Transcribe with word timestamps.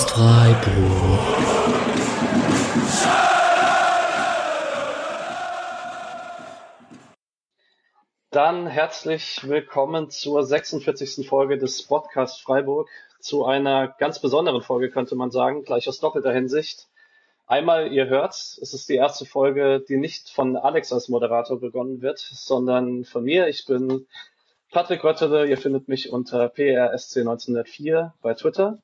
Podcast 0.00 0.10
Freiburg. 0.10 1.20
Dann 8.30 8.66
herzlich 8.66 9.46
willkommen 9.46 10.08
zur 10.08 10.42
46. 10.42 11.28
Folge 11.28 11.58
des 11.58 11.82
Podcast 11.82 12.40
Freiburg. 12.40 12.88
Zu 13.20 13.44
einer 13.44 13.88
ganz 13.88 14.20
besonderen 14.20 14.62
Folge 14.62 14.90
könnte 14.90 15.16
man 15.16 15.30
sagen, 15.30 15.64
gleich 15.64 15.86
aus 15.86 16.00
doppelter 16.00 16.32
Hinsicht. 16.32 16.88
Einmal, 17.46 17.92
ihr 17.92 18.06
hört, 18.08 18.32
es 18.32 18.72
ist 18.72 18.88
die 18.88 18.94
erste 18.94 19.26
Folge, 19.26 19.84
die 19.86 19.98
nicht 19.98 20.30
von 20.30 20.56
Alex 20.56 20.94
als 20.94 21.10
Moderator 21.10 21.60
begonnen 21.60 22.00
wird, 22.00 22.18
sondern 22.18 23.04
von 23.04 23.24
mir. 23.24 23.48
Ich 23.48 23.66
bin 23.66 24.06
Patrick 24.70 25.04
Röttele, 25.04 25.46
ihr 25.46 25.58
findet 25.58 25.88
mich 25.88 26.10
unter 26.10 26.46
PRSC1904 26.46 28.12
bei 28.22 28.34
Twitter. 28.34 28.78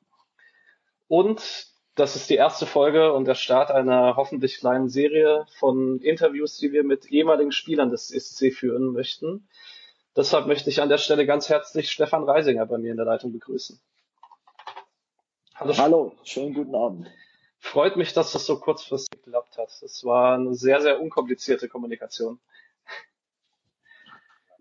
Und 1.08 1.68
das 1.94 2.14
ist 2.14 2.28
die 2.28 2.34
erste 2.34 2.66
Folge 2.66 3.12
und 3.14 3.24
der 3.24 3.34
Start 3.34 3.70
einer 3.70 4.16
hoffentlich 4.16 4.58
kleinen 4.58 4.88
Serie 4.88 5.46
von 5.58 5.98
Interviews, 6.00 6.58
die 6.58 6.72
wir 6.72 6.84
mit 6.84 7.06
ehemaligen 7.06 7.52
Spielern 7.52 7.90
des 7.90 8.08
SC 8.08 8.52
führen 8.52 8.92
möchten. 8.92 9.48
Deshalb 10.14 10.46
möchte 10.46 10.70
ich 10.70 10.82
an 10.82 10.88
der 10.88 10.98
Stelle 10.98 11.26
ganz 11.26 11.48
herzlich 11.48 11.90
Stefan 11.90 12.24
Reisinger 12.24 12.66
bei 12.66 12.78
mir 12.78 12.90
in 12.90 12.96
der 12.96 13.06
Leitung 13.06 13.32
begrüßen. 13.32 13.80
Hallo, 15.54 15.74
Hallo 15.78 16.12
schönen 16.22 16.52
guten 16.52 16.74
Abend. 16.74 17.10
Freut 17.58 17.96
mich, 17.96 18.12
dass 18.12 18.32
das 18.32 18.44
so 18.44 18.60
kurzfristig 18.60 19.22
geklappt 19.22 19.56
hat. 19.56 19.70
Das 19.80 20.04
war 20.04 20.34
eine 20.34 20.54
sehr, 20.54 20.82
sehr 20.82 21.00
unkomplizierte 21.00 21.68
Kommunikation. 21.68 22.38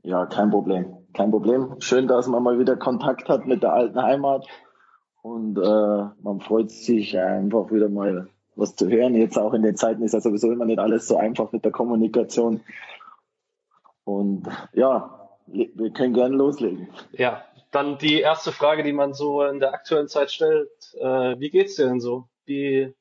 Ja, 0.04 0.26
kein 0.26 0.52
Problem. 0.52 1.06
Kein 1.14 1.32
Problem. 1.32 1.82
Schön, 1.82 2.08
dass 2.08 2.28
man 2.28 2.44
mal 2.44 2.60
wieder 2.60 2.78
Kontakt 2.78 3.28
hat 3.28 3.46
mit 3.46 3.64
der 3.64 3.74
alten 3.74 4.02
Heimat. 4.02 4.48
Und 5.26 5.58
äh, 5.58 6.22
man 6.22 6.40
freut 6.40 6.70
sich 6.70 7.18
einfach 7.18 7.72
wieder 7.72 7.90
mal 7.90 8.28
was 8.56 8.76
zu 8.76 8.88
hören. 8.88 9.16
Jetzt 9.16 9.40
auch 9.40 9.56
in 9.56 9.64
den 9.64 9.76
Zeiten 9.76 10.04
ist 10.04 10.14
ja 10.14 10.20
sowieso 10.20 10.52
immer 10.52 10.66
nicht 10.66 10.78
alles 10.78 11.08
so 11.08 11.18
einfach 11.18 11.52
mit 11.52 11.66
der 11.66 11.72
Kommunikation. 11.72 12.62
Und 14.04 14.44
ja, 14.74 15.28
wir 15.48 15.90
können 15.90 16.14
gerne 16.14 16.36
loslegen. 16.36 16.90
Ja, 17.12 17.44
dann 17.72 17.98
die 17.98 18.20
erste 18.20 18.52
Frage, 18.52 18.84
die 18.84 18.94
man 18.94 19.16
so 19.16 19.42
in 19.42 19.60
der 19.60 19.74
aktuellen 19.74 20.10
Zeit 20.10 20.30
stellt. 20.30 20.70
Äh, 21.00 21.40
wie 21.40 21.50
geht's 21.50 21.76
dir 21.76 21.88
denn 21.88 22.00
so? 22.00 22.26
Wie, 22.46 22.94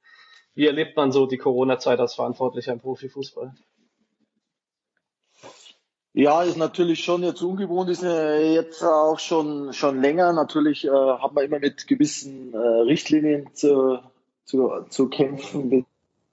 wie 0.54 0.66
erlebt 0.66 0.96
man 0.96 1.12
so 1.12 1.26
die 1.26 1.36
Corona-Zeit 1.36 2.00
als 2.00 2.14
Verantwortlicher 2.14 2.72
im 2.72 2.80
Profifußball? 2.80 3.52
Ja, 6.16 6.44
ist 6.44 6.56
natürlich 6.56 7.02
schon 7.02 7.24
jetzt 7.24 7.42
ungewohnt, 7.42 7.90
ist 7.90 8.04
äh, 8.04 8.54
jetzt 8.54 8.84
auch 8.84 9.18
schon, 9.18 9.72
schon 9.72 10.00
länger. 10.00 10.32
Natürlich 10.32 10.84
äh, 10.84 10.90
hat 10.90 11.32
man 11.32 11.44
immer 11.44 11.58
mit 11.58 11.88
gewissen 11.88 12.54
äh, 12.54 12.56
Richtlinien 12.56 13.48
zu, 13.52 13.98
zu, 14.44 14.84
zu 14.90 15.08
kämpfen, 15.08 15.84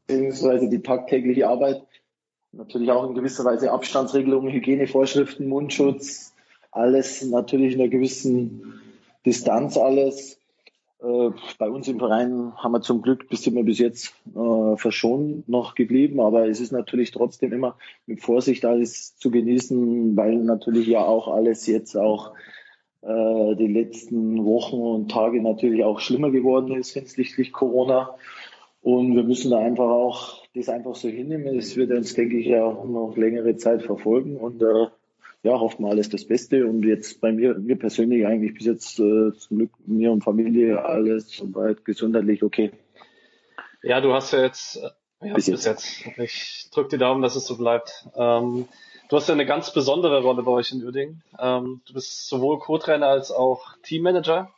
beziehungsweise 0.06 0.70
die 0.70 0.84
tagtägliche 0.84 1.48
Arbeit. 1.48 1.82
Natürlich 2.52 2.92
auch 2.92 3.10
in 3.10 3.16
gewisser 3.16 3.44
Weise 3.44 3.72
Abstandsregelungen, 3.72 4.52
Hygienevorschriften, 4.54 5.48
Mundschutz, 5.48 6.36
alles 6.72 7.24
natürlich 7.24 7.74
in 7.74 7.82
einer 7.82 7.90
gewissen 7.90 8.80
Distanz 9.26 9.78
alles. 9.78 10.38
Äh, 11.02 11.32
bei 11.58 11.70
uns 11.70 11.88
im 11.88 12.00
Verein 12.00 12.54
haben 12.58 12.74
wir 12.74 12.82
zum 12.82 13.02
Glück 13.02 13.28
bis 13.28 13.44
sind 13.44 13.64
bis 13.66 13.80
jetzt 13.80 14.14
äh, 14.36 14.78
verschont 14.78 15.50
noch 15.50 15.74
geblieben, 15.74 16.20
aber 16.20 16.48
es 16.48 16.60
ist 16.60 16.72
natürlich 16.72 17.12
trotzdem 17.12 17.54
immer 17.54 17.78
mit 18.06 18.22
Vorsicht 18.22 18.66
alles 18.66 19.16
zu 19.18 19.32
genießen, 19.32 20.16
weil 20.16 20.38
natürlich 20.38 20.88
ja 20.88 21.04
auch 21.04 21.28
alles 21.28 21.66
jetzt 21.66 21.96
auch 21.96 22.34
äh, 23.02 23.56
die 23.56 23.68
letzten 23.68 24.46
Wochen 24.46 24.80
und 24.80 25.12
Tage 25.12 25.42
natürlich 25.42 25.84
auch 25.84 26.00
schlimmer 26.00 26.30
geworden 26.30 26.76
ist 26.76 26.92
hinsichtlich 26.92 27.52
Corona. 27.52 28.16
Und 28.82 29.16
wir 29.16 29.24
müssen 29.24 29.52
da 29.52 29.58
einfach 29.60 29.90
auch 29.90 30.44
das 30.56 30.70
einfach 30.70 30.96
so 30.96 31.08
hinnehmen. 31.08 31.58
Es 31.58 31.76
wird 31.78 31.92
uns, 31.92 32.14
denke 32.14 32.38
ich, 32.38 32.48
ja 32.48 32.64
auch 32.64 32.86
noch 32.86 33.16
längere 33.16 33.56
Zeit 33.56 33.84
verfolgen 33.84 34.38
und 34.38 34.62
äh, 34.62 34.88
ja, 35.44 35.60
hofft 35.60 35.80
mal 35.80 35.92
alles 35.92 36.10
das 36.10 36.26
Beste. 36.26 36.66
Und 36.68 36.84
jetzt 36.84 37.20
bei 37.22 37.32
mir, 37.32 37.56
mir 37.56 37.78
persönlich 37.78 38.26
eigentlich 38.26 38.54
bis 38.54 38.66
jetzt 38.66 39.00
äh, 39.00 39.32
zum 39.34 39.58
Glück 39.58 39.72
mir 39.86 40.12
und 40.12 40.24
Familie 40.24 40.84
alles 40.84 41.30
soweit 41.32 41.84
gesundheitlich 41.86 42.44
okay. 42.44 42.72
Ja, 43.82 44.02
du 44.02 44.14
hast 44.14 44.34
ja 44.34 44.42
jetzt, 44.42 44.78
äh, 44.78 45.28
ja, 45.28 45.34
bis, 45.34 45.50
bis 45.50 45.66
jetzt. 45.66 46.06
jetzt. 46.06 46.20
Ich 46.20 46.70
drücke 46.72 46.90
die 46.90 46.98
Daumen, 46.98 47.22
dass 47.22 47.36
es 47.36 47.46
so 47.46 47.58
bleibt. 47.58 48.08
Ähm, 48.16 48.68
du 49.10 49.16
hast 49.16 49.28
ja 49.28 49.34
eine 49.34 49.46
ganz 49.48 49.74
besondere 49.74 50.22
Rolle 50.22 50.44
bei 50.44 50.52
euch 50.52 50.72
in 50.72 50.84
Uerdingen. 50.84 51.24
Ähm, 51.40 51.82
du 51.88 51.94
bist 51.94 52.28
sowohl 52.28 52.60
Co-Trainer 52.60 53.08
als 53.08 53.32
auch 53.32 53.76
Teammanager. 53.84 54.52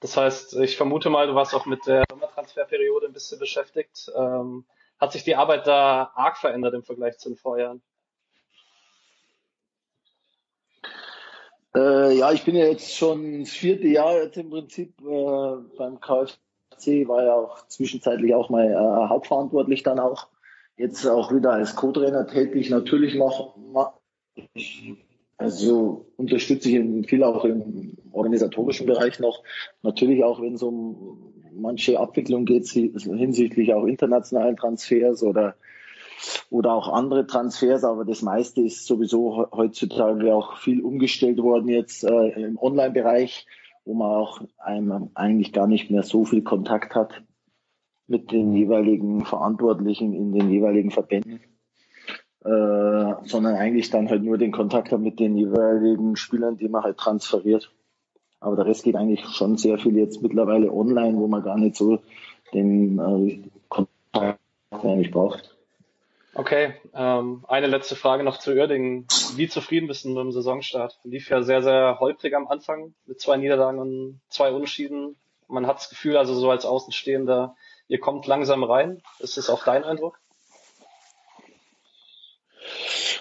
Das 0.00 0.16
heißt, 0.16 0.56
ich 0.60 0.76
vermute 0.76 1.10
mal, 1.10 1.26
du 1.26 1.34
warst 1.34 1.54
auch 1.54 1.66
mit 1.66 1.86
der 1.86 2.04
Sommertransferperiode 2.08 3.06
ein 3.06 3.12
bisschen 3.12 3.38
beschäftigt. 3.38 4.10
Ähm, 4.16 4.64
hat 4.98 5.12
sich 5.12 5.24
die 5.24 5.36
Arbeit 5.36 5.66
da 5.66 6.12
arg 6.14 6.38
verändert 6.38 6.74
im 6.74 6.82
Vergleich 6.82 7.18
zu 7.18 7.28
den 7.28 7.36
Vorjahren? 7.36 7.82
Äh, 11.74 12.18
ja, 12.18 12.32
ich 12.32 12.44
bin 12.44 12.56
ja 12.56 12.66
jetzt 12.66 12.96
schon 12.96 13.40
das 13.40 13.50
vierte 13.50 13.88
Jahr 13.88 14.22
jetzt 14.22 14.36
im 14.36 14.50
Prinzip 14.50 14.94
äh, 15.00 15.76
beim 15.76 16.00
KFC, 16.00 17.06
war 17.06 17.24
ja 17.24 17.34
auch 17.34 17.66
zwischenzeitlich 17.68 18.34
auch 18.34 18.48
mal 18.50 18.70
äh, 18.70 19.08
hauptverantwortlich 19.08 19.82
dann 19.82 19.98
auch. 19.98 20.28
Jetzt 20.76 21.06
auch 21.06 21.34
wieder 21.34 21.52
als 21.52 21.74
Co-Trainer 21.74 22.26
tätig. 22.26 22.70
Natürlich 22.70 23.16
noch, 23.16 23.56
also 25.36 26.06
unterstütze 26.16 26.70
ich 26.70 27.08
viel 27.08 27.24
auch 27.24 27.44
im 27.44 27.96
organisatorischen 28.12 28.86
Bereich 28.86 29.18
noch. 29.18 29.42
Natürlich 29.82 30.22
auch, 30.22 30.40
wenn 30.40 30.54
es 30.54 30.62
um 30.62 31.34
manche 31.52 31.98
Abwicklung 31.98 32.44
geht, 32.44 32.68
hinsichtlich 32.68 33.74
auch 33.74 33.84
internationalen 33.84 34.56
Transfers 34.56 35.22
oder 35.22 35.56
oder 36.50 36.72
auch 36.72 36.88
andere 36.88 37.26
Transfers, 37.26 37.84
aber 37.84 38.04
das 38.04 38.22
meiste 38.22 38.62
ist 38.62 38.86
sowieso 38.86 39.48
heutzutage 39.52 40.34
auch 40.34 40.58
viel 40.58 40.82
umgestellt 40.82 41.38
worden 41.38 41.68
jetzt 41.68 42.04
äh, 42.04 42.28
im 42.30 42.58
Online-Bereich, 42.58 43.46
wo 43.84 43.94
man 43.94 44.10
auch 44.10 44.40
einem 44.58 45.10
eigentlich 45.14 45.52
gar 45.52 45.66
nicht 45.66 45.90
mehr 45.90 46.02
so 46.02 46.24
viel 46.24 46.42
Kontakt 46.42 46.94
hat 46.94 47.22
mit 48.06 48.32
den 48.32 48.54
jeweiligen 48.54 49.24
Verantwortlichen 49.24 50.14
in 50.14 50.32
den 50.32 50.50
jeweiligen 50.50 50.90
Verbänden, 50.90 51.40
äh, 52.44 53.14
sondern 53.24 53.54
eigentlich 53.56 53.90
dann 53.90 54.08
halt 54.08 54.22
nur 54.22 54.38
den 54.38 54.52
Kontakt 54.52 54.92
hat 54.92 55.00
mit 55.00 55.20
den 55.20 55.36
jeweiligen 55.36 56.16
Spielern, 56.16 56.56
die 56.56 56.68
man 56.68 56.82
halt 56.82 56.96
transferiert. 56.96 57.72
Aber 58.40 58.56
der 58.56 58.66
Rest 58.66 58.84
geht 58.84 58.96
eigentlich 58.96 59.24
schon 59.26 59.56
sehr 59.56 59.78
viel 59.78 59.96
jetzt 59.96 60.22
mittlerweile 60.22 60.72
online, 60.72 61.18
wo 61.18 61.26
man 61.26 61.42
gar 61.42 61.58
nicht 61.58 61.76
so 61.76 61.98
den 62.54 62.98
äh, 62.98 63.42
Kontakt 63.68 64.40
eigentlich 64.70 65.10
braucht. 65.10 65.57
Okay, 66.38 66.74
ähm, 66.94 67.44
eine 67.48 67.66
letzte 67.66 67.96
Frage 67.96 68.22
noch 68.22 68.38
zu 68.38 68.52
Uerdingen. 68.52 69.08
Wie 69.34 69.48
zufrieden 69.48 69.88
bist 69.88 70.04
du 70.04 70.10
mit 70.10 70.18
dem 70.18 70.30
Saisonstart? 70.30 70.96
Lief 71.02 71.28
ja 71.30 71.42
sehr, 71.42 71.64
sehr 71.64 71.98
holprig 71.98 72.32
am 72.36 72.46
Anfang 72.46 72.94
mit 73.06 73.20
zwei 73.20 73.36
Niederlagen 73.36 73.80
und 73.80 74.20
zwei 74.28 74.52
Unentschieden. 74.52 75.16
Man 75.48 75.66
hat 75.66 75.78
das 75.78 75.88
Gefühl, 75.88 76.16
also 76.16 76.34
so 76.34 76.48
als 76.48 76.64
Außenstehender, 76.64 77.56
ihr 77.88 77.98
kommt 77.98 78.28
langsam 78.28 78.62
rein. 78.62 79.02
Ist 79.18 79.36
das 79.36 79.50
auch 79.50 79.64
dein 79.64 79.82
Eindruck? 79.82 80.20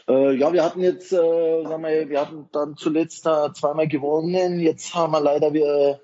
Äh, 0.08 0.36
ja, 0.36 0.54
wir 0.54 0.64
hatten 0.64 0.82
jetzt, 0.82 1.12
äh, 1.12 1.64
sagen 1.64 1.84
wir, 1.84 2.10
wir 2.10 2.22
hatten 2.22 2.50
dann 2.52 2.78
zuletzt 2.78 3.26
äh, 3.26 3.52
zweimal 3.52 3.88
gewonnen. 3.88 4.60
Jetzt 4.60 4.94
haben 4.94 5.14
wir 5.14 5.22
leider 5.22 5.54
wir 5.54 6.02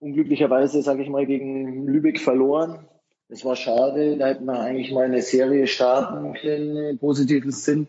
unglücklicherweise, 0.00 0.80
sage 0.80 1.02
ich 1.02 1.10
mal, 1.10 1.26
gegen 1.26 1.86
Lübeck 1.86 2.18
verloren. 2.18 2.88
Es 3.34 3.44
war 3.44 3.56
schade, 3.56 4.16
da 4.16 4.28
hätten 4.28 4.44
wir 4.44 4.60
eigentlich 4.60 4.92
mal 4.92 5.06
eine 5.06 5.20
Serie 5.20 5.66
starten 5.66 6.34
können, 6.34 6.76
im 6.76 6.98
positiven 6.98 7.50
Sinn. 7.50 7.88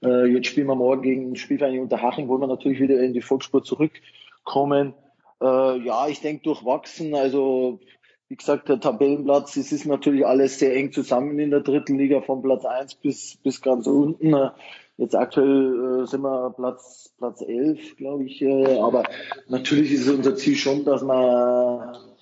Äh, 0.00 0.26
jetzt 0.26 0.46
spielen 0.46 0.68
wir 0.68 0.76
morgen 0.76 1.02
gegen 1.02 1.34
Spielverein 1.34 1.80
Unterhaching, 1.80 2.28
wollen 2.28 2.42
wir 2.42 2.46
natürlich 2.46 2.78
wieder 2.78 3.00
in 3.00 3.12
die 3.12 3.20
Volksspur 3.20 3.64
zurückkommen. 3.64 4.94
Äh, 5.42 5.78
ja, 5.80 6.06
ich 6.06 6.20
denke 6.20 6.44
durchwachsen. 6.44 7.16
Also, 7.16 7.80
wie 8.28 8.36
gesagt, 8.36 8.68
der 8.68 8.78
Tabellenplatz, 8.78 9.56
es 9.56 9.72
ist 9.72 9.86
natürlich 9.86 10.24
alles 10.24 10.60
sehr 10.60 10.76
eng 10.76 10.92
zusammen 10.92 11.36
in 11.40 11.50
der 11.50 11.62
dritten 11.62 11.98
Liga 11.98 12.20
von 12.20 12.40
Platz 12.40 12.64
eins 12.64 12.94
bis, 12.94 13.38
bis 13.42 13.62
ganz 13.62 13.88
unten. 13.88 14.36
Jetzt 14.98 15.16
aktuell 15.16 16.04
äh, 16.04 16.06
sind 16.06 16.20
wir 16.22 16.54
Platz, 16.56 17.12
Platz 17.18 17.42
elf, 17.42 17.96
glaube 17.96 18.22
ich. 18.22 18.40
Äh, 18.40 18.78
aber 18.78 19.02
natürlich 19.48 19.90
ist 19.90 20.08
unser 20.08 20.36
Ziel 20.36 20.54
schon, 20.54 20.84
dass 20.84 21.02
wir 21.02 22.15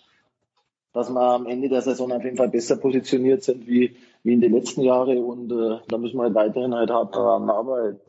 dass 0.94 1.10
wir 1.10 1.20
am 1.20 1.46
Ende 1.46 1.68
der 1.68 1.82
Saison 1.82 2.12
auf 2.12 2.24
jeden 2.24 2.36
Fall 2.36 2.48
besser 2.48 2.76
positioniert 2.76 3.42
sind 3.42 3.66
wie, 3.66 3.96
wie 4.22 4.32
in 4.32 4.40
den 4.40 4.54
letzten 4.54 4.80
Jahren 4.80 5.22
und 5.22 5.50
äh, 5.52 5.80
da 5.88 5.98
müssen 5.98 6.16
wir 6.16 6.22
halt 6.22 6.34
weiterhin 6.34 6.74
halt 6.74 6.90
hart 6.90 7.14
daran 7.14 7.50
arbeiten. 7.50 8.00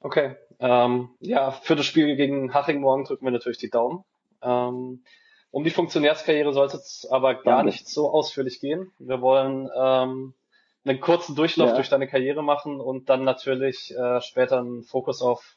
Okay, 0.00 0.36
ähm, 0.60 1.10
ja, 1.18 1.50
für 1.50 1.74
das 1.74 1.86
Spiel 1.86 2.14
gegen 2.16 2.54
Haching 2.54 2.80
morgen 2.80 3.04
drücken 3.04 3.24
wir 3.24 3.32
natürlich 3.32 3.58
die 3.58 3.70
Daumen. 3.70 4.04
Ähm, 4.42 5.02
um 5.50 5.64
die 5.64 5.70
Funktionärskarriere 5.70 6.52
sollte 6.52 6.76
es 6.76 7.06
aber 7.10 7.34
gar 7.34 7.56
Danke. 7.56 7.66
nicht 7.66 7.88
so 7.88 8.10
ausführlich 8.10 8.60
gehen. 8.60 8.92
Wir 8.98 9.20
wollen 9.20 9.68
ähm, 9.76 10.34
einen 10.84 11.00
kurzen 11.00 11.34
Durchlauf 11.34 11.70
ja. 11.70 11.74
durch 11.74 11.88
deine 11.88 12.06
Karriere 12.06 12.44
machen 12.44 12.80
und 12.80 13.08
dann 13.08 13.24
natürlich 13.24 13.92
äh, 13.96 14.20
später 14.20 14.58
einen 14.58 14.84
Fokus 14.84 15.20
auf 15.20 15.56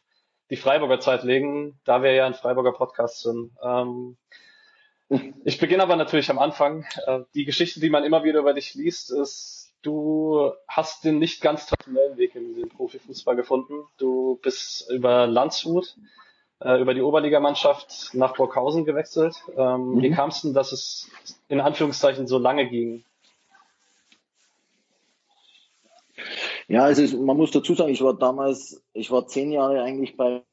die 0.50 0.56
Freiburger 0.56 1.00
Zeit 1.00 1.24
legen, 1.24 1.80
da 1.84 2.02
wir 2.02 2.14
ja 2.14 2.26
ein 2.26 2.34
Freiburger 2.34 2.72
Podcast 2.72 3.22
sind. 3.22 3.52
Ähm, 3.64 4.18
Ich 5.44 5.60
beginne 5.60 5.84
aber 5.84 5.96
natürlich 5.96 6.30
am 6.30 6.40
Anfang. 6.40 6.86
Äh, 7.06 7.22
die 7.34 7.46
Geschichte, 7.46 7.80
die 7.80 7.90
man 7.90 8.04
immer 8.04 8.24
wieder 8.24 8.40
über 8.40 8.54
dich 8.54 8.74
liest, 8.74 9.12
ist, 9.12 9.74
du 9.82 10.52
hast 10.68 11.06
den 11.06 11.20
nicht 11.20 11.42
ganz 11.42 11.66
traditionellen 11.66 12.18
Weg 12.18 12.36
in 12.36 12.56
den 12.56 12.70
Profifußball 12.70 13.36
gefunden. 13.36 13.86
Du 13.98 14.40
bist 14.42 14.90
über 14.92 15.28
Landshut, 15.28 15.96
äh, 16.60 16.82
über 16.82 16.94
die 16.94 17.02
Oberligamannschaft 17.02 18.10
nach 18.14 18.36
Burghausen 18.36 18.86
gewechselt. 18.86 19.36
Ähm, 19.56 19.96
mhm. 19.96 20.02
Wie 20.02 20.12
kam 20.12 20.30
es 20.30 20.42
denn, 20.42 20.54
dass 20.54 20.72
es 20.72 21.10
in 21.48 21.62
Anführungszeichen 21.62 22.28
so 22.28 22.38
lange 22.38 22.68
ging? 22.68 23.06
Ja, 26.70 26.84
also 26.84 27.18
man 27.18 27.38
muss 27.38 27.52
dazu 27.52 27.76
sagen, 27.76 27.92
ich 27.92 28.02
war 28.02 28.14
damals, 28.14 28.84
ich 28.94 29.10
war 29.10 29.26
zehn 29.28 29.52
Jahre 29.52 29.82
eigentlich 29.82 30.18
bei, 30.18 30.44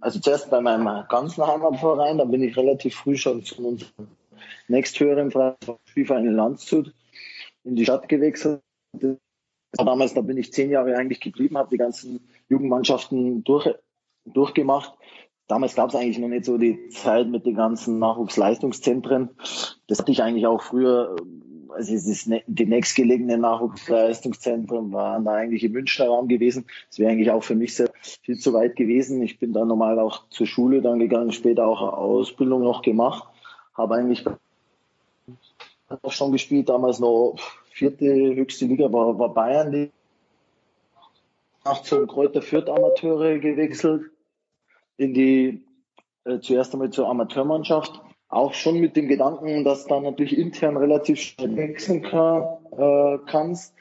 also 0.00 0.20
zuerst 0.20 0.48
bei 0.48 0.60
meinem 0.60 1.04
ganzen 1.08 1.44
Heimatverein, 1.44 2.18
dann 2.18 2.30
bin 2.30 2.44
ich 2.44 2.56
relativ 2.56 2.94
früh 2.94 3.16
schon 3.16 3.42
zu 3.42 3.66
unserem 3.66 4.06
nächsthöheren 4.68 5.32
Spielverein 5.84 6.26
in 6.26 6.34
Landshut 6.34 6.94
in 7.64 7.74
die 7.74 7.84
Stadt 7.84 8.08
gewechselt. 8.08 8.62
Damals, 9.72 10.14
da 10.14 10.20
bin 10.20 10.38
ich 10.38 10.52
zehn 10.52 10.70
Jahre 10.70 10.96
eigentlich 10.96 11.20
geblieben, 11.20 11.58
habe 11.58 11.70
die 11.70 11.78
ganzen 11.78 12.20
Jugendmannschaften 12.48 13.42
durch, 13.42 13.68
durchgemacht. 14.24 14.92
Damals 15.48 15.74
gab 15.74 15.90
es 15.90 15.96
eigentlich 15.96 16.18
noch 16.18 16.28
nicht 16.28 16.44
so 16.44 16.58
die 16.58 16.88
Zeit 16.90 17.28
mit 17.28 17.44
den 17.44 17.56
ganzen 17.56 17.98
Nachwuchsleistungszentren. 17.98 19.30
Das 19.88 19.98
hatte 19.98 20.12
ich 20.12 20.22
eigentlich 20.22 20.46
auch 20.46 20.62
früher 20.62 21.16
also 21.70 21.94
ist 21.94 22.26
ne, 22.26 22.42
die 22.46 22.66
nächstgelegenen 22.66 23.40
Nachwuchsleistungszentren 23.40 24.92
waren 24.92 25.24
da 25.24 25.32
eigentlich 25.32 25.64
im 25.64 25.72
Münchner 25.72 26.06
Raum 26.06 26.28
gewesen. 26.28 26.66
Das 26.88 26.98
wäre 26.98 27.10
eigentlich 27.10 27.30
auch 27.30 27.42
für 27.42 27.54
mich 27.54 27.74
sehr 27.74 27.90
viel 28.22 28.38
zu 28.38 28.52
weit 28.52 28.76
gewesen. 28.76 29.22
Ich 29.22 29.38
bin 29.38 29.52
dann 29.52 29.68
normal 29.68 29.98
auch 29.98 30.28
zur 30.30 30.46
Schule 30.46 30.82
dann 30.82 30.98
gegangen, 30.98 31.32
später 31.32 31.66
auch 31.66 31.80
Ausbildung 31.80 32.62
noch 32.62 32.82
gemacht. 32.82 33.28
Habe 33.74 33.96
eigentlich 33.96 34.24
auch 36.02 36.12
schon 36.12 36.32
gespielt, 36.32 36.68
damals 36.68 36.98
noch 36.98 37.36
vierte 37.70 38.06
höchste 38.06 38.66
Liga 38.66 38.92
war, 38.92 39.18
war 39.18 39.32
Bayern. 39.32 39.90
Nach 41.64 41.82
zum 41.82 42.06
Kräuter 42.06 42.42
Fürth 42.42 42.68
Amateure 42.68 43.38
gewechselt 43.38 44.10
in 44.96 45.14
die 45.14 45.64
äh, 46.24 46.40
zuerst 46.40 46.72
einmal 46.72 46.90
zur 46.90 47.08
Amateurmannschaft 47.08 48.00
auch 48.28 48.54
schon 48.54 48.78
mit 48.80 48.96
dem 48.96 49.08
Gedanken, 49.08 49.64
dass 49.64 49.86
da 49.86 50.00
natürlich 50.00 50.36
intern 50.36 50.76
relativ 50.76 51.20
schnell 51.20 51.56
wechseln 51.56 52.02
kann, 52.02 52.42
äh, 52.76 53.18
kannst. 53.26 53.74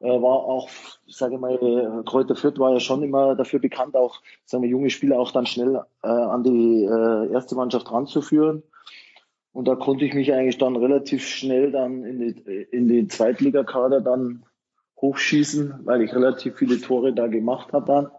Äh, 0.00 0.08
war 0.08 0.44
auch, 0.44 0.70
sage 1.06 1.34
ich 1.34 1.40
mal, 1.40 2.02
Kräuter 2.06 2.34
Fürth 2.34 2.58
war 2.58 2.72
ja 2.72 2.80
schon 2.80 3.02
immer 3.02 3.34
dafür 3.34 3.58
bekannt, 3.58 3.96
auch 3.96 4.20
sagen 4.46 4.62
wir, 4.62 4.70
junge 4.70 4.90
Spieler 4.90 5.18
auch 5.18 5.30
dann 5.30 5.46
schnell 5.46 5.82
äh, 6.02 6.08
an 6.08 6.42
die 6.42 6.84
äh, 6.84 7.32
erste 7.32 7.54
Mannschaft 7.54 7.90
ranzuführen. 7.92 8.62
Und 9.52 9.66
da 9.66 9.74
konnte 9.74 10.04
ich 10.04 10.14
mich 10.14 10.32
eigentlich 10.32 10.58
dann 10.58 10.76
relativ 10.76 11.26
schnell 11.26 11.72
dann 11.72 12.04
in 12.04 12.18
die, 12.20 12.66
in 12.70 12.88
die 12.88 13.08
Zweitligakader 13.08 14.00
dann 14.00 14.44
hochschießen, 15.00 15.80
weil 15.84 16.02
ich 16.02 16.14
relativ 16.14 16.56
viele 16.56 16.80
Tore 16.80 17.12
da 17.12 17.26
gemacht 17.26 17.72
habe 17.72 17.86
dann. 17.86 18.10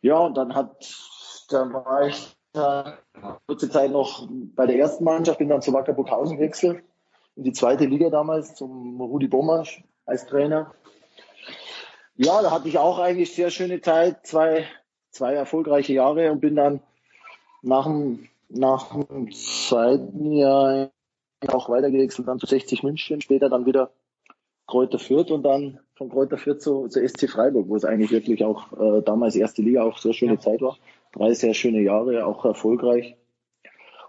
Ja, 0.00 0.18
und 0.18 0.36
dann 0.36 0.54
hat, 0.54 0.94
da 1.50 1.72
war 1.72 2.06
ich 2.06 2.37
kurze 2.52 3.70
Zeit 3.70 3.90
noch 3.90 4.28
bei 4.30 4.66
der 4.66 4.78
ersten 4.78 5.04
Mannschaft, 5.04 5.38
bin 5.38 5.48
dann 5.48 5.62
zu 5.62 5.72
Wacker 5.72 5.92
Burghausen 5.92 6.36
gewechselt, 6.36 6.82
in 7.36 7.44
die 7.44 7.52
zweite 7.52 7.84
Liga 7.84 8.10
damals, 8.10 8.54
zum 8.54 9.00
Rudi 9.00 9.28
Bomasch 9.28 9.82
als 10.06 10.26
Trainer. 10.26 10.72
Ja, 12.16 12.42
da 12.42 12.50
hatte 12.50 12.68
ich 12.68 12.78
auch 12.78 12.98
eigentlich 12.98 13.34
sehr 13.34 13.50
schöne 13.50 13.80
Zeit, 13.80 14.26
zwei, 14.26 14.66
zwei 15.10 15.34
erfolgreiche 15.34 15.92
Jahre 15.92 16.32
und 16.32 16.40
bin 16.40 16.56
dann 16.56 16.80
nach 17.62 17.84
dem, 17.84 18.28
nach 18.48 18.90
dem 18.90 19.30
zweiten 19.32 20.32
Jahr 20.32 20.90
auch 21.46 21.68
weitergewechselt, 21.68 22.26
dann 22.26 22.40
zu 22.40 22.46
60 22.46 22.82
München, 22.82 23.20
später 23.20 23.48
dann 23.48 23.66
wieder 23.66 23.92
Kräuter 24.66 24.98
Fürth 24.98 25.30
und 25.30 25.44
dann 25.44 25.78
von 25.94 26.10
Kräuter 26.10 26.38
Fürth 26.38 26.60
zu, 26.60 26.88
zu 26.88 27.06
SC 27.06 27.30
Freiburg, 27.30 27.68
wo 27.68 27.76
es 27.76 27.84
eigentlich 27.84 28.10
wirklich 28.10 28.44
auch 28.44 28.72
äh, 28.72 29.02
damals 29.02 29.36
erste 29.36 29.62
Liga 29.62 29.82
auch 29.82 29.98
sehr 29.98 30.12
schöne 30.12 30.34
ja. 30.34 30.40
Zeit 30.40 30.60
war 30.60 30.76
drei 31.18 31.34
sehr 31.34 31.54
schöne 31.54 31.80
Jahre, 31.80 32.24
auch 32.26 32.44
erfolgreich. 32.44 33.16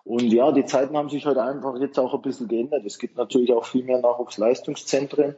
Und 0.03 0.31
ja, 0.33 0.51
die 0.51 0.65
Zeiten 0.65 0.97
haben 0.97 1.09
sich 1.09 1.25
halt 1.25 1.37
einfach 1.37 1.79
jetzt 1.79 1.99
auch 1.99 2.13
ein 2.13 2.21
bisschen 2.21 2.47
geändert. 2.47 2.85
Es 2.85 2.97
gibt 2.97 3.17
natürlich 3.17 3.53
auch 3.53 3.65
viel 3.65 3.83
mehr 3.83 3.99
Nachwuchsleistungszentren. 3.99 5.35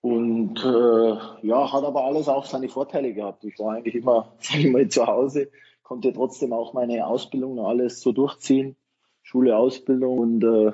Und 0.00 0.62
äh, 0.62 1.46
ja, 1.46 1.72
hat 1.72 1.84
aber 1.84 2.04
alles 2.04 2.28
auch 2.28 2.44
seine 2.44 2.68
Vorteile 2.68 3.14
gehabt. 3.14 3.44
Ich 3.44 3.58
war 3.58 3.74
eigentlich 3.74 3.94
immer, 3.94 4.32
sag 4.40 4.58
ich 4.58 4.70
mal, 4.70 4.88
zu 4.88 5.06
Hause, 5.06 5.48
konnte 5.82 6.12
trotzdem 6.12 6.52
auch 6.52 6.74
meine 6.74 7.06
Ausbildung 7.06 7.58
und 7.58 7.64
alles 7.64 8.00
so 8.02 8.12
durchziehen. 8.12 8.76
Schule, 9.22 9.56
Ausbildung 9.56 10.18
und 10.18 10.44
äh, 10.44 10.72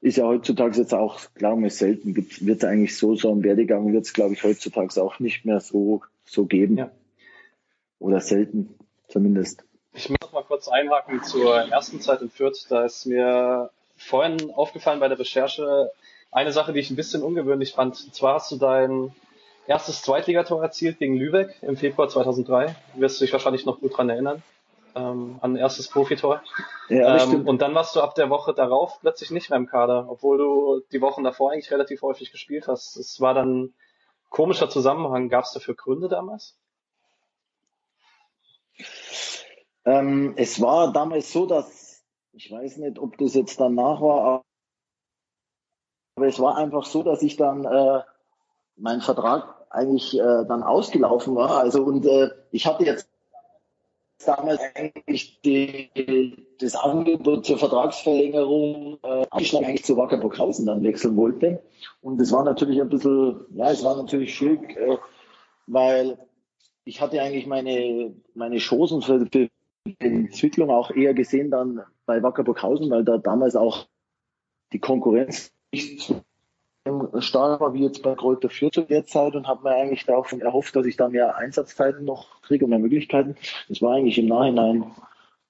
ist 0.00 0.18
ja 0.18 0.26
heutzutage 0.26 0.76
jetzt 0.76 0.92
auch, 0.92 1.20
glaube 1.34 1.66
ich, 1.66 1.76
selten, 1.76 2.16
wird 2.16 2.58
es 2.58 2.64
eigentlich 2.64 2.96
so, 2.96 3.14
so 3.14 3.30
ein 3.30 3.44
Werdegang 3.44 3.92
wird 3.92 4.04
es, 4.04 4.12
glaube 4.12 4.34
ich, 4.34 4.42
heutzutage 4.42 5.00
auch 5.00 5.20
nicht 5.20 5.44
mehr 5.44 5.60
so, 5.60 6.02
so 6.24 6.44
geben. 6.44 6.76
Ja. 6.76 6.90
Oder 8.04 8.20
selten 8.20 8.78
zumindest. 9.08 9.64
Ich 9.94 10.10
muss 10.10 10.30
mal 10.30 10.42
kurz 10.42 10.68
einhaken 10.68 11.22
zur 11.22 11.56
ersten 11.56 12.02
Zeit 12.02 12.20
in 12.20 12.28
Fürth. 12.28 12.66
Da 12.68 12.84
ist 12.84 13.06
mir 13.06 13.70
vorhin 13.96 14.52
aufgefallen 14.54 15.00
bei 15.00 15.08
der 15.08 15.18
Recherche 15.18 15.90
eine 16.30 16.52
Sache, 16.52 16.74
die 16.74 16.80
ich 16.80 16.90
ein 16.90 16.96
bisschen 16.96 17.22
ungewöhnlich 17.22 17.72
fand. 17.72 17.98
Und 18.04 18.14
zwar 18.14 18.34
hast 18.34 18.52
du 18.52 18.56
dein 18.56 19.14
erstes 19.66 20.02
Zweitligator 20.02 20.62
erzielt 20.62 20.98
gegen 20.98 21.16
Lübeck 21.16 21.56
im 21.62 21.78
Februar 21.78 22.10
2003. 22.10 22.76
Du 22.94 23.00
wirst 23.00 23.22
dich 23.22 23.32
wahrscheinlich 23.32 23.64
noch 23.64 23.80
gut 23.80 23.96
dran 23.96 24.10
erinnern. 24.10 24.42
Ähm, 24.94 25.38
an 25.40 25.56
erstes 25.56 25.88
Profitor. 25.88 26.42
Ja, 26.90 27.22
ähm, 27.22 27.48
und 27.48 27.62
dann 27.62 27.74
warst 27.74 27.96
du 27.96 28.02
ab 28.02 28.14
der 28.16 28.28
Woche 28.28 28.52
darauf 28.52 29.00
plötzlich 29.00 29.30
nicht 29.30 29.48
mehr 29.48 29.58
im 29.58 29.66
Kader, 29.66 30.04
obwohl 30.10 30.36
du 30.36 30.82
die 30.92 31.00
Wochen 31.00 31.24
davor 31.24 31.52
eigentlich 31.52 31.70
relativ 31.70 32.02
häufig 32.02 32.32
gespielt 32.32 32.68
hast. 32.68 32.98
Es 32.98 33.18
war 33.22 33.32
dann 33.32 33.72
komischer 34.28 34.68
Zusammenhang. 34.68 35.30
Gab 35.30 35.44
es 35.44 35.52
dafür 35.52 35.74
Gründe 35.74 36.08
damals? 36.08 36.54
Ähm, 39.84 40.34
es 40.36 40.60
war 40.60 40.92
damals 40.92 41.32
so, 41.32 41.46
dass, 41.46 42.02
ich 42.32 42.50
weiß 42.50 42.78
nicht, 42.78 42.98
ob 42.98 43.18
das 43.18 43.34
jetzt 43.34 43.60
danach 43.60 44.00
war, 44.00 44.44
aber 46.16 46.26
es 46.26 46.40
war 46.40 46.56
einfach 46.56 46.84
so, 46.84 47.02
dass 47.02 47.22
ich 47.22 47.36
dann, 47.36 47.64
äh, 47.64 48.02
mein 48.76 49.00
Vertrag 49.00 49.66
eigentlich 49.70 50.14
äh, 50.18 50.44
dann 50.46 50.62
ausgelaufen 50.62 51.34
war. 51.34 51.58
Also 51.58 51.84
und 51.84 52.04
äh, 52.06 52.30
ich 52.50 52.66
hatte 52.66 52.84
jetzt 52.84 53.08
damals 54.24 54.60
eigentlich 54.74 55.40
die, 55.42 55.90
das 56.58 56.76
Angebot 56.76 57.44
zur 57.44 57.58
Vertragsverlängerung 57.58 58.98
äh, 59.02 59.26
eigentlich 59.30 59.84
zu 59.84 59.96
Wacker 59.96 60.16
Burghausen 60.18 60.66
dann 60.66 60.82
wechseln 60.82 61.16
wollte. 61.16 61.62
Und 62.00 62.20
es 62.20 62.32
war 62.32 62.44
natürlich 62.44 62.80
ein 62.80 62.88
bisschen, 62.88 63.44
ja, 63.54 63.70
es 63.70 63.84
war 63.84 63.96
natürlich 63.96 64.34
schwierig, 64.34 64.76
äh, 64.76 64.96
weil 65.66 66.18
ich 66.84 67.00
hatte 67.00 67.20
eigentlich 67.20 67.46
meine, 67.46 68.14
meine 68.34 68.58
Chancen 68.58 69.02
für, 69.02 69.24
die 69.24 69.50
Entwicklung 69.98 70.70
auch 70.70 70.90
eher 70.90 71.14
gesehen 71.14 71.50
dann 71.50 71.82
bei 72.06 72.22
Wacker 72.22 72.44
Burghausen, 72.44 72.90
weil 72.90 73.04
da 73.04 73.18
damals 73.18 73.56
auch 73.56 73.86
die 74.72 74.78
Konkurrenz 74.78 75.52
nicht 75.72 76.00
so 76.00 76.22
stark 77.20 77.60
war 77.60 77.72
wie 77.74 77.84
jetzt 77.84 78.02
bei 78.02 78.14
Kräuter 78.14 78.50
Fürth 78.50 78.74
zu 78.74 78.82
der 78.82 79.06
Zeit 79.06 79.34
und 79.34 79.46
habe 79.46 79.64
mir 79.64 79.74
eigentlich 79.74 80.04
davon 80.04 80.40
erhofft, 80.40 80.76
dass 80.76 80.86
ich 80.86 80.96
da 80.96 81.08
mehr 81.08 81.36
Einsatzzeiten 81.36 82.04
noch 82.04 82.42
kriege 82.42 82.64
und 82.64 82.70
mehr 82.70 82.78
Möglichkeiten. 82.78 83.36
Das 83.68 83.80
war 83.80 83.94
eigentlich 83.94 84.18
im 84.18 84.26
Nachhinein, 84.26 84.92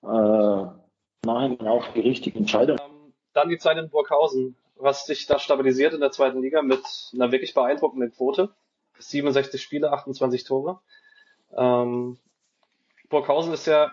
äh, 0.02 1.26
Nachhinein 1.26 1.66
auch 1.66 1.88
die 1.88 2.00
richtige 2.00 2.38
Entscheidung. 2.38 2.78
Ähm, 2.78 3.12
dann 3.32 3.48
die 3.48 3.58
Zeit 3.58 3.78
in 3.78 3.90
Burghausen, 3.90 4.56
was 4.76 5.06
sich 5.06 5.26
da 5.26 5.38
stabilisiert 5.38 5.92
in 5.92 6.00
der 6.00 6.12
zweiten 6.12 6.40
Liga 6.40 6.62
mit 6.62 6.82
einer 7.12 7.32
wirklich 7.32 7.54
beeindruckenden 7.54 8.12
Quote. 8.12 8.50
67 8.98 9.60
Spiele, 9.60 9.92
28 9.92 10.44
Tore. 10.44 10.80
Ähm, 11.56 12.18
Burghausen 13.08 13.52
ist 13.52 13.66
ja 13.66 13.92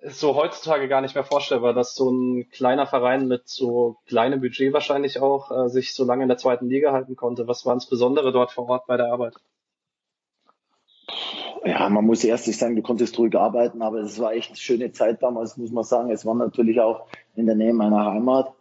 ist 0.00 0.20
so 0.20 0.36
heutzutage 0.36 0.88
gar 0.88 1.00
nicht 1.00 1.14
mehr 1.14 1.24
vorstellbar, 1.24 1.72
dass 1.72 1.94
so 1.94 2.10
ein 2.10 2.48
kleiner 2.50 2.86
Verein 2.86 3.26
mit 3.28 3.48
so 3.48 3.96
kleinem 4.06 4.40
Budget 4.40 4.72
wahrscheinlich 4.72 5.20
auch 5.20 5.50
äh, 5.50 5.68
sich 5.68 5.94
so 5.94 6.04
lange 6.04 6.22
in 6.22 6.28
der 6.28 6.38
zweiten 6.38 6.68
Liga 6.68 6.92
halten 6.92 7.16
konnte. 7.16 7.48
Was 7.48 7.64
war 7.66 7.74
das 7.74 7.86
Besondere 7.86 8.30
dort 8.30 8.52
vor 8.52 8.68
Ort 8.68 8.86
bei 8.86 8.96
der 8.96 9.12
Arbeit? 9.12 9.34
Ja, 11.64 11.88
man 11.88 12.04
muss 12.04 12.22
erstlich 12.22 12.58
sagen, 12.58 12.76
du 12.76 12.82
konntest 12.82 13.18
ruhig 13.18 13.34
arbeiten, 13.34 13.82
aber 13.82 13.98
es 13.98 14.20
war 14.20 14.32
echt 14.32 14.50
eine 14.50 14.56
schöne 14.56 14.92
Zeit 14.92 15.22
damals, 15.22 15.56
muss 15.56 15.72
man 15.72 15.82
sagen. 15.82 16.10
Es 16.10 16.24
war 16.24 16.34
natürlich 16.34 16.80
auch 16.80 17.06
in 17.34 17.46
der 17.46 17.56
Nähe 17.56 17.72
meiner 17.72 18.12
Heimat. 18.12 18.52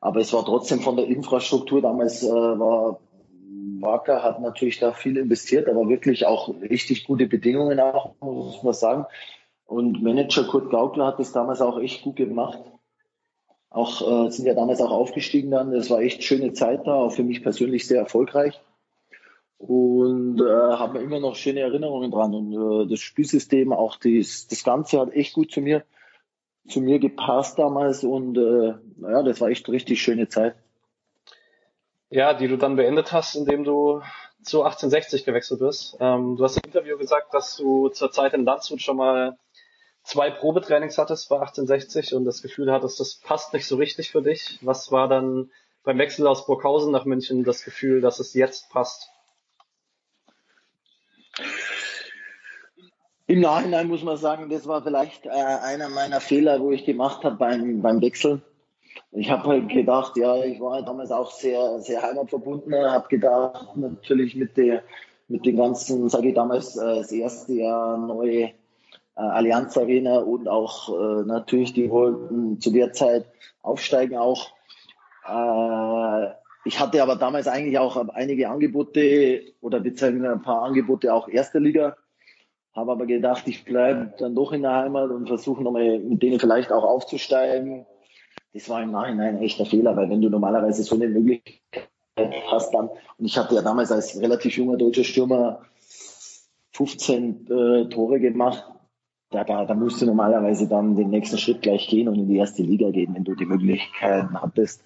Aber 0.00 0.20
es 0.20 0.32
war 0.32 0.44
trotzdem 0.44 0.80
von 0.80 0.96
der 0.96 1.06
Infrastruktur 1.06 1.80
damals 1.82 2.22
äh, 2.22 2.28
war 2.28 2.98
Wacker 3.80 4.22
hat 4.22 4.40
natürlich 4.40 4.78
da 4.78 4.92
viel 4.92 5.16
investiert, 5.16 5.68
aber 5.68 5.88
wirklich 5.88 6.26
auch 6.26 6.48
richtig 6.60 7.06
gute 7.06 7.26
Bedingungen 7.26 7.80
auch, 7.80 8.14
muss 8.20 8.62
man 8.62 8.72
sagen. 8.72 9.06
Und 9.66 10.02
Manager 10.02 10.44
Kurt 10.44 10.70
Gaukler 10.70 11.06
hat 11.06 11.18
das 11.18 11.32
damals 11.32 11.60
auch 11.60 11.78
echt 11.78 12.02
gut 12.02 12.16
gemacht. 12.16 12.58
Auch 13.70 14.26
äh, 14.26 14.30
sind 14.30 14.46
ja 14.46 14.54
damals 14.54 14.80
auch 14.80 14.90
aufgestiegen 14.90 15.50
dann. 15.50 15.72
Das 15.72 15.90
war 15.90 16.00
echt 16.00 16.22
schöne 16.22 16.52
Zeit 16.52 16.86
da, 16.86 16.94
auch 16.94 17.12
für 17.12 17.22
mich 17.22 17.42
persönlich 17.42 17.86
sehr 17.86 18.00
erfolgreich. 18.00 18.58
Und 19.58 20.40
äh, 20.40 20.44
habe 20.44 21.00
immer 21.00 21.20
noch 21.20 21.36
schöne 21.36 21.60
Erinnerungen 21.60 22.10
dran. 22.10 22.34
Und 22.34 22.52
äh, 22.52 22.88
das 22.88 23.00
Spielsystem, 23.00 23.72
auch 23.72 23.96
dies, 23.96 24.46
das 24.48 24.64
Ganze 24.64 25.00
hat 25.00 25.12
echt 25.12 25.34
gut 25.34 25.50
zu 25.50 25.60
mir 25.60 25.84
zu 26.68 26.80
mir 26.80 26.98
gepasst 26.98 27.58
damals 27.58 28.04
und 28.04 28.36
äh, 28.36 28.74
naja, 28.96 29.22
das 29.22 29.40
war 29.40 29.48
echt 29.48 29.66
eine 29.66 29.74
richtig 29.74 30.00
schöne 30.00 30.28
Zeit. 30.28 30.54
Ja, 32.10 32.32
die 32.32 32.48
du 32.48 32.56
dann 32.56 32.76
beendet 32.76 33.12
hast, 33.12 33.34
indem 33.34 33.64
du 33.64 34.02
zu 34.42 34.62
1860 34.62 35.24
gewechselt 35.24 35.60
bist. 35.60 35.96
Ähm, 36.00 36.36
du 36.36 36.44
hast 36.44 36.56
im 36.56 36.62
Interview 36.64 36.96
gesagt, 36.96 37.34
dass 37.34 37.56
du 37.56 37.88
zur 37.88 38.10
Zeit 38.10 38.32
in 38.32 38.44
Landshut 38.44 38.80
schon 38.80 38.96
mal 38.96 39.36
zwei 40.04 40.30
Probetrainings 40.30 40.96
hattest 40.96 41.28
bei 41.28 41.36
1860 41.36 42.14
und 42.14 42.24
das 42.24 42.40
Gefühl 42.40 42.72
hattest, 42.72 42.98
das 42.98 43.16
passt 43.16 43.52
nicht 43.52 43.66
so 43.66 43.76
richtig 43.76 44.10
für 44.10 44.22
dich. 44.22 44.58
Was 44.62 44.90
war 44.90 45.08
dann 45.08 45.50
beim 45.84 45.98
Wechsel 45.98 46.26
aus 46.26 46.46
Burghausen 46.46 46.92
nach 46.92 47.04
München 47.04 47.44
das 47.44 47.62
Gefühl, 47.62 48.00
dass 48.00 48.20
es 48.20 48.32
jetzt 48.32 48.70
passt? 48.70 49.10
Im 53.26 53.40
Nachhinein 53.40 53.88
muss 53.88 54.02
man 54.02 54.16
sagen, 54.16 54.48
das 54.48 54.66
war 54.66 54.82
vielleicht 54.82 55.26
äh, 55.26 55.30
einer 55.30 55.90
meiner 55.90 56.22
Fehler, 56.22 56.60
wo 56.60 56.72
ich 56.72 56.86
gemacht 56.86 57.24
habe 57.24 57.36
beim, 57.36 57.82
beim 57.82 58.00
Wechsel. 58.00 58.40
Ich 59.12 59.30
habe 59.30 59.48
halt 59.48 59.68
gedacht, 59.68 60.16
ja, 60.16 60.44
ich 60.44 60.60
war 60.60 60.82
damals 60.82 61.10
auch 61.10 61.30
sehr, 61.30 61.80
sehr 61.80 62.02
heimatverbunden, 62.02 62.74
habe 62.74 63.08
gedacht, 63.08 63.76
natürlich 63.76 64.36
mit 64.36 64.56
der, 64.56 64.82
mit 65.28 65.46
den 65.46 65.56
ganzen, 65.56 66.08
sage 66.08 66.28
ich 66.28 66.34
damals, 66.34 66.76
äh, 66.76 66.96
das 66.96 67.12
erste 67.12 67.54
Jahr 67.54 67.96
neue 67.96 68.44
äh, 68.44 68.52
Allianz 69.14 69.76
Arena 69.76 70.18
und 70.18 70.48
auch 70.48 70.88
äh, 70.88 71.24
natürlich, 71.24 71.72
die 71.72 71.90
wollten 71.90 72.60
zu 72.60 72.70
der 72.70 72.92
Zeit 72.92 73.26
aufsteigen 73.62 74.16
auch. 74.16 74.50
Ich 76.64 76.80
hatte 76.80 77.02
aber 77.02 77.16
damals 77.16 77.48
eigentlich 77.48 77.78
auch 77.78 77.96
einige 78.14 78.48
Angebote 78.48 79.42
oder 79.60 79.80
beziehungsweise 79.80 80.32
ein 80.32 80.40
paar 80.40 80.62
Angebote 80.62 81.12
auch 81.12 81.28
erster 81.28 81.60
Liga 81.60 81.96
habe 82.78 82.92
aber 82.92 83.06
gedacht, 83.06 83.42
ich 83.46 83.64
bleibe 83.64 84.14
dann 84.18 84.34
doch 84.34 84.52
in 84.52 84.62
der 84.62 84.74
Heimat 84.74 85.10
und 85.10 85.26
versuche 85.26 85.62
nochmal 85.62 85.98
mit 85.98 86.22
denen 86.22 86.38
vielleicht 86.38 86.72
auch 86.72 86.84
aufzusteigen. 86.84 87.86
Das 88.54 88.68
war 88.68 88.82
im 88.82 88.90
Nachhinein 88.90 89.36
ein 89.36 89.42
echter 89.42 89.66
Fehler, 89.66 89.96
weil 89.96 90.08
wenn 90.10 90.22
du 90.22 90.30
normalerweise 90.30 90.82
so 90.82 90.94
eine 90.94 91.08
Möglichkeit 91.08 91.88
hast 92.50 92.72
dann, 92.74 92.88
und 92.88 93.24
ich 93.24 93.36
hatte 93.38 93.54
ja 93.54 93.62
damals 93.62 93.92
als 93.92 94.20
relativ 94.20 94.56
junger 94.56 94.76
deutscher 94.76 95.04
Stürmer 95.04 95.62
15 96.72 97.46
äh, 97.46 97.88
Tore 97.88 98.20
gemacht, 98.20 98.64
da, 99.30 99.44
da, 99.44 99.64
da 99.64 99.74
musst 99.74 100.00
du 100.00 100.06
normalerweise 100.06 100.68
dann 100.68 100.96
den 100.96 101.10
nächsten 101.10 101.36
Schritt 101.36 101.62
gleich 101.62 101.86
gehen 101.88 102.08
und 102.08 102.14
in 102.14 102.28
die 102.28 102.36
erste 102.36 102.62
Liga 102.62 102.90
gehen, 102.90 103.14
wenn 103.14 103.24
du 103.24 103.34
die 103.34 103.44
Möglichkeiten 103.44 104.40
hattest. 104.40 104.82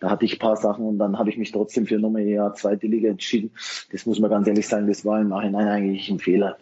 Da 0.00 0.10
hatte 0.10 0.26
ich 0.26 0.34
ein 0.34 0.38
paar 0.38 0.56
Sachen 0.56 0.84
und 0.84 0.98
dann 0.98 1.18
habe 1.18 1.30
ich 1.30 1.38
mich 1.38 1.52
trotzdem 1.52 1.86
für 1.86 1.98
nochmal 1.98 2.22
eher 2.22 2.52
zweite 2.52 2.86
Liga 2.86 3.08
entschieden. 3.08 3.52
Das 3.90 4.04
muss 4.04 4.20
man 4.20 4.30
ganz 4.30 4.46
ehrlich 4.46 4.68
sagen, 4.68 4.86
das 4.86 5.06
war 5.06 5.20
im 5.20 5.28
Nachhinein 5.28 5.68
eigentlich 5.68 6.10
ein 6.10 6.18
Fehler 6.18 6.58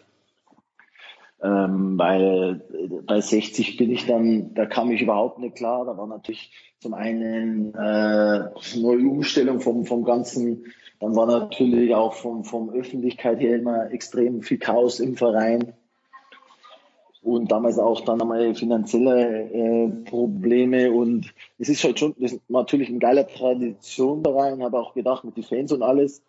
ähm, 1.41 1.97
weil 1.97 2.61
bei 3.05 3.21
60 3.21 3.77
bin 3.77 3.91
ich 3.91 4.05
dann, 4.05 4.53
da 4.53 4.65
kam 4.65 4.91
ich 4.91 5.01
überhaupt 5.01 5.39
nicht 5.39 5.55
klar. 5.55 5.85
Da 5.85 5.97
war 5.97 6.07
natürlich 6.07 6.51
zum 6.79 6.93
einen 6.93 7.73
äh, 7.73 8.49
neue 8.75 9.07
Umstellung 9.07 9.59
vom, 9.59 9.85
vom 9.85 10.03
Ganzen, 10.03 10.65
dann 10.99 11.15
war 11.15 11.25
natürlich 11.27 11.93
auch 11.93 12.13
vom, 12.13 12.43
vom 12.43 12.69
Öffentlichkeit 12.69 13.39
her 13.39 13.57
immer 13.57 13.91
extrem 13.91 14.41
viel 14.41 14.57
Chaos 14.57 14.99
im 14.99 15.15
Verein. 15.15 15.73
Und 17.21 17.51
damals 17.51 17.79
auch 17.79 18.01
dann 18.01 18.21
einmal 18.21 18.53
finanzielle 18.53 19.49
äh, 19.51 19.87
Probleme. 20.09 20.91
Und 20.91 21.33
es 21.57 21.69
ist 21.69 21.83
halt 21.83 21.99
schon 21.99 22.13
ist 22.17 22.39
natürlich 22.49 22.89
ein 22.89 22.99
geiler 22.99 23.27
Traditionverein, 23.27 24.63
habe 24.63 24.79
auch 24.79 24.93
gedacht 24.93 25.23
mit 25.23 25.35
den 25.35 25.43
Fans 25.43 25.71
und 25.71 25.81
alles. 25.81 26.21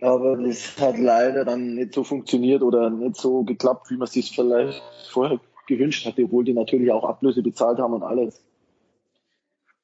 Aber 0.00 0.36
das 0.36 0.78
hat 0.78 0.96
leider 0.96 1.44
dann 1.44 1.74
nicht 1.74 1.92
so 1.92 2.04
funktioniert 2.04 2.62
oder 2.62 2.88
nicht 2.88 3.16
so 3.16 3.42
geklappt, 3.42 3.90
wie 3.90 3.96
man 3.96 4.06
sich 4.06 4.34
vielleicht 4.34 4.82
vorher 5.10 5.40
gewünscht 5.66 6.06
hatte, 6.06 6.24
obwohl 6.24 6.44
die 6.44 6.54
natürlich 6.54 6.92
auch 6.92 7.04
Ablöse 7.04 7.42
bezahlt 7.42 7.78
haben 7.78 7.94
und 7.94 8.02
alles. 8.02 8.44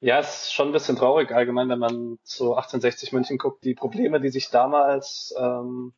Ja, 0.01 0.19
es 0.19 0.45
ist 0.45 0.53
schon 0.53 0.69
ein 0.69 0.73
bisschen 0.73 0.97
traurig 0.97 1.33
allgemein, 1.33 1.69
wenn 1.69 1.79
man 1.79 2.19
zu 2.23 2.55
1860 2.55 3.13
München 3.13 3.39
guckt. 3.39 3.65
Die 3.65 3.75
Probleme, 3.75 4.21
die 4.21 4.29
sich 4.29 4.51
damals 4.51 5.35
ähm, 5.39 5.95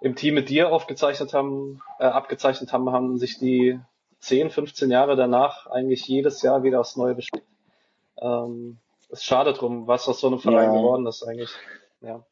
im 0.00 0.16
Team 0.16 0.34
mit 0.34 0.48
dir 0.48 0.72
aufgezeichnet 0.72 1.32
haben, 1.32 1.80
äh, 1.98 2.04
abgezeichnet 2.04 2.72
haben, 2.72 2.90
haben 2.90 3.18
sich 3.18 3.38
die 3.38 3.78
10, 4.20 4.50
15 4.50 4.90
Jahre 4.90 5.16
danach 5.16 5.66
eigentlich 5.68 6.06
jedes 6.08 6.42
Jahr 6.42 6.62
wieder 6.62 6.80
aufs 6.80 6.96
Neue 6.96 7.14
bestätigt. 7.14 7.46
Ähm, 8.18 8.78
ist 9.10 9.24
schade 9.24 9.52
drum, 9.52 9.86
was 9.86 10.08
aus 10.08 10.20
so 10.20 10.26
einem 10.26 10.40
Verein 10.40 10.72
ja. 10.72 10.76
geworden 10.76 11.06
ist 11.06 11.22
eigentlich. 11.22 11.50
Ja. 12.00 12.24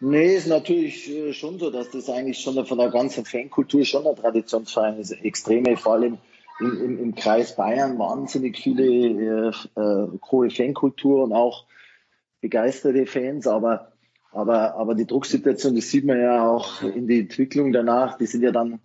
Nee, 0.00 0.36
ist 0.36 0.46
natürlich 0.46 1.10
äh, 1.10 1.32
schon 1.32 1.58
so, 1.58 1.70
dass 1.70 1.90
das 1.90 2.08
eigentlich 2.08 2.38
schon 2.38 2.64
von 2.64 2.78
der 2.78 2.90
ganzen 2.90 3.24
Fankultur 3.24 3.84
schon 3.84 4.06
ein 4.06 4.14
Traditionsverein 4.14 4.98
ist. 4.98 5.10
Extreme, 5.10 5.76
vor 5.76 5.94
allem 5.94 6.18
im, 6.60 6.84
im, 6.84 6.98
im 6.98 7.14
Kreis 7.14 7.56
Bayern, 7.56 7.98
wahnsinnig 7.98 8.58
viele 8.58 8.84
äh, 8.84 9.80
äh, 9.80 10.08
hohe 10.30 10.50
Fankultur 10.50 11.24
und 11.24 11.32
auch 11.32 11.66
begeisterte 12.40 13.06
Fans, 13.06 13.46
aber, 13.46 13.92
aber, 14.30 14.74
aber 14.74 14.94
die 14.94 15.06
Drucksituation, 15.06 15.74
das 15.74 15.90
sieht 15.90 16.04
man 16.04 16.20
ja 16.20 16.48
auch 16.48 16.82
in 16.82 17.08
der 17.08 17.18
Entwicklung 17.18 17.72
danach, 17.72 18.18
die 18.18 18.26
sind 18.26 18.42
ja 18.42 18.52
dann 18.52 18.80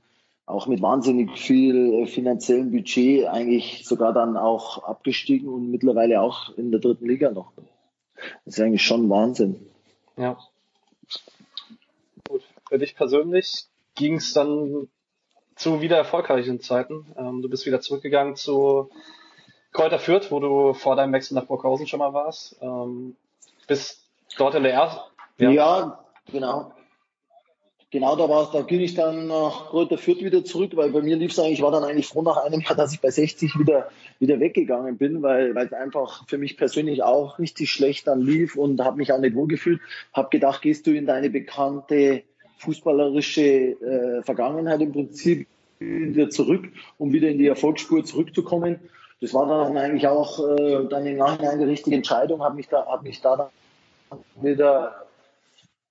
auch 0.45 0.67
mit 0.67 0.81
wahnsinnig 0.81 1.37
viel 1.37 1.93
äh, 1.93 2.07
finanziellem 2.07 2.71
Budget 2.71 3.27
eigentlich 3.27 3.83
sogar 3.85 4.13
dann 4.13 4.35
auch 4.35 4.83
abgestiegen 4.83 5.47
und 5.47 5.69
mittlerweile 5.69 6.21
auch 6.21 6.57
in 6.57 6.71
der 6.71 6.79
dritten 6.79 7.07
Liga 7.07 7.31
noch. 7.31 7.53
Das 8.45 8.57
ist 8.57 8.59
eigentlich 8.59 8.83
schon 8.83 9.09
Wahnsinn. 9.09 9.67
Ja. 10.17 10.37
Für 12.73 12.79
dich 12.79 12.95
persönlich 12.95 13.67
ging 13.93 14.15
es 14.15 14.33
dann 14.33 14.87
zu 15.55 15.81
wieder 15.81 15.95
erfolgreichen 15.95 16.59
Zeiten. 16.59 17.05
Ähm, 17.15 17.43
du 17.43 17.47
bist 17.47 17.67
wieder 17.67 17.81
zurückgegangen 17.81 18.35
zu 18.35 18.89
Kräuter 19.71 19.99
Fürth, 19.99 20.31
wo 20.31 20.39
du 20.39 20.73
vor 20.73 20.95
deinem 20.95 21.13
Wechsel 21.13 21.35
nach 21.35 21.45
Burghausen 21.45 21.85
schon 21.85 21.99
mal 21.99 22.15
warst. 22.15 22.57
Ähm, 22.61 23.15
bist 23.67 24.09
dort 24.39 24.55
in 24.55 24.63
der 24.63 24.73
ersten. 24.73 25.01
Ja. 25.37 25.51
ja, 25.51 26.03
genau. 26.31 26.73
Genau, 27.91 28.15
da 28.15 28.27
war 28.27 28.49
da 28.51 28.63
ging 28.63 28.79
ich 28.79 28.95
dann 28.95 29.27
nach 29.27 29.67
Kräuter 29.67 29.99
Fürth 29.99 30.23
wieder 30.23 30.43
zurück, 30.43 30.71
weil 30.73 30.89
bei 30.89 31.03
mir 31.03 31.15
lief 31.15 31.33
es 31.33 31.37
eigentlich, 31.37 31.59
ich 31.59 31.61
war 31.61 31.69
dann 31.69 31.83
eigentlich 31.83 32.07
froh 32.07 32.23
nach 32.23 32.37
einem 32.37 32.61
Jahr, 32.61 32.73
dass 32.75 32.91
ich 32.91 33.01
bei 33.01 33.11
60 33.11 33.59
wieder, 33.59 33.91
wieder 34.17 34.39
weggegangen 34.39 34.97
bin, 34.97 35.21
weil, 35.21 35.53
weil 35.53 35.67
es 35.67 35.73
einfach 35.73 36.27
für 36.27 36.39
mich 36.39 36.57
persönlich 36.57 37.03
auch 37.03 37.37
richtig 37.37 37.69
schlecht 37.69 38.07
dann 38.07 38.21
lief 38.21 38.55
und 38.55 38.81
habe 38.81 38.97
mich 38.97 39.13
auch 39.13 39.19
nicht 39.19 39.35
wohlgefühlt. 39.35 39.79
Habe 40.11 40.29
gedacht, 40.31 40.63
gehst 40.63 40.87
du 40.87 40.91
in 40.91 41.05
deine 41.05 41.29
bekannte 41.29 42.23
fußballerische 42.59 43.41
äh, 43.41 44.23
Vergangenheit 44.23 44.81
im 44.81 44.91
Prinzip 44.91 45.47
wieder 45.79 46.29
zurück, 46.29 46.69
um 46.97 47.11
wieder 47.11 47.29
in 47.29 47.37
die 47.37 47.47
Erfolgsspur 47.47 48.03
zurückzukommen. 48.05 48.79
Das 49.21 49.33
war 49.33 49.47
dann 49.47 49.77
eigentlich 49.77 50.07
auch 50.07 50.39
äh, 50.39 50.87
dann 50.89 51.05
im 51.05 51.17
Nachhinein 51.17 51.59
die 51.59 51.65
richtige 51.65 51.95
Entscheidung, 51.95 52.43
habe 52.43 52.55
mich 52.55 52.67
da, 52.67 52.85
hab 52.85 53.03
mich 53.03 53.21
da 53.21 53.35
dann 53.37 54.19
wieder 54.41 55.05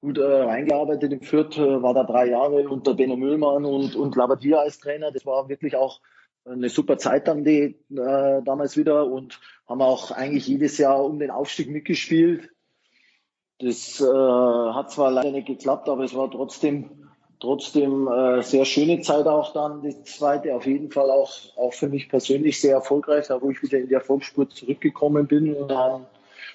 gut 0.01 0.19
äh, 0.19 0.23
reingearbeitet. 0.23 1.13
Im 1.13 1.23
Fürth 1.23 1.57
äh, 1.57 1.83
war 1.83 1.95
da 1.95 2.05
drei 2.05 2.27
Jahre 2.27 2.69
unter 2.69 2.95
Benno 2.95 3.17
Müllmann 3.17 3.65
und, 3.65 3.95
und 3.95 4.17
Labadia 4.17 4.59
als 4.59 4.79
Trainer. 4.79 5.13
Das 5.13 5.25
war 5.25 5.49
wirklich 5.49 5.77
auch 5.77 6.01
eine 6.45 6.69
super 6.69 6.99
Zeit 6.99 7.29
dann 7.29 7.45
die, 7.45 7.77
äh, 7.91 8.43
damals 8.43 8.77
wieder 8.77 9.07
und 9.07 9.41
haben 9.69 9.81
auch 9.81 10.11
eigentlich 10.11 10.49
jedes 10.49 10.77
Jahr 10.79 11.05
um 11.05 11.19
den 11.19 11.31
Aufstieg 11.31 11.71
mitgespielt. 11.71 12.51
Das 13.63 14.01
äh, 14.01 14.05
hat 14.05 14.91
zwar 14.91 15.11
leider 15.11 15.31
nicht 15.31 15.47
geklappt, 15.47 15.89
aber 15.89 16.05
es 16.05 16.15
war 16.15 16.31
trotzdem 16.31 17.03
trotzdem 17.43 18.07
äh, 18.07 18.41
sehr 18.43 18.65
schöne 18.65 19.01
Zeit 19.01 19.27
auch 19.27 19.53
dann. 19.53 19.83
Die 19.83 20.03
zweite 20.05 20.55
auf 20.55 20.65
jeden 20.65 20.91
Fall 20.93 21.11
auch, 21.11 21.33
auch 21.57 21.73
für 21.73 21.89
mich 21.89 22.09
persönlich 22.09 22.61
sehr 22.61 22.75
erfolgreich, 22.75 23.27
da 23.27 23.43
wo 23.43 23.51
ich 23.51 23.61
wieder 23.63 23.79
in 23.79 23.89
die 23.89 23.95
Erfolgsspur 23.95 24.49
zurückgekommen 24.49 25.27
bin. 25.27 25.55
Und 25.55 25.69
dann 25.69 26.07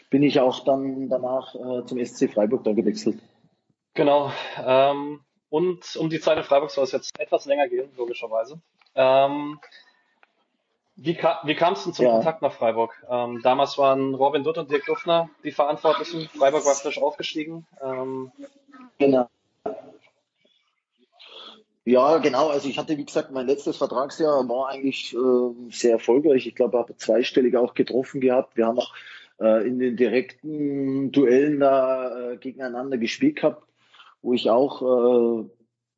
bin 0.10 0.24
ich 0.24 0.40
auch 0.40 0.64
dann 0.64 1.10
danach 1.10 1.54
äh, 1.56 1.86
zum 1.86 2.04
SC 2.04 2.32
Freiburg 2.32 2.64
da 2.64 2.72
gewechselt. 2.72 3.20
Genau. 3.96 4.32
Ähm, 4.66 5.20
und 5.50 5.96
um 5.98 6.10
die 6.10 6.22
Zeit 6.22 6.38
in 6.38 6.44
Freiburg 6.44 6.72
soll 6.72 6.86
es 6.86 6.94
jetzt 6.94 7.12
etwas 7.20 7.46
länger 7.46 7.68
gehen, 7.68 7.90
logischerweise. 7.98 8.62
Ähm, 8.96 9.60
wie, 10.98 11.16
ka 11.16 11.42
wie 11.46 11.56
kam 11.56 11.74
es 11.74 11.84
denn 11.84 11.94
zum 11.94 12.06
ja. 12.06 12.12
Kontakt 12.12 12.42
nach 12.42 12.52
Freiburg? 12.52 12.92
Ähm, 13.10 13.40
damals 13.44 13.78
waren 13.78 14.14
Robin 14.14 14.44
Dutt 14.44 14.58
und 14.58 14.70
Dirk 14.70 14.86
Duffner 14.86 15.30
die 15.44 15.52
Verantwortlichen. 15.52 16.30
Freiburg 16.38 16.66
war 16.66 16.76
frisch 16.76 17.02
aufgestiegen. 17.02 17.66
Ähm, 17.82 18.32
genau. 18.98 19.30
Ja, 21.86 22.18
genau. 22.18 22.50
Also 22.50 22.68
ich 22.68 22.78
hatte, 22.78 22.98
wie 22.98 23.06
gesagt, 23.06 23.32
mein 23.32 23.48
letztes 23.48 23.78
Vertragsjahr 23.78 24.48
war 24.50 24.70
eigentlich 24.70 25.16
äh, 25.16 25.72
sehr 25.72 25.94
erfolgreich. 25.94 26.46
Ich 26.46 26.56
glaube, 26.56 26.78
habe 26.78 26.98
zweistellig 26.98 27.56
auch 27.56 27.74
getroffen 27.74 28.20
gehabt. 28.20 28.58
Wir 28.58 28.66
haben 28.66 28.80
auch 28.80 28.94
äh, 29.40 29.66
in 29.66 29.80
den 29.80 29.96
direkten 29.96 31.14
Duellen 31.14 31.62
da 31.62 32.32
äh, 32.32 32.38
gegeneinander 32.38 32.98
gespielt 32.98 33.38
gehabt 33.38 33.64
wo 34.22 34.34
ich 34.34 34.50
auch 34.50 34.82
äh, 34.82 35.50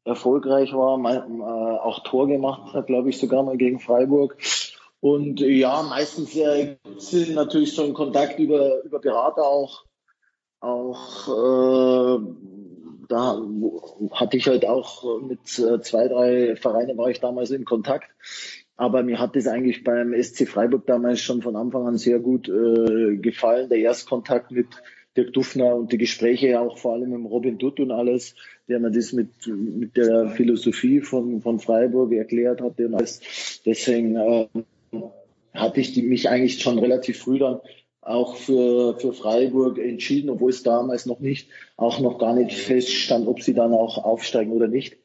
erfolgreich 0.06 0.74
war, 0.74 0.98
mein, 0.98 1.40
äh, 1.40 1.44
auch 1.44 2.04
Tor 2.04 2.28
gemacht 2.28 2.74
hat, 2.74 2.88
glaube 2.88 3.10
ich, 3.10 3.18
sogar 3.18 3.44
mal 3.44 3.58
gegen 3.58 3.80
Freiburg. 3.80 4.38
Und 5.02 5.42
äh, 5.42 5.50
ja, 5.50 5.82
meistens 5.84 6.36
äh, 6.36 6.78
sind 6.98 7.36
natürlich 7.36 7.76
ein 7.84 7.94
Kontakt 7.94 8.40
über, 8.40 8.84
über 8.84 9.00
Berater 9.00 9.44
auch. 9.44 9.86
Auch 10.60 11.28
äh, 11.28 12.20
da 13.08 13.42
hatte 14.12 14.38
ich 14.38 14.48
halt 14.48 14.66
auch 14.66 15.22
mit 15.22 15.40
äh, 15.58 15.82
zwei, 15.82 16.08
drei 16.08 16.56
Vereinen 16.56 16.98
war 16.98 17.10
ich 17.10 17.20
damals 17.20 17.50
in 17.52 17.66
Kontakt. 17.66 18.10
Aber 18.76 19.04
mir 19.04 19.20
hat 19.20 19.36
das 19.36 19.48
eigentlich 19.48 19.84
beim 19.84 20.14
SC 20.14 20.48
Freiburg 20.48 20.86
damals 20.86 21.20
schon 21.20 21.42
von 21.42 21.56
Anfang 21.56 21.88
an 21.88 21.98
sehr 21.98 22.20
gut 22.20 22.48
äh, 22.48 23.18
gefallen. 23.18 23.70
Der 23.70 23.80
Erstkontakt 23.80 24.52
mit 24.52 24.68
Dirk 25.18 25.34
Duffner 25.34 25.76
und 25.76 25.92
die 25.92 25.98
Gespräche 25.98 26.60
auch 26.60 26.78
vor 26.78 26.94
allem 26.94 27.10
mit 27.10 27.32
Robin 27.32 27.58
Dutt 27.58 27.80
und 27.80 27.92
alles, 27.92 28.36
der 28.68 28.80
mir 28.80 28.92
das 28.92 29.12
mit, 29.12 29.48
mit 29.48 29.98
der 29.98 30.30
Philosophie 30.30 31.02
von, 31.02 31.42
von 31.42 31.60
Freiburg 31.60 32.14
erklärt 32.14 32.62
alles. 32.62 33.62
Deswegen 33.66 34.16
äh, 34.16 34.48
hatte 35.54 35.80
ich 35.80 35.94
die, 35.94 36.04
mich 36.04 36.30
eigentlich 36.30 36.62
schon 36.62 36.80
relativ 36.80 37.20
früh 37.20 37.40
dann 37.40 37.60
auch 38.02 38.36
für, 38.36 38.98
für 38.98 39.14
Freiburg 39.14 39.78
entschieden, 39.78 40.30
obwohl 40.30 40.52
es 40.52 40.64
damals 40.64 41.06
noch 41.06 41.20
nicht, 41.20 41.50
auch 41.78 42.00
noch 42.00 42.18
gar 42.18 42.34
nicht 42.34 42.58
feststand, 42.58 43.28
ob 43.28 43.42
sie 43.42 43.54
dann 43.54 43.74
auch 43.74 44.04
aufsteigen 44.04 44.52
oder 44.54 44.68
nicht. 44.68 44.98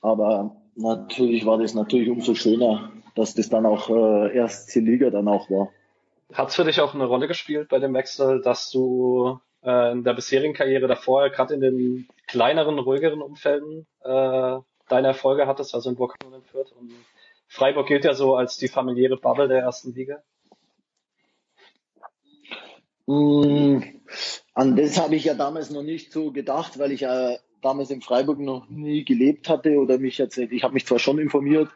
Aber 0.00 0.56
natürlich 0.74 1.44
war 1.44 1.58
das 1.58 1.74
natürlich 1.74 2.08
umso 2.08 2.34
schöner, 2.34 2.92
dass 3.14 3.34
das 3.34 3.48
dann 3.48 3.66
auch 3.66 3.90
äh, 3.90 4.34
erste 4.34 4.80
Liga 4.80 5.10
dann 5.10 5.28
auch 5.28 5.50
war. 5.50 5.70
Hat 6.32 6.48
es 6.50 6.54
für 6.54 6.64
dich 6.64 6.80
auch 6.80 6.94
eine 6.94 7.06
Rolle 7.06 7.26
gespielt 7.26 7.68
bei 7.68 7.80
dem 7.80 7.92
Wechsel, 7.92 8.40
dass 8.40 8.70
du 8.70 9.40
äh, 9.64 9.92
in 9.92 10.04
der 10.04 10.14
bisherigen 10.14 10.54
Karriere 10.54 10.86
davor, 10.86 11.28
gerade 11.30 11.54
in 11.54 11.60
den 11.60 12.08
kleineren, 12.28 12.78
ruhigeren 12.78 13.20
Umfelden, 13.20 13.86
äh, 14.02 14.58
deine 14.88 15.08
Erfolge 15.08 15.46
hattest, 15.46 15.74
also 15.74 15.90
in 15.90 15.96
Burg 15.96 16.14
und 16.24 16.34
in 16.34 16.42
Fürth? 16.42 16.72
Und 16.78 16.92
Freiburg 17.50 17.88
gilt 17.88 18.04
ja 18.04 18.14
so 18.14 18.36
als 18.36 18.58
die 18.58 18.68
familiäre 18.68 19.16
Bubble 19.16 19.48
der 19.48 19.58
ersten 19.58 19.92
Liga. 19.92 20.22
Mm, 23.06 23.80
an 24.54 24.76
das 24.76 25.00
habe 25.00 25.16
ich 25.16 25.24
ja 25.24 25.34
damals 25.34 25.70
noch 25.70 25.82
nicht 25.82 26.12
so 26.12 26.30
gedacht, 26.30 26.78
weil 26.78 26.92
ich 26.92 27.00
ja 27.00 27.36
damals 27.60 27.90
in 27.90 28.02
Freiburg 28.02 28.38
noch 28.38 28.70
nie 28.70 29.04
gelebt 29.04 29.48
hatte 29.48 29.80
oder 29.80 29.98
mich 29.98 30.16
jetzt, 30.18 30.38
ich 30.38 30.62
habe 30.62 30.74
mich 30.74 30.86
zwar 30.86 31.00
schon 31.00 31.18
informiert, 31.18 31.68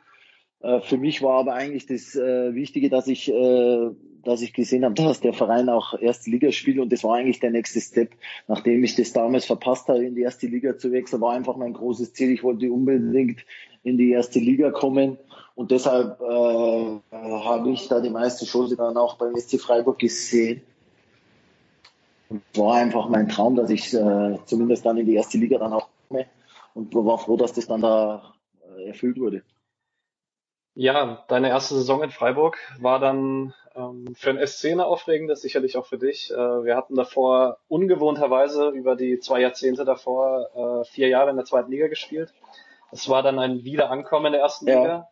äh, 0.60 0.80
für 0.80 0.96
mich 0.96 1.22
war 1.22 1.40
aber 1.40 1.54
eigentlich 1.54 1.86
das 1.86 2.14
äh, 2.14 2.54
Wichtige, 2.54 2.88
dass 2.88 3.08
ich, 3.08 3.28
äh, 3.28 3.90
dass 4.22 4.42
ich 4.42 4.52
gesehen 4.52 4.84
habe, 4.84 4.94
dass 4.94 5.20
der 5.20 5.32
Verein 5.32 5.68
auch 5.68 5.98
erste 5.98 6.30
Liga 6.30 6.52
spielt 6.52 6.78
und 6.78 6.92
das 6.92 7.02
war 7.02 7.16
eigentlich 7.16 7.40
der 7.40 7.50
nächste 7.50 7.80
Step. 7.80 8.12
Nachdem 8.46 8.84
ich 8.84 8.94
das 8.94 9.12
damals 9.12 9.44
verpasst 9.44 9.88
habe, 9.88 10.04
in 10.04 10.14
die 10.14 10.22
erste 10.22 10.46
Liga 10.46 10.78
zu 10.78 10.92
wechseln, 10.92 11.20
war 11.20 11.34
einfach 11.34 11.56
mein 11.56 11.72
großes 11.72 12.12
Ziel. 12.12 12.30
Ich 12.30 12.44
wollte 12.44 12.70
unbedingt 12.70 13.44
in 13.82 13.98
die 13.98 14.12
erste 14.12 14.38
Liga 14.38 14.70
kommen 14.70 15.18
und 15.54 15.70
deshalb 15.70 16.20
äh, 16.20 17.00
habe 17.12 17.70
ich 17.70 17.86
da 17.88 18.00
die 18.00 18.10
meiste 18.10 18.44
Chance 18.44 18.76
dann 18.76 18.96
auch 18.96 19.16
beim 19.16 19.36
SC 19.36 19.60
Freiburg 19.60 19.98
gesehen. 19.98 20.62
Und 22.28 22.42
war 22.56 22.76
einfach 22.76 23.08
mein 23.08 23.28
Traum, 23.28 23.54
dass 23.54 23.70
ich 23.70 23.94
äh, 23.94 24.38
zumindest 24.46 24.84
dann 24.84 24.96
in 24.96 25.06
die 25.06 25.14
erste 25.14 25.38
Liga 25.38 25.58
dann 25.58 25.72
auch 25.72 25.88
komme 26.08 26.26
und 26.74 26.94
war 26.94 27.18
froh, 27.18 27.36
dass 27.36 27.52
das 27.52 27.66
dann 27.66 27.82
da 27.82 28.34
äh, 28.76 28.88
erfüllt 28.88 29.18
wurde. 29.18 29.42
Ja, 30.74 31.24
deine 31.28 31.50
erste 31.50 31.74
Saison 31.74 32.02
in 32.02 32.10
Freiburg 32.10 32.58
war 32.80 32.98
dann 32.98 33.54
ähm, 33.76 34.12
für 34.16 34.30
ein 34.30 34.44
SC 34.44 34.72
eine 34.72 34.86
aufregende, 34.86 35.36
sicherlich 35.36 35.76
auch 35.76 35.86
für 35.86 35.98
dich. 35.98 36.32
Äh, 36.32 36.36
wir 36.36 36.76
hatten 36.76 36.96
davor 36.96 37.58
ungewohnterweise 37.68 38.70
über 38.70 38.96
die 38.96 39.20
zwei 39.20 39.40
Jahrzehnte 39.40 39.84
davor 39.84 40.82
äh, 40.82 40.84
vier 40.90 41.06
Jahre 41.06 41.30
in 41.30 41.36
der 41.36 41.44
zweiten 41.44 41.70
Liga 41.70 41.86
gespielt. 41.86 42.34
Es 42.90 43.08
war 43.08 43.22
dann 43.22 43.38
ein 43.38 43.62
Wiederankommen 43.62 44.26
in 44.26 44.32
der 44.32 44.40
ersten 44.40 44.66
ja. 44.66 44.80
Liga. 44.80 45.08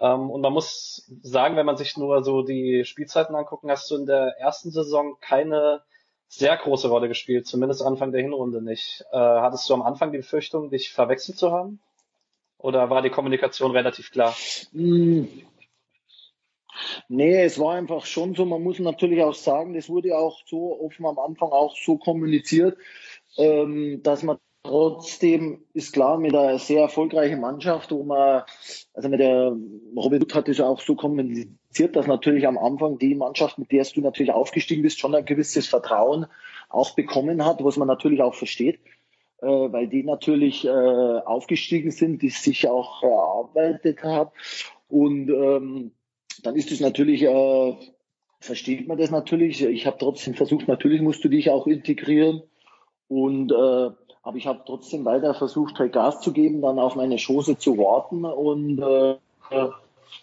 Ähm, 0.00 0.30
und 0.30 0.40
man 0.40 0.52
muss 0.52 1.10
sagen, 1.22 1.56
wenn 1.56 1.66
man 1.66 1.76
sich 1.76 1.96
nur 1.96 2.22
so 2.24 2.42
die 2.42 2.84
Spielzeiten 2.84 3.34
angucken, 3.34 3.70
hast 3.70 3.90
du 3.90 3.96
in 3.96 4.06
der 4.06 4.38
ersten 4.38 4.70
Saison 4.70 5.16
keine 5.20 5.82
sehr 6.28 6.56
große 6.56 6.88
Rolle 6.88 7.08
gespielt, 7.08 7.46
zumindest 7.46 7.82
Anfang 7.82 8.10
der 8.10 8.22
Hinrunde 8.22 8.62
nicht. 8.62 9.04
Äh, 9.12 9.18
hattest 9.18 9.68
du 9.68 9.74
am 9.74 9.82
Anfang 9.82 10.12
die 10.12 10.18
Befürchtung, 10.18 10.70
dich 10.70 10.90
verwechselt 10.90 11.36
zu 11.36 11.52
haben? 11.52 11.80
Oder 12.56 12.88
war 12.90 13.02
die 13.02 13.10
Kommunikation 13.10 13.72
relativ 13.72 14.10
klar? 14.10 14.34
Mm. 14.72 15.24
Nee, 17.08 17.42
es 17.42 17.58
war 17.58 17.74
einfach 17.74 18.06
schon 18.06 18.34
so. 18.34 18.46
Man 18.46 18.62
muss 18.62 18.78
natürlich 18.78 19.22
auch 19.22 19.34
sagen, 19.34 19.74
das 19.74 19.90
wurde 19.90 20.16
auch 20.16 20.40
so 20.46 20.80
offen 20.80 21.04
am 21.04 21.18
Anfang 21.18 21.50
auch 21.50 21.76
so 21.76 21.98
kommuniziert, 21.98 22.78
ähm, 23.36 24.00
dass 24.02 24.22
man 24.22 24.38
trotzdem 24.62 25.64
ist 25.74 25.92
klar 25.92 26.18
mit 26.18 26.34
einer 26.34 26.58
sehr 26.58 26.82
erfolgreichen 26.82 27.40
Mannschaft, 27.40 27.90
wo 27.90 28.04
man, 28.04 28.42
also 28.94 29.08
mit 29.08 29.20
der 29.20 29.56
Robin 29.96 30.22
Hood 30.22 30.34
hat 30.34 30.48
es 30.48 30.60
auch 30.60 30.80
so 30.80 30.94
kommuniziert, 30.94 31.96
dass 31.96 32.06
natürlich 32.06 32.46
am 32.46 32.58
Anfang 32.58 32.98
die 32.98 33.14
Mannschaft, 33.14 33.58
mit 33.58 33.72
der 33.72 33.84
du 33.84 34.00
natürlich 34.00 34.32
aufgestiegen 34.32 34.82
bist, 34.82 35.00
schon 35.00 35.14
ein 35.14 35.24
gewisses 35.24 35.66
Vertrauen 35.66 36.26
auch 36.68 36.94
bekommen 36.94 37.44
hat, 37.44 37.62
was 37.64 37.76
man 37.76 37.88
natürlich 37.88 38.22
auch 38.22 38.34
versteht 38.34 38.80
äh, 39.42 39.46
weil 39.46 39.88
die 39.88 40.04
natürlich 40.04 40.64
äh, 40.64 40.68
aufgestiegen 40.70 41.90
sind, 41.90 42.22
die 42.22 42.30
sich 42.30 42.68
auch 42.68 43.02
erarbeitet 43.02 44.02
haben. 44.02 44.30
Und 44.88 45.28
ähm, 45.30 45.92
dann 46.42 46.56
ist 46.56 46.70
es 46.70 46.80
natürlich, 46.80 47.22
äh, 47.22 47.76
versteht 48.40 48.86
man 48.86 48.98
das 48.98 49.10
natürlich. 49.10 49.62
Ich 49.62 49.86
habe 49.86 49.98
trotzdem 49.98 50.34
versucht, 50.34 50.68
natürlich 50.68 51.02
musst 51.02 51.24
du 51.24 51.28
dich 51.28 51.50
auch 51.50 51.66
integrieren. 51.66 52.42
Und 53.08 53.52
äh, 53.52 53.90
aber 54.22 54.36
ich 54.36 54.46
habe 54.46 54.62
trotzdem 54.64 55.04
weiter 55.04 55.34
versucht, 55.34 55.78
halt 55.78 55.92
Gas 55.92 56.20
zu 56.20 56.32
geben, 56.32 56.62
dann 56.62 56.78
auf 56.78 56.94
meine 56.94 57.16
Chance 57.16 57.58
zu 57.58 57.76
warten. 57.78 58.24
Und 58.24 58.78
äh, 58.80 59.16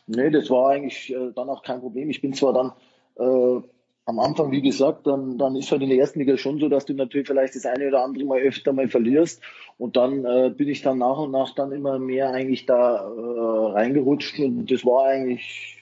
nee, 0.08 0.30
das 0.30 0.50
war 0.50 0.72
eigentlich 0.72 1.14
äh, 1.14 1.32
dann 1.36 1.50
auch 1.50 1.64
kein 1.64 1.82
Problem. 1.82 2.10
Ich 2.10 2.22
bin 2.22 2.34
zwar 2.34 2.54
dann 2.54 2.72
äh, 3.18 3.62
am 4.06 4.20
Anfang, 4.20 4.52
wie 4.52 4.62
gesagt, 4.62 5.06
dann, 5.06 5.38
dann 5.38 5.56
ist 5.56 5.72
halt 5.72 5.84
in 5.84 5.90
der 5.90 6.00
ersten 6.00 6.20
Liga 6.20 6.36
schon 6.36 6.60
so, 6.60 6.68
dass 6.68 6.86
du 6.86 6.94
natürlich 6.94 7.28
vielleicht 7.28 7.56
das 7.56 7.66
eine 7.66 7.90
oder 7.90 8.04
andere 8.04 8.24
mal 8.24 8.40
öfter 8.40 8.74
mal 8.74 8.88
verlierst. 8.88 9.42
Und 9.78 9.98
dann 9.98 10.26
äh, 10.26 10.52
bin 10.56 10.68
ich 10.68 10.82
dann 10.82 10.98
nach 10.98 11.18
und 11.18 11.32
nach 11.32 11.54
dann 11.54 11.72
immer 11.72 12.00
mehr 12.00 12.32
eigentlich 12.32 12.66
da 12.66 13.02
äh, 13.02 13.72
reingerutscht 13.74 14.40
und 14.40 14.72
das 14.72 14.84
war 14.84 15.06
eigentlich, 15.06 15.78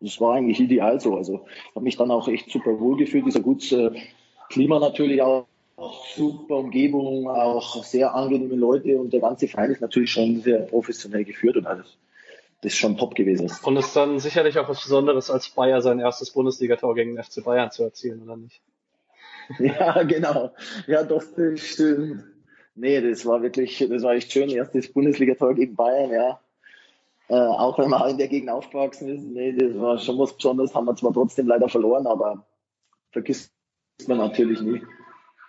das 0.00 0.20
war 0.20 0.34
eigentlich 0.34 0.60
ideal 0.60 0.98
so. 0.98 1.16
Also 1.16 1.44
ich 1.44 1.74
habe 1.74 1.84
mich 1.84 1.96
dann 1.96 2.10
auch 2.10 2.26
echt 2.28 2.50
super 2.50 2.80
wohl 2.80 2.96
gefühlt, 2.96 3.26
dieser 3.26 3.40
gutes 3.40 3.72
äh, 3.72 3.90
Klima 4.48 4.78
natürlich 4.78 5.20
auch, 5.20 5.46
auch 5.80 6.06
super 6.06 6.56
Umgebung, 6.56 7.28
auch 7.28 7.82
sehr 7.84 8.14
angenehme 8.14 8.54
Leute 8.54 8.98
und 8.98 9.12
der 9.12 9.20
ganze 9.20 9.48
Verein 9.48 9.70
ist 9.70 9.80
natürlich 9.80 10.10
schon 10.10 10.40
sehr 10.42 10.60
professionell 10.60 11.24
geführt 11.24 11.56
und 11.56 11.66
alles 11.66 11.96
das 12.62 12.74
schon 12.74 12.98
top 12.98 13.14
gewesen 13.14 13.46
ist. 13.46 13.66
Und 13.66 13.78
ist 13.78 13.96
dann 13.96 14.18
sicherlich 14.18 14.58
auch 14.58 14.68
was 14.68 14.82
Besonderes, 14.82 15.30
als 15.30 15.48
Bayer 15.48 15.80
sein 15.80 15.98
erstes 15.98 16.30
Bundesligator 16.30 16.94
gegen 16.94 17.14
den 17.14 17.24
FC 17.24 17.42
Bayern 17.42 17.70
zu 17.70 17.84
erzielen, 17.84 18.22
oder 18.22 18.36
nicht? 18.36 18.60
Ja, 19.58 20.04
genau. 20.04 20.52
Ja, 20.86 21.02
doch, 21.02 21.24
das 21.36 21.60
stimmt. 21.60 22.22
Nee, 22.76 23.00
das 23.00 23.26
war 23.26 23.42
wirklich, 23.42 23.84
das 23.90 24.02
war 24.04 24.12
echt 24.12 24.30
schön. 24.30 24.48
Erstes 24.48 24.92
Bundesligator 24.92 25.54
gegen 25.54 25.74
Bayern, 25.74 26.10
ja. 26.12 26.40
Äh, 27.28 27.34
auch 27.34 27.76
wenn 27.78 27.90
man 27.90 28.10
in 28.10 28.18
der 28.18 28.28
Gegend 28.28 28.50
aufgewachsen 28.50 29.08
ist. 29.08 29.24
Nee, 29.24 29.52
das 29.52 29.76
war 29.80 29.98
schon 29.98 30.18
was 30.18 30.36
Besonderes. 30.36 30.74
Haben 30.74 30.84
wir 30.84 30.94
zwar 30.94 31.12
trotzdem 31.12 31.48
leider 31.48 31.68
verloren, 31.68 32.06
aber 32.06 32.46
vergisst 33.10 33.52
man 34.06 34.18
natürlich 34.18 34.60
nie. 34.60 34.82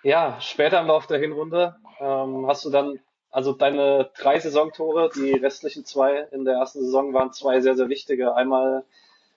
Ja, 0.04 0.38
später 0.42 0.80
im 0.80 0.88
Laufe 0.88 1.08
der 1.08 1.20
Hinrunde 1.20 1.76
ähm, 2.00 2.48
hast 2.48 2.66
du 2.66 2.70
dann 2.70 3.00
also 3.30 3.54
deine 3.54 4.10
drei 4.18 4.40
Saisontore, 4.40 5.10
die 5.16 5.32
restlichen 5.34 5.86
zwei 5.86 6.28
in 6.32 6.44
der 6.44 6.56
ersten 6.56 6.82
Saison 6.82 7.14
waren 7.14 7.32
zwei 7.32 7.62
sehr, 7.62 7.76
sehr 7.76 7.88
wichtige. 7.88 8.36
Einmal 8.36 8.84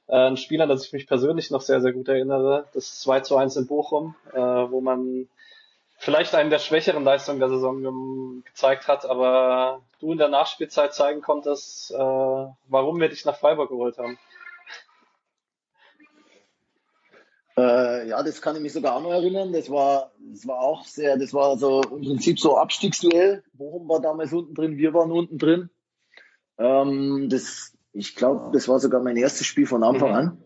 äh, 0.09 0.17
ein 0.17 0.37
Spiel, 0.37 0.61
an 0.61 0.69
das 0.69 0.87
ich 0.87 0.93
mich 0.93 1.07
persönlich 1.07 1.51
noch 1.51 1.61
sehr, 1.61 1.81
sehr 1.81 1.93
gut 1.93 2.09
erinnere, 2.09 2.67
das 2.75 3.01
2 3.01 3.21
zu 3.21 3.37
1 3.37 3.57
in 3.57 3.67
Bochum, 3.67 4.17
äh, 4.33 4.39
wo 4.39 4.81
man 4.81 5.29
vielleicht 5.99 6.35
einen 6.35 6.51
der 6.51 6.59
schwächeren 6.59 7.05
Leistungen 7.05 7.39
der 7.39 7.49
Saison 7.51 8.43
gezeigt 8.45 8.89
hat, 8.89 9.07
aber 9.07 9.81
du 10.01 10.13
in 10.13 10.19
der 10.19 10.29
Nachspielzeit 10.29 10.93
zeigen 10.93 11.23
konntest, 11.23 11.93
äh, 11.93 11.97
warum 11.97 13.01
wir 13.01 13.09
dich 13.09 13.25
nach 13.25 13.37
Freiburg 13.37 13.71
geholt 13.71 13.99
haben. 13.99 14.19
Äh, 17.57 18.09
ja, 18.09 18.23
das 18.23 18.43
kann 18.43 18.57
ich 18.57 18.63
mich 18.63 18.73
sogar 18.73 18.97
auch 18.97 19.03
noch 19.03 19.13
erinnern. 19.13 19.53
Das 19.53 19.71
war, 19.71 20.13
das 20.19 20.47
war 20.47 20.59
auch 20.59 20.85
sehr, 20.85 21.17
das 21.17 21.33
war 21.33 21.57
so 21.57 21.83
im 21.83 22.03
Prinzip 22.03 22.41
so 22.41 22.57
Abstiegsduell. 22.57 23.45
Bochum 23.53 23.89
war 23.89 24.01
damals 24.01 24.33
unten 24.33 24.55
drin, 24.55 24.77
wir 24.77 24.93
waren 24.95 25.13
unten 25.13 25.39
drin. 25.39 25.71
Ähm, 26.59 27.29
das, 27.31 27.73
ich 27.93 28.17
glaube, 28.17 28.51
das 28.53 28.69
war 28.69 28.81
sogar 28.81 29.03
mein 29.03 29.17
erstes 29.17 29.47
Spiel 29.47 29.67
von 29.67 29.85
Anfang 29.85 30.11
mhm. 30.11 30.17
an. 30.17 30.39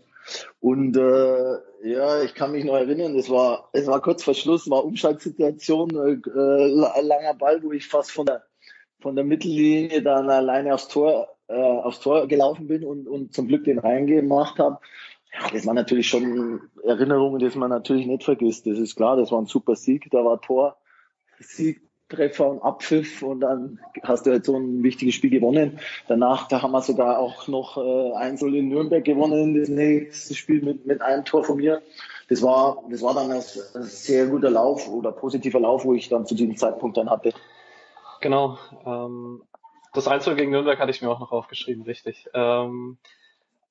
Und 0.61 0.97
äh, 0.99 1.88
ja, 1.88 2.23
ich 2.23 2.35
kann 2.35 2.53
mich 2.53 2.64
noch 2.64 2.75
erinnern, 2.75 3.16
das 3.16 3.31
war, 3.31 3.71
es 3.73 3.87
war 3.87 4.03
kurz 4.03 4.23
vor 4.23 4.35
Schluss, 4.35 4.68
war 4.68 4.85
Umschaltsituation, 4.85 5.90
äh, 5.90 7.01
langer 7.01 7.35
Ball, 7.35 7.62
wo 7.62 7.73
ich 7.73 7.87
fast 7.87 8.11
von 8.11 8.27
der 8.27 8.42
von 9.01 9.14
der 9.14 9.25
Mittellinie 9.25 10.03
dann 10.03 10.29
alleine 10.31 10.75
aufs 10.75 10.88
Tor, 10.88 11.29
äh, 11.49 11.55
aufs 11.55 12.01
Tor 12.01 12.27
gelaufen 12.27 12.66
bin 12.66 12.85
und, 12.85 13.07
und 13.07 13.33
zum 13.33 13.49
Glück 13.49 13.64
den 13.64 13.79
reingemacht 13.79 14.59
habe. 14.59 14.79
Das 15.53 15.67
waren 15.67 15.77
natürlich 15.77 16.09
schon 16.09 16.61
Erinnerungen, 16.85 17.38
die 17.38 17.59
man 17.59 17.71
natürlich 17.71 18.07
nicht 18.07 18.25
vergisst. 18.25 18.67
Das 18.67 18.79
ist 18.79 18.97
klar, 18.97 19.17
das 19.17 19.31
war 19.31 19.41
ein 19.41 19.47
super 19.47 19.77
Sieg, 19.77 20.09
da 20.11 20.25
war 20.25 20.41
Tor, 20.41 20.77
Siegtreffer 21.38 22.51
und 22.51 22.62
Abpfiff 22.62 23.23
und 23.23 23.41
dann 23.41 23.79
hast 24.03 24.27
du 24.27 24.31
halt 24.31 24.45
so 24.45 24.57
ein 24.57 24.83
wichtiges 24.83 25.14
Spiel 25.14 25.31
gewonnen. 25.31 25.79
Danach, 26.09 26.49
da 26.49 26.62
haben 26.62 26.73
wir 26.73 26.83
sogar 26.83 27.19
auch 27.19 27.47
noch 27.47 27.77
äh, 27.77 28.12
Einzel 28.14 28.55
in 28.55 28.69
Nürnberg 28.69 29.05
gewonnen, 29.05 29.59
das 29.59 29.69
nächste 29.69 30.35
Spiel 30.35 30.62
mit, 30.62 30.87
mit 30.87 31.03
einem 31.03 31.25
Tor 31.25 31.45
von 31.45 31.59
mir. 31.59 31.83
Das 32.29 32.43
war, 32.43 32.83
das 32.91 33.03
war 33.03 33.14
dann 33.14 33.31
ein, 33.31 33.43
ein 33.75 33.83
sehr 33.83 34.27
guter 34.27 34.51
Lauf 34.51 34.88
oder 34.88 35.12
positiver 35.12 35.61
Lauf, 35.61 35.85
wo 35.85 35.95
ich 35.95 36.09
dann 36.09 36.27
zu 36.27 36.35
diesem 36.35 36.57
Zeitpunkt 36.57 36.97
dann 36.97 37.09
hatte. 37.11 37.33
Genau. 38.21 38.59
Ähm, 38.85 39.43
Das 39.95 40.09
Einzel 40.09 40.37
gegen 40.37 40.51
Nürnberg 40.51 40.79
hatte 40.79 40.91
ich 40.91 41.01
mir 41.01 41.11
auch 41.11 41.21
noch 41.21 41.33
aufgeschrieben, 41.33 41.85
richtig. 41.85 42.29
Ähm, 42.35 42.99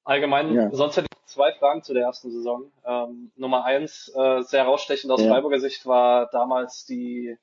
allgemein, 0.07 0.53
ja. 0.53 0.69
sonst 0.71 0.97
hätte 0.97 1.07
ich 1.11 1.25
zwei 1.27 1.53
Fragen 1.53 1.83
zu 1.83 1.93
der 1.93 2.03
ersten 2.03 2.31
Saison. 2.31 2.71
Ähm, 2.85 3.31
Nummer 3.35 3.65
eins, 3.65 4.11
äh, 4.15 4.41
sehr 4.41 4.63
herausstechend 4.63 5.11
aus 5.11 5.21
ja. 5.21 5.29
Freiburger 5.29 5.59
Sicht 5.59 5.85
war 5.85 6.29
damals 6.31 6.85
die 6.85 7.37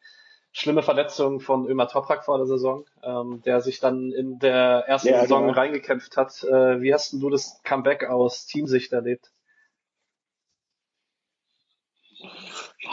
schlimme 0.53 0.83
Verletzung 0.83 1.41
von 1.41 1.69
Ömer 1.69 1.89
Toprak 1.89 2.25
vor 2.25 2.39
der 2.39 2.47
Saison, 2.47 2.85
ähm, 3.03 3.43
der 3.45 3.61
sich 3.61 3.81
dann 3.81 4.13
in 4.13 4.39
der 4.39 4.85
ersten 4.87 5.09
ja, 5.09 5.21
Saison 5.23 5.47
genau. 5.47 5.55
reingekämpft 5.55 6.17
hat. 6.17 6.45
Äh, 6.45 6.81
wie 6.81 6.95
hast 6.95 7.13
du 7.13 7.29
das 7.29 7.61
Comeback 7.65 8.09
aus 8.09 8.47
Teamsicht 8.47 8.93
erlebt? 8.93 9.31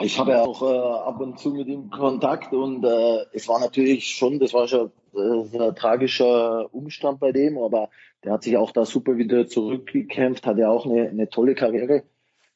Ich 0.01 0.17
habe 0.17 0.31
ja 0.31 0.41
auch 0.41 0.61
äh, 0.61 1.07
ab 1.07 1.19
und 1.21 1.39
zu 1.39 1.51
mit 1.51 1.67
ihm 1.67 1.89
Kontakt 1.89 2.53
und 2.53 2.83
äh, 2.83 3.25
es 3.33 3.47
war 3.47 3.59
natürlich 3.59 4.15
schon, 4.15 4.39
das 4.39 4.53
war 4.53 4.67
schon 4.67 4.91
äh, 5.13 5.57
ein 5.57 5.75
tragischer 5.75 6.73
Umstand 6.73 7.19
bei 7.19 7.31
dem, 7.31 7.57
aber 7.57 7.89
der 8.23 8.33
hat 8.33 8.43
sich 8.43 8.57
auch 8.57 8.71
da 8.71 8.85
super 8.85 9.17
wieder 9.17 9.47
zurückgekämpft, 9.47 10.45
hat 10.45 10.57
ja 10.57 10.69
auch 10.69 10.85
eine, 10.85 11.09
eine 11.09 11.29
tolle 11.29 11.55
Karriere, 11.55 12.03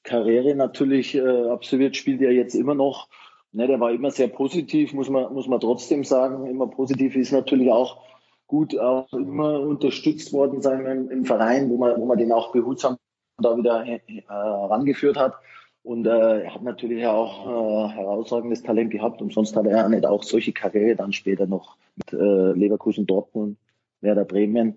Karriere 0.03 0.55
natürlich 0.55 1.15
äh, 1.15 1.49
absolviert, 1.49 1.95
spielt 1.95 2.21
ja 2.21 2.29
jetzt 2.29 2.55
immer 2.55 2.75
noch. 2.75 3.09
Ne, 3.51 3.67
der 3.67 3.79
war 3.79 3.91
immer 3.91 4.11
sehr 4.11 4.27
positiv, 4.27 4.93
muss 4.93 5.09
man, 5.09 5.33
muss 5.33 5.47
man 5.47 5.59
trotzdem 5.59 6.03
sagen. 6.03 6.45
Immer 6.45 6.67
positiv 6.67 7.15
ist 7.15 7.31
natürlich 7.31 7.71
auch 7.71 8.01
gut, 8.47 8.77
auch 8.77 9.11
immer 9.13 9.59
unterstützt 9.61 10.33
worden 10.33 10.61
sein 10.61 10.85
im, 10.85 11.09
im 11.09 11.25
Verein, 11.25 11.69
wo 11.69 11.77
man, 11.77 11.99
wo 11.99 12.05
man 12.05 12.17
den 12.17 12.31
auch 12.31 12.51
behutsam 12.51 12.97
da 13.37 13.57
wieder 13.57 13.85
äh, 13.85 14.01
rangeführt 14.27 15.17
hat. 15.17 15.35
Und 15.83 16.05
äh, 16.07 16.43
er 16.43 16.53
hat 16.53 16.63
natürlich 16.63 17.05
auch 17.05 17.45
äh, 17.45 17.93
herausragendes 17.93 18.63
Talent 18.63 18.91
gehabt. 18.91 19.21
Umsonst 19.21 19.55
hat 19.55 19.65
er 19.67 19.87
nicht 19.89 20.05
auch 20.05 20.23
solche 20.23 20.51
Karriere 20.51 20.95
dann 20.95 21.13
später 21.13 21.47
noch 21.47 21.77
mit 21.95 22.13
äh, 22.13 22.51
Leverkusen, 22.53 23.05
Dortmund, 23.05 23.57
Werder 24.01 24.25
Bremen. 24.25 24.75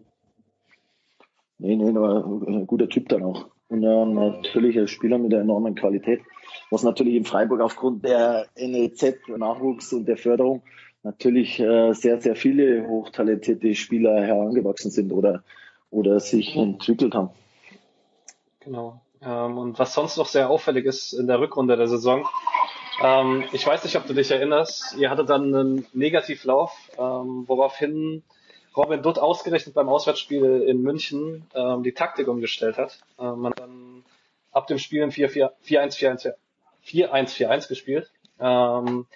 Nee, 1.58 1.76
nee, 1.76 1.88
aber 1.88 2.24
ein 2.24 2.66
guter 2.66 2.88
Typ 2.88 3.08
dann 3.08 3.24
auch. 3.24 3.46
Und 3.68 3.82
äh, 3.82 4.04
natürlich 4.06 4.78
ein 4.78 4.88
Spieler 4.88 5.18
mit 5.18 5.32
einer 5.32 5.42
enormen 5.42 5.74
Qualität, 5.74 6.20
was 6.70 6.82
natürlich 6.82 7.14
in 7.14 7.24
Freiburg 7.24 7.60
aufgrund 7.60 8.04
der 8.04 8.46
NEZ-Nachwuchs 8.56 9.92
und 9.92 10.06
der 10.06 10.16
Förderung 10.16 10.62
natürlich 11.02 11.60
äh, 11.60 11.92
sehr, 11.92 12.20
sehr 12.20 12.36
viele 12.36 12.86
hochtalentierte 12.86 13.74
Spieler 13.74 14.22
herangewachsen 14.22 14.90
sind 14.90 15.12
oder, 15.12 15.42
oder 15.90 16.20
sich 16.20 16.56
entwickelt 16.56 17.14
haben. 17.14 17.30
Genau. 18.60 19.00
Ähm, 19.22 19.58
und 19.58 19.78
was 19.78 19.94
sonst 19.94 20.16
noch 20.16 20.26
sehr 20.26 20.48
auffällig 20.48 20.86
ist 20.86 21.12
in 21.12 21.26
der 21.26 21.40
Rückrunde 21.40 21.76
der 21.76 21.88
Saison, 21.88 22.26
ähm, 23.02 23.44
ich 23.52 23.66
weiß 23.66 23.84
nicht, 23.84 23.96
ob 23.96 24.06
du 24.06 24.14
dich 24.14 24.30
erinnerst, 24.30 24.96
ihr 24.98 25.10
hattet 25.10 25.30
dann 25.30 25.54
einen 25.54 25.86
Negativlauf, 25.92 26.72
ähm, 26.98 27.44
woraufhin 27.46 28.22
Robin 28.76 29.02
Dutt 29.02 29.18
ausgerechnet 29.18 29.74
beim 29.74 29.88
Auswärtsspiel 29.88 30.62
in 30.62 30.82
München 30.82 31.46
ähm, 31.54 31.82
die 31.82 31.92
Taktik 31.92 32.28
umgestellt 32.28 32.78
hat. 32.78 33.00
Ähm, 33.18 33.40
man 33.40 33.52
hat 33.52 33.60
dann 33.60 34.04
ab 34.52 34.66
dem 34.66 34.78
Spiel 34.78 35.02
in 35.02 35.10
4-1-4-1 35.10 37.68
gespielt. 37.68 38.10
Ähm, 38.40 39.06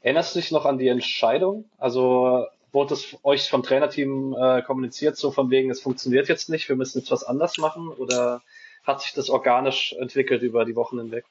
erinnerst 0.00 0.34
du 0.34 0.40
dich 0.40 0.50
noch 0.50 0.64
an 0.64 0.78
die 0.78 0.88
Entscheidung? 0.88 1.66
Also 1.78 2.46
wurde 2.72 2.94
es 2.94 3.16
euch 3.22 3.48
vom 3.48 3.62
Trainerteam 3.62 4.36
äh, 4.38 4.62
kommuniziert, 4.62 5.16
so 5.16 5.30
von 5.30 5.50
wegen, 5.50 5.70
es 5.70 5.80
funktioniert 5.80 6.28
jetzt 6.28 6.48
nicht, 6.48 6.68
wir 6.68 6.76
müssen 6.76 6.98
jetzt 6.98 7.10
was 7.10 7.24
anders 7.24 7.58
machen? 7.58 7.88
Oder 7.88 8.42
hat 8.84 9.02
sich 9.02 9.12
das 9.12 9.30
organisch 9.30 9.94
entwickelt 9.98 10.42
über 10.42 10.64
die 10.64 10.76
Wochen 10.76 10.98
hinweg. 10.98 11.24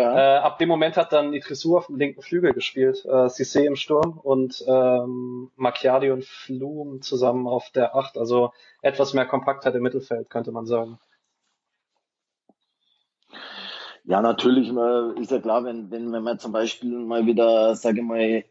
Ja. 0.00 0.36
Äh, 0.36 0.38
ab 0.38 0.58
dem 0.58 0.68
Moment 0.68 0.96
hat 0.96 1.12
dann 1.12 1.32
Idrissou 1.32 1.76
auf 1.76 1.86
dem 1.86 1.96
linken 1.96 2.22
Flügel 2.22 2.52
gespielt, 2.52 3.04
äh, 3.04 3.28
Cissé 3.28 3.64
im 3.64 3.76
Sturm 3.76 4.18
und 4.18 4.64
ähm, 4.66 5.50
Macchiadi 5.56 6.10
und 6.10 6.24
Flum 6.24 7.02
zusammen 7.02 7.46
auf 7.46 7.70
der 7.70 7.94
Acht. 7.94 8.16
Also 8.16 8.52
etwas 8.82 9.14
mehr 9.14 9.26
Kompaktheit 9.26 9.74
im 9.74 9.82
Mittelfeld, 9.82 10.30
könnte 10.30 10.52
man 10.52 10.66
sagen. 10.66 10.98
Ja, 14.04 14.22
natürlich 14.22 14.72
ist 15.20 15.30
ja 15.30 15.38
klar, 15.40 15.64
wenn, 15.64 15.90
wenn, 15.90 16.12
wenn 16.12 16.22
man 16.22 16.38
zum 16.38 16.52
Beispiel 16.52 16.90
mal 16.98 17.26
wieder, 17.26 17.76
sage 17.76 18.00
ich 18.00 18.04
mal, 18.04 18.44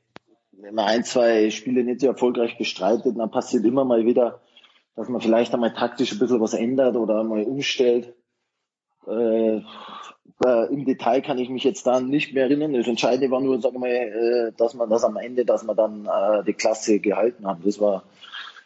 wenn 0.52 0.76
man 0.76 0.86
ein, 0.86 1.04
zwei 1.04 1.50
Spiele 1.50 1.84
nicht 1.84 2.02
so 2.02 2.08
erfolgreich 2.08 2.58
bestreitet, 2.58 3.18
dann 3.18 3.32
passiert 3.32 3.66
immer 3.66 3.84
mal 3.86 4.06
wieder, 4.06 4.42
dass 4.96 5.10
man 5.10 5.22
vielleicht 5.22 5.54
einmal 5.54 5.74
taktisch 5.74 6.12
ein 6.12 6.20
bisschen 6.20 6.42
was 6.42 6.54
ändert 6.54 6.96
oder 6.96 7.24
mal 7.24 7.44
umstellt. 7.44 8.14
Äh, 9.08 9.62
äh, 10.46 10.74
Im 10.74 10.86
Detail 10.86 11.22
kann 11.22 11.38
ich 11.38 11.50
mich 11.50 11.64
jetzt 11.64 11.86
da 11.86 12.00
nicht 12.00 12.34
mehr 12.34 12.44
erinnern. 12.44 12.74
Das 12.74 12.88
Entscheidende 12.88 13.32
war 13.32 13.42
nur, 13.42 13.62
sagen 13.62 13.76
wir 13.76 13.80
mal, 13.80 13.90
äh, 13.90 14.52
dass 14.58 14.74
man 14.74 14.90
das 14.90 15.04
am 15.04 15.18
Ende, 15.18 15.46
dass 15.46 15.64
man 15.64 15.76
dann 15.76 16.06
äh, 16.06 16.44
die 16.46 16.54
Klasse 16.54 17.00
gehalten 17.00 17.46
hat. 17.46 17.60
Das 17.66 17.80
war, 17.80 18.04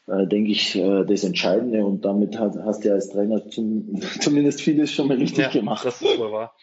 äh, 0.08 0.28
denke 0.28 0.52
ich, 0.52 0.76
äh, 0.76 1.04
das 1.04 1.24
Entscheidende. 1.24 1.84
Und 1.84 2.06
damit 2.06 2.38
hat, 2.38 2.56
hast 2.64 2.84
du 2.84 2.90
ja 2.90 2.94
als 2.96 3.10
Trainer 3.10 3.50
zum, 3.50 4.00
zumindest 4.20 4.62
vieles 4.62 4.92
schon 4.92 5.08
mal 5.08 5.18
richtig 5.18 5.46
ja, 5.46 5.50
gemacht. 5.50 5.86
Das 5.86 6.02
ist 6.02 6.20
wohl 6.20 6.32
wahr. 6.32 6.56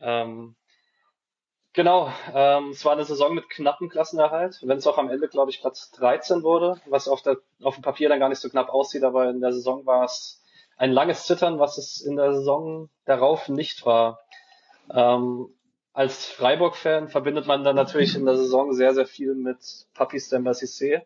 Ähm, 0.00 0.54
Genau, 1.76 2.08
ähm, 2.32 2.68
es 2.70 2.84
war 2.84 2.92
eine 2.92 3.04
Saison 3.04 3.34
mit 3.34 3.50
knappen 3.50 3.88
Klassenerhalt, 3.88 4.60
wenn 4.62 4.78
es 4.78 4.86
auch 4.86 4.96
am 4.96 5.10
Ende, 5.10 5.26
glaube 5.26 5.50
ich, 5.50 5.60
Platz 5.60 5.90
13 5.90 6.44
wurde, 6.44 6.80
was 6.86 7.08
auf, 7.08 7.20
der, 7.22 7.38
auf 7.64 7.74
dem 7.74 7.82
Papier 7.82 8.08
dann 8.08 8.20
gar 8.20 8.28
nicht 8.28 8.38
so 8.38 8.48
knapp 8.48 8.68
aussieht, 8.68 9.02
aber 9.02 9.28
in 9.28 9.40
der 9.40 9.52
Saison 9.52 9.84
war 9.84 10.04
es 10.04 10.40
ein 10.76 10.92
langes 10.92 11.26
Zittern, 11.26 11.58
was 11.58 11.76
es 11.76 12.00
in 12.00 12.14
der 12.14 12.32
Saison 12.32 12.90
darauf 13.06 13.48
nicht 13.48 13.84
war. 13.86 14.20
Ähm, 14.90 15.48
als 15.92 16.26
Freiburg-Fan 16.26 17.08
verbindet 17.08 17.46
man 17.46 17.62
dann 17.62 17.76
natürlich 17.76 18.16
in 18.16 18.24
der 18.24 18.36
Saison 18.36 18.72
sehr, 18.72 18.94
sehr 18.94 19.06
viel 19.06 19.34
mit 19.34 19.58
Papi 19.94 20.18
Stemba 20.18 20.50
Cissé. 20.50 21.02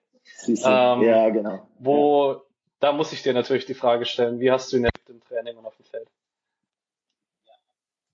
Ähm, 0.46 1.02
ja, 1.02 1.28
genau. 1.30 1.68
Wo, 1.78 2.32
ja. 2.32 2.40
da 2.80 2.92
muss 2.92 3.12
ich 3.12 3.22
dir 3.22 3.34
natürlich 3.34 3.66
die 3.66 3.74
Frage 3.74 4.06
stellen, 4.06 4.40
wie 4.40 4.50
hast 4.50 4.72
du 4.72 4.76
ihn 4.76 4.84
erlebt 4.84 5.08
im 5.08 5.20
Training 5.24 5.56
und 5.56 5.66
auf 5.66 5.76
dem 5.76 5.84
Feld? 5.84 6.08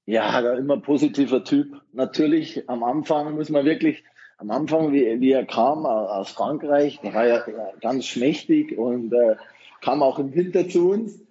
Ja, 0.07 0.42
da 0.42 0.55
immer 0.55 0.81
positiver 0.81 1.44
Typ. 1.44 1.81
Natürlich, 1.92 2.68
am 2.68 2.83
Anfang 2.83 3.37
muss 3.37 3.48
man 3.48 3.64
wirklich, 3.64 4.05
am 4.37 4.50
Anfang, 4.50 4.92
wie, 4.92 5.20
wie 5.20 5.33
er 5.33 5.46
kam 5.46 5.87
aus 5.87 6.31
Frankreich, 6.31 7.00
der 7.00 7.14
war 7.14 7.27
ja 7.27 7.44
ganz 7.81 8.07
schmächtig 8.07 8.77
und 8.77 9.12
äh, 9.12 9.37
kam 9.81 10.03
auch 10.03 10.18
im 10.18 10.35
Winter 10.35 10.68
zu 10.68 10.90
uns. 10.90 11.23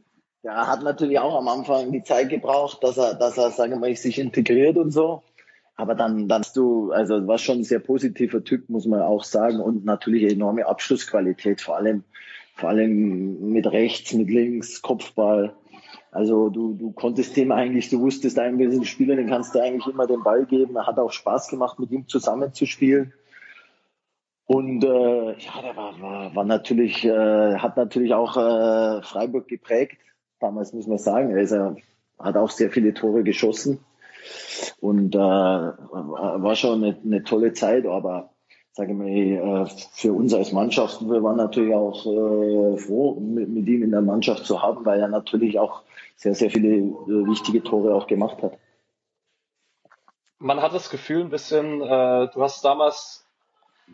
Der 0.44 0.68
hat 0.68 0.84
natürlich 0.84 1.20
auch 1.20 1.38
am 1.38 1.48
Anfang 1.48 1.92
die 1.92 2.04
Zeit 2.04 2.30
gebraucht, 2.30 2.84
dass 2.84 2.98
er, 2.98 3.16
dass 3.16 3.38
er, 3.38 3.52
sagen 3.52 3.72
wir 3.72 3.80
mal, 3.80 3.96
sich 3.96 4.20
integriert 4.20 4.78
und 4.78 4.92
so. 4.92 5.24
Aber 5.76 5.96
dann, 5.96 6.28
dann 6.28 6.42
hast 6.42 6.58
du, 6.58 6.92
also 6.92 7.26
war 7.28 7.38
schon 7.38 7.60
ein 7.60 7.64
sehr 7.64 7.80
positiver 7.80 8.44
Typ, 8.44 8.70
muss 8.70 8.86
man 8.86 9.02
auch 9.02 9.24
sagen, 9.24 9.60
und 9.60 9.86
natürlich 9.86 10.32
enorme 10.32 10.68
Abschlussqualität, 10.68 11.62
vor 11.62 11.78
allem, 11.78 12.04
vor 12.56 12.70
allem 12.70 13.52
mit 13.52 13.68
rechts, 13.68 14.14
mit 14.14 14.30
links, 14.30 14.82
Kopfball. 14.82 15.56
Also 16.12 16.50
du, 16.50 16.74
du 16.74 16.92
konntest 16.92 17.36
dem 17.38 17.52
eigentlich, 17.52 17.90
du 17.90 18.02
wusstest 18.02 18.38
eigentlich, 18.38 18.70
diesen 18.70 18.86
Spieler, 18.86 19.16
den 19.16 19.30
kannst 19.30 19.56
du 19.56 19.60
eigentlich 19.60 19.92
immer 19.92 20.06
den 20.06 20.22
Ball 20.24 20.46
geben. 20.46 20.76
Er 20.76 20.86
hat 20.86 21.00
auch 21.00 21.12
Spaß 21.12 21.48
gemacht, 21.48 21.80
mit 21.80 21.90
ihm 21.90 22.08
zusammenzuspielen. 22.08 23.14
Und 24.46 24.84
äh, 24.84 25.40
ja, 25.40 25.62
der 25.64 25.76
war, 25.76 26.00
war, 26.02 26.36
war 26.36 26.44
natürlich, 26.44 27.04
äh, 27.06 27.56
hat 27.56 27.78
natürlich 27.78 28.14
auch 28.14 28.36
äh, 28.38 29.02
Freiburg 29.02 29.48
geprägt. 29.48 29.98
Damals 30.44 30.74
muss 30.74 30.88
man 30.88 30.98
sagen, 30.98 31.32
er 31.32 31.52
äh, 31.52 31.76
hat 32.20 32.36
auch 32.36 32.50
sehr 32.50 32.70
viele 32.70 32.94
Tore 32.94 33.24
geschossen 33.24 33.80
und 34.82 35.16
äh, 35.16 35.18
war 35.18 36.56
schon 36.58 36.84
eine, 36.84 36.98
eine 37.02 37.24
tolle 37.24 37.54
Zeit. 37.54 37.86
Aber 37.86 38.32
sage 38.74 38.94
mal, 38.94 39.08
äh, 39.08 39.66
für 39.94 40.12
uns 40.12 40.34
als 40.34 40.52
Mannschaft, 40.52 41.00
wir 41.00 41.24
waren 41.24 41.38
natürlich 41.38 41.74
auch 41.74 42.06
äh, 42.06 42.78
froh, 42.78 43.18
mit, 43.22 43.48
mit 43.48 43.68
ihm 43.68 43.84
in 43.84 43.92
der 43.92 44.02
Mannschaft 44.02 44.46
zu 44.46 44.62
haben, 44.62 44.86
weil 44.86 45.00
er 45.00 45.08
natürlich 45.08 45.60
auch 45.60 45.84
sehr, 46.18 46.36
sehr 46.36 46.52
viele 46.52 46.76
äh, 46.76 47.26
wichtige 47.26 47.64
Tore 47.64 47.96
auch 47.96 48.08
gemacht 48.08 48.44
hat. 48.44 48.58
Man 50.40 50.62
hat 50.62 50.74
das 50.74 50.90
Gefühl 50.90 51.22
ein 51.22 51.30
bisschen, 51.30 51.82
äh, 51.82 52.28
du 52.34 52.42
hast 52.42 52.66
damals, 52.66 53.23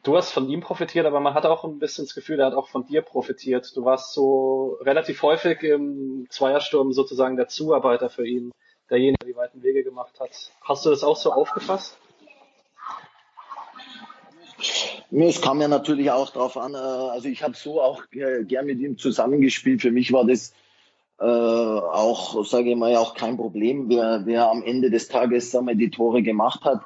du 0.04 0.18
hast 0.18 0.32
von 0.32 0.50
ihm 0.50 0.62
profitiert, 0.62 1.06
aber 1.06 1.20
man 1.20 1.34
hat 1.34 1.46
auch 1.46 1.64
ein 1.64 1.80
bisschen 1.80 2.06
das 2.06 2.16
Gefühl, 2.16 2.40
er 2.40 2.48
hat 2.48 2.54
auch 2.54 2.70
von 2.70 2.86
dir 2.86 3.02
profitiert. 3.02 3.76
Du 3.76 3.86
warst 3.86 4.14
so 4.14 4.78
relativ 4.82 5.22
häufig 5.24 5.64
im 5.64 6.28
Zweiersturm 6.30 6.94
sozusagen 6.94 7.36
der 7.36 7.48
Zuarbeiter 7.48 8.10
für 8.10 8.28
ihn, 8.28 8.52
derjenige, 8.90 9.18
der 9.20 9.28
die 9.28 9.38
weiten 9.38 9.64
Wege 9.64 9.84
gemacht 9.84 10.20
hat. 10.20 10.52
Hast 10.62 10.86
du 10.86 10.90
das 10.90 11.04
auch 11.04 11.18
so 11.18 11.32
aufgefasst? 11.32 11.98
Es 15.12 15.42
kam 15.42 15.62
ja 15.62 15.68
natürlich 15.68 16.12
auch 16.12 16.30
darauf 16.30 16.58
an, 16.58 16.76
äh, 16.76 16.78
also 16.78 17.28
ich 17.30 17.42
habe 17.42 17.56
so 17.56 17.82
auch 17.82 18.04
gern 18.12 18.66
mit 18.66 18.80
ihm 18.80 18.98
zusammengespielt. 18.98 19.82
Für 19.82 19.92
mich 19.92 20.14
war 20.14 20.26
das 20.26 20.54
äh, 21.20 21.26
auch, 21.26 22.46
sage 22.46 22.72
ich 22.72 22.76
mal, 22.76 22.96
auch 22.96 23.16
kein 23.16 23.38
Problem, 23.38 23.90
wer, 23.90 24.22
wer 24.26 24.50
am 24.50 24.64
Ende 24.64 24.90
des 24.90 25.08
Tages 25.08 25.52
sagen 25.52 25.68
wir, 25.68 25.76
die 25.76 25.90
Tore 25.90 26.22
gemacht 26.22 26.64
hat. 26.64 26.82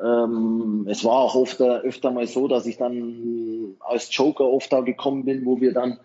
Ähm, 0.00 0.86
es 0.88 1.04
war 1.04 1.18
auch 1.18 1.34
oft, 1.34 1.60
öfter 1.60 2.10
mal 2.10 2.26
so, 2.26 2.48
dass 2.48 2.66
ich 2.66 2.76
dann 2.76 3.76
als 3.80 4.14
Joker 4.14 4.44
oft 4.44 4.72
da 4.72 4.80
gekommen 4.80 5.24
bin, 5.24 5.44
wo 5.44 5.60
wir 5.60 5.72
dann 5.72 5.98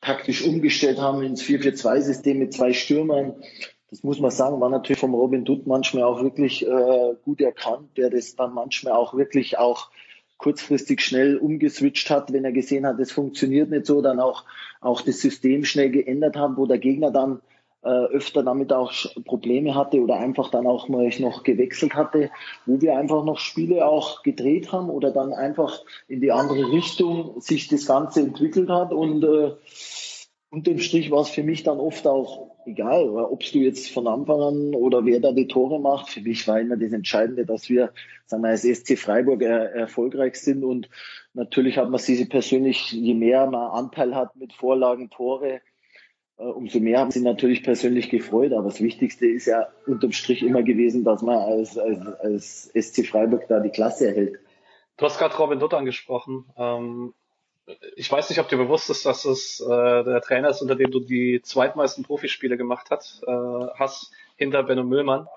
taktisch 0.00 0.44
umgestellt 0.46 1.00
haben 1.00 1.22
ins 1.22 1.42
4-4-2-System 1.42 2.38
mit 2.38 2.54
zwei 2.54 2.72
Stürmern. 2.72 3.34
Das 3.90 4.02
muss 4.02 4.20
man 4.20 4.30
sagen, 4.30 4.60
war 4.60 4.70
natürlich 4.70 5.00
vom 5.00 5.14
Robin 5.14 5.44
Dutt 5.44 5.66
manchmal 5.66 6.04
auch 6.04 6.22
wirklich 6.22 6.66
äh, 6.66 7.14
gut 7.24 7.40
erkannt, 7.40 7.96
der 7.96 8.08
das 8.08 8.36
dann 8.36 8.54
manchmal 8.54 8.94
auch 8.94 9.14
wirklich 9.14 9.58
auch 9.58 9.90
kurzfristig 10.38 11.02
schnell 11.02 11.36
umgeswitcht 11.36 12.08
hat, 12.08 12.32
wenn 12.32 12.46
er 12.46 12.52
gesehen 12.52 12.86
hat, 12.86 12.98
es 12.98 13.12
funktioniert 13.12 13.68
nicht 13.68 13.84
so, 13.84 14.00
dann 14.00 14.20
auch, 14.20 14.44
auch 14.80 15.02
das 15.02 15.20
System 15.20 15.66
schnell 15.66 15.90
geändert 15.90 16.36
hat, 16.36 16.56
wo 16.56 16.64
der 16.64 16.78
Gegner 16.78 17.10
dann 17.10 17.42
äh, 17.82 17.88
öfter 17.88 18.42
damit 18.42 18.72
auch 18.72 18.92
Probleme 19.24 19.74
hatte 19.74 20.00
oder 20.00 20.16
einfach 20.16 20.50
dann 20.50 20.66
auch 20.66 20.88
mal 20.88 21.10
noch 21.18 21.42
gewechselt 21.42 21.94
hatte, 21.94 22.30
wo 22.66 22.80
wir 22.80 22.96
einfach 22.96 23.24
noch 23.24 23.38
Spiele 23.38 23.86
auch 23.86 24.22
gedreht 24.22 24.72
haben 24.72 24.90
oder 24.90 25.10
dann 25.10 25.32
einfach 25.32 25.82
in 26.06 26.20
die 26.20 26.32
andere 26.32 26.70
Richtung 26.72 27.40
sich 27.40 27.68
das 27.68 27.86
Ganze 27.86 28.20
entwickelt 28.20 28.68
hat 28.68 28.92
und 28.92 29.24
äh, 29.24 29.52
unterm 30.50 30.78
Strich 30.78 31.10
war 31.10 31.22
es 31.22 31.30
für 31.30 31.42
mich 31.42 31.62
dann 31.62 31.78
oft 31.78 32.06
auch 32.06 32.50
egal, 32.66 33.08
ob 33.08 33.40
du 33.40 33.58
jetzt 33.58 33.90
von 33.90 34.06
Anfang 34.06 34.40
an 34.40 34.74
oder 34.74 35.04
wer 35.04 35.20
da 35.20 35.32
die 35.32 35.48
Tore 35.48 35.80
macht. 35.80 36.10
Für 36.10 36.20
mich 36.20 36.46
war 36.46 36.60
immer 36.60 36.76
das 36.76 36.92
Entscheidende, 36.92 37.46
dass 37.46 37.68
wir, 37.68 37.92
sagen 38.26 38.42
wir, 38.42 38.50
als 38.50 38.62
SC 38.62 38.98
Freiburg 38.98 39.42
er, 39.42 39.72
erfolgreich 39.72 40.36
sind 40.36 40.64
und 40.64 40.88
natürlich 41.32 41.78
hat 41.78 41.90
man 41.90 42.00
sie 42.00 42.24
persönlich, 42.26 42.92
je 42.92 43.14
mehr 43.14 43.46
man 43.46 43.70
Anteil 43.70 44.14
hat 44.14 44.36
mit 44.36 44.52
Vorlagen, 44.52 45.10
Tore, 45.10 45.60
umso 46.40 46.80
mehr 46.80 47.00
haben 47.00 47.10
sie 47.10 47.20
natürlich 47.20 47.62
persönlich 47.62 48.08
gefreut. 48.08 48.52
Aber 48.52 48.64
das 48.64 48.80
Wichtigste 48.80 49.26
ist 49.26 49.46
ja 49.46 49.68
unterm 49.86 50.12
Strich 50.12 50.42
immer 50.42 50.62
gewesen, 50.62 51.04
dass 51.04 51.22
man 51.22 51.36
als, 51.36 51.78
als, 51.78 52.06
als 52.20 52.70
SC 52.74 53.06
Freiburg 53.06 53.46
da 53.48 53.60
die 53.60 53.70
Klasse 53.70 54.08
erhält. 54.08 54.38
Du 54.96 55.06
hast 55.06 55.18
gerade 55.18 55.36
Robin 55.36 55.58
Dutt 55.58 55.74
angesprochen. 55.74 56.46
Ähm, 56.56 57.14
ich 57.96 58.10
weiß 58.10 58.28
nicht, 58.30 58.38
ob 58.38 58.48
dir 58.48 58.56
bewusst 58.56 58.90
ist, 58.90 59.06
dass 59.06 59.24
es 59.24 59.60
äh, 59.60 60.04
der 60.04 60.20
Trainer 60.20 60.50
ist, 60.50 60.62
unter 60.62 60.76
dem 60.76 60.90
du 60.90 61.00
die 61.00 61.40
zweitmeisten 61.42 62.04
Profispiele 62.04 62.56
gemacht 62.56 62.88
hast, 62.90 63.22
äh, 63.22 63.66
hast 63.78 64.12
hinter 64.36 64.62
Benno 64.62 64.82
Müllmann. 64.82 65.28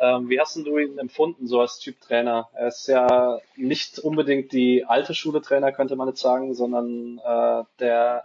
Ähm, 0.00 0.28
wie 0.28 0.40
hast 0.40 0.56
du 0.56 0.78
ihn 0.78 0.98
empfunden, 0.98 1.46
so 1.46 1.60
als 1.60 1.78
Typ 1.78 2.00
Trainer? 2.00 2.48
Er 2.54 2.68
ist 2.68 2.88
ja 2.88 3.38
nicht 3.56 3.98
unbedingt 3.98 4.52
die 4.52 4.84
alte 4.84 5.14
Schule 5.14 5.40
Trainer, 5.40 5.72
könnte 5.72 5.96
man 5.96 6.08
jetzt 6.08 6.20
sagen, 6.20 6.54
sondern 6.54 7.20
äh, 7.24 7.64
der 7.78 8.24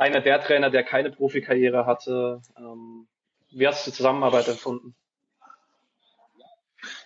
einer 0.00 0.20
der 0.22 0.40
Trainer, 0.40 0.70
der 0.70 0.82
keine 0.82 1.10
Profikarriere 1.10 1.84
hatte. 1.84 2.40
Ähm, 2.58 3.06
wie 3.50 3.66
hast 3.66 3.86
du 3.86 3.90
die 3.90 3.96
Zusammenarbeit 3.96 4.48
empfunden? 4.48 4.94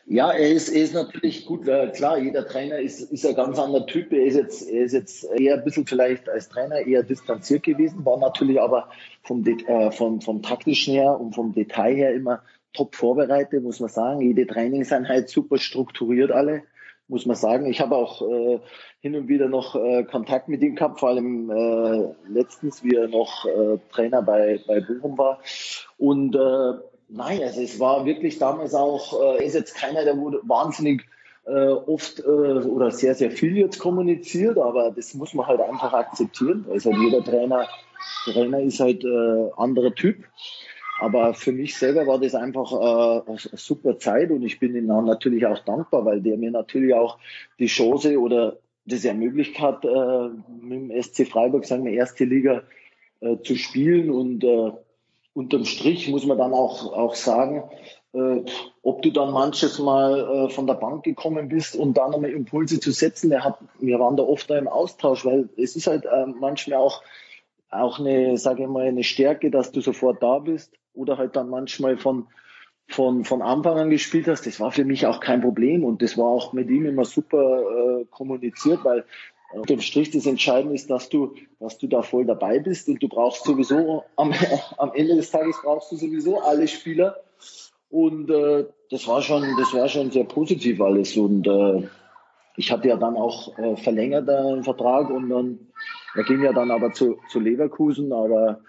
Ja, 0.06 0.30
er 0.30 0.50
ist, 0.50 0.68
er 0.68 0.82
ist 0.82 0.94
natürlich 0.94 1.46
gut, 1.46 1.64
klar, 1.64 2.18
jeder 2.18 2.46
Trainer 2.46 2.78
ist, 2.78 3.00
ist 3.00 3.26
ein 3.26 3.34
ganz 3.34 3.58
anderer 3.58 3.86
Typ. 3.86 4.12
Er 4.12 4.24
ist, 4.24 4.36
jetzt, 4.36 4.70
er 4.70 4.84
ist 4.84 4.92
jetzt 4.92 5.24
eher 5.24 5.54
ein 5.54 5.64
bisschen 5.64 5.86
vielleicht 5.86 6.28
als 6.28 6.48
Trainer 6.50 6.86
eher 6.86 7.02
distanziert 7.02 7.64
gewesen, 7.64 8.04
war 8.04 8.18
natürlich 8.18 8.60
aber 8.60 8.90
vom, 9.22 9.44
äh, 9.44 9.90
vom, 9.90 10.20
vom 10.20 10.42
taktischen 10.42 10.94
her 10.94 11.18
und 11.18 11.34
vom 11.34 11.52
Detail 11.52 11.96
her 11.96 12.14
immer 12.14 12.42
top 12.74 12.94
vorbereitet, 12.94 13.62
muss 13.62 13.80
man 13.80 13.88
sagen. 13.88 14.20
Jede 14.20 14.46
Trainingseinheit 14.46 15.28
super 15.28 15.58
strukturiert 15.58 16.30
alle 16.30 16.62
muss 17.08 17.26
man 17.26 17.36
sagen. 17.36 17.66
Ich 17.66 17.80
habe 17.80 17.96
auch 17.96 18.22
äh, 18.22 18.60
hin 19.00 19.14
und 19.14 19.28
wieder 19.28 19.48
noch 19.48 19.74
äh, 19.74 20.04
Kontakt 20.04 20.48
mit 20.48 20.62
ihm 20.62 20.74
gehabt, 20.74 21.00
vor 21.00 21.10
allem 21.10 21.50
äh, 21.50 22.14
letztens, 22.28 22.82
wie 22.82 22.94
er 22.94 23.08
noch 23.08 23.44
äh, 23.44 23.78
Trainer 23.92 24.22
bei, 24.22 24.60
bei 24.66 24.80
Bochum 24.80 25.18
war. 25.18 25.40
Und 25.98 26.34
äh, 26.34 26.80
nein, 27.08 27.42
also 27.42 27.60
es 27.60 27.78
war 27.78 28.04
wirklich 28.04 28.38
damals 28.38 28.74
auch, 28.74 29.38
äh, 29.38 29.44
ist 29.44 29.54
jetzt 29.54 29.76
keiner, 29.76 30.04
der 30.04 30.16
wurde 30.16 30.40
wahnsinnig 30.44 31.04
äh, 31.46 31.68
oft 31.68 32.20
äh, 32.20 32.22
oder 32.22 32.90
sehr, 32.90 33.14
sehr 33.14 33.30
viel 33.30 33.56
jetzt 33.56 33.78
kommuniziert, 33.78 34.58
aber 34.58 34.90
das 34.90 35.14
muss 35.14 35.34
man 35.34 35.46
halt 35.46 35.60
einfach 35.60 35.92
akzeptieren. 35.92 36.64
Also 36.70 36.90
jeder 36.92 37.22
Trainer, 37.22 37.68
Trainer 38.24 38.60
ist 38.60 38.80
halt 38.80 39.04
äh, 39.04 39.50
anderer 39.56 39.94
Typ. 39.94 40.24
Aber 41.00 41.34
für 41.34 41.52
mich 41.52 41.76
selber 41.76 42.06
war 42.06 42.20
das 42.20 42.34
einfach 42.34 42.72
äh, 42.72 43.30
eine 43.30 43.38
super 43.38 43.98
Zeit 43.98 44.30
und 44.30 44.42
ich 44.42 44.60
bin 44.60 44.76
ihm 44.76 44.86
natürlich 44.86 45.46
auch 45.46 45.58
dankbar, 45.60 46.04
weil 46.04 46.20
der 46.20 46.36
mir 46.36 46.50
natürlich 46.50 46.94
auch 46.94 47.18
die 47.58 47.66
Chance 47.66 48.18
oder 48.18 48.58
das 48.86 49.04
ermöglicht 49.04 49.58
hat, 49.60 49.84
äh, 49.84 50.28
mit 50.60 50.90
dem 50.90 51.02
SC 51.02 51.26
Freiburg, 51.26 51.64
sagen 51.64 51.84
wir, 51.84 51.92
erste 51.92 52.24
Liga 52.24 52.62
äh, 53.20 53.38
zu 53.42 53.56
spielen. 53.56 54.10
Und 54.10 54.44
äh, 54.44 54.70
unterm 55.32 55.64
Strich 55.64 56.08
muss 56.08 56.26
man 56.26 56.38
dann 56.38 56.52
auch, 56.52 56.92
auch 56.92 57.14
sagen, 57.14 57.64
äh, 58.12 58.42
ob 58.82 59.02
du 59.02 59.10
dann 59.10 59.32
manches 59.32 59.80
Mal 59.80 60.20
äh, 60.20 60.48
von 60.50 60.66
der 60.66 60.74
Bank 60.74 61.02
gekommen 61.02 61.48
bist 61.48 61.74
und 61.74 61.94
dann 61.96 62.12
nochmal 62.12 62.30
Impulse 62.30 62.78
zu 62.78 62.92
setzen. 62.92 63.30
Der 63.30 63.42
hat, 63.42 63.58
wir 63.80 63.98
waren 63.98 64.16
da 64.16 64.22
oft 64.22 64.48
da 64.48 64.58
im 64.58 64.68
Austausch, 64.68 65.24
weil 65.24 65.48
es 65.56 65.74
ist 65.74 65.88
halt 65.88 66.04
äh, 66.04 66.26
manchmal 66.26 66.78
auch, 66.78 67.02
auch 67.70 67.98
eine, 67.98 68.36
sage 68.36 68.62
ich 68.62 68.68
mal, 68.68 68.86
eine 68.86 69.02
Stärke, 69.02 69.50
dass 69.50 69.72
du 69.72 69.80
sofort 69.80 70.22
da 70.22 70.38
bist 70.38 70.72
oder 70.94 71.18
halt 71.18 71.36
dann 71.36 71.50
manchmal 71.50 71.96
von, 71.96 72.26
von, 72.88 73.24
von 73.24 73.42
Anfang 73.42 73.78
an 73.78 73.90
gespielt 73.90 74.28
hast, 74.28 74.46
das 74.46 74.60
war 74.60 74.70
für 74.72 74.84
mich 74.84 75.06
auch 75.06 75.20
kein 75.20 75.40
Problem 75.40 75.84
und 75.84 76.02
das 76.02 76.16
war 76.16 76.26
auch 76.26 76.52
mit 76.52 76.70
ihm 76.70 76.86
immer 76.86 77.04
super 77.04 77.62
äh, 77.62 78.04
kommuniziert, 78.06 78.84
weil 78.84 79.04
unterm 79.52 79.80
Strich 79.80 80.10
das 80.10 80.26
Entscheidende 80.26 80.74
ist, 80.74 80.90
dass 80.90 81.08
du, 81.08 81.34
dass 81.60 81.78
du 81.78 81.86
da 81.86 82.02
voll 82.02 82.24
dabei 82.24 82.58
bist 82.58 82.88
und 82.88 83.02
du 83.02 83.08
brauchst 83.08 83.44
sowieso 83.44 84.04
am, 84.16 84.32
am 84.78 84.92
Ende 84.94 85.16
des 85.16 85.30
Tages 85.30 85.56
brauchst 85.62 85.92
du 85.92 85.96
sowieso 85.96 86.40
alle 86.40 86.68
Spieler 86.68 87.16
und 87.90 88.30
äh, 88.30 88.64
das 88.90 89.06
war 89.06 89.22
schon, 89.22 89.44
das 89.58 89.72
war 89.74 89.88
schon 89.88 90.10
sehr 90.10 90.24
positiv 90.24 90.80
alles 90.80 91.16
und 91.16 91.46
äh, 91.46 91.88
ich 92.56 92.70
hatte 92.70 92.88
ja 92.88 92.96
dann 92.96 93.16
auch 93.16 93.56
äh, 93.58 93.76
verlängert 93.76 94.28
den 94.28 94.62
Vertrag 94.62 95.10
und 95.10 95.28
dann, 95.30 95.58
er 96.14 96.24
ging 96.24 96.42
ja 96.42 96.52
dann 96.52 96.70
aber 96.70 96.92
zu, 96.92 97.18
zu 97.28 97.40
Leverkusen, 97.40 98.12
aber 98.12 98.60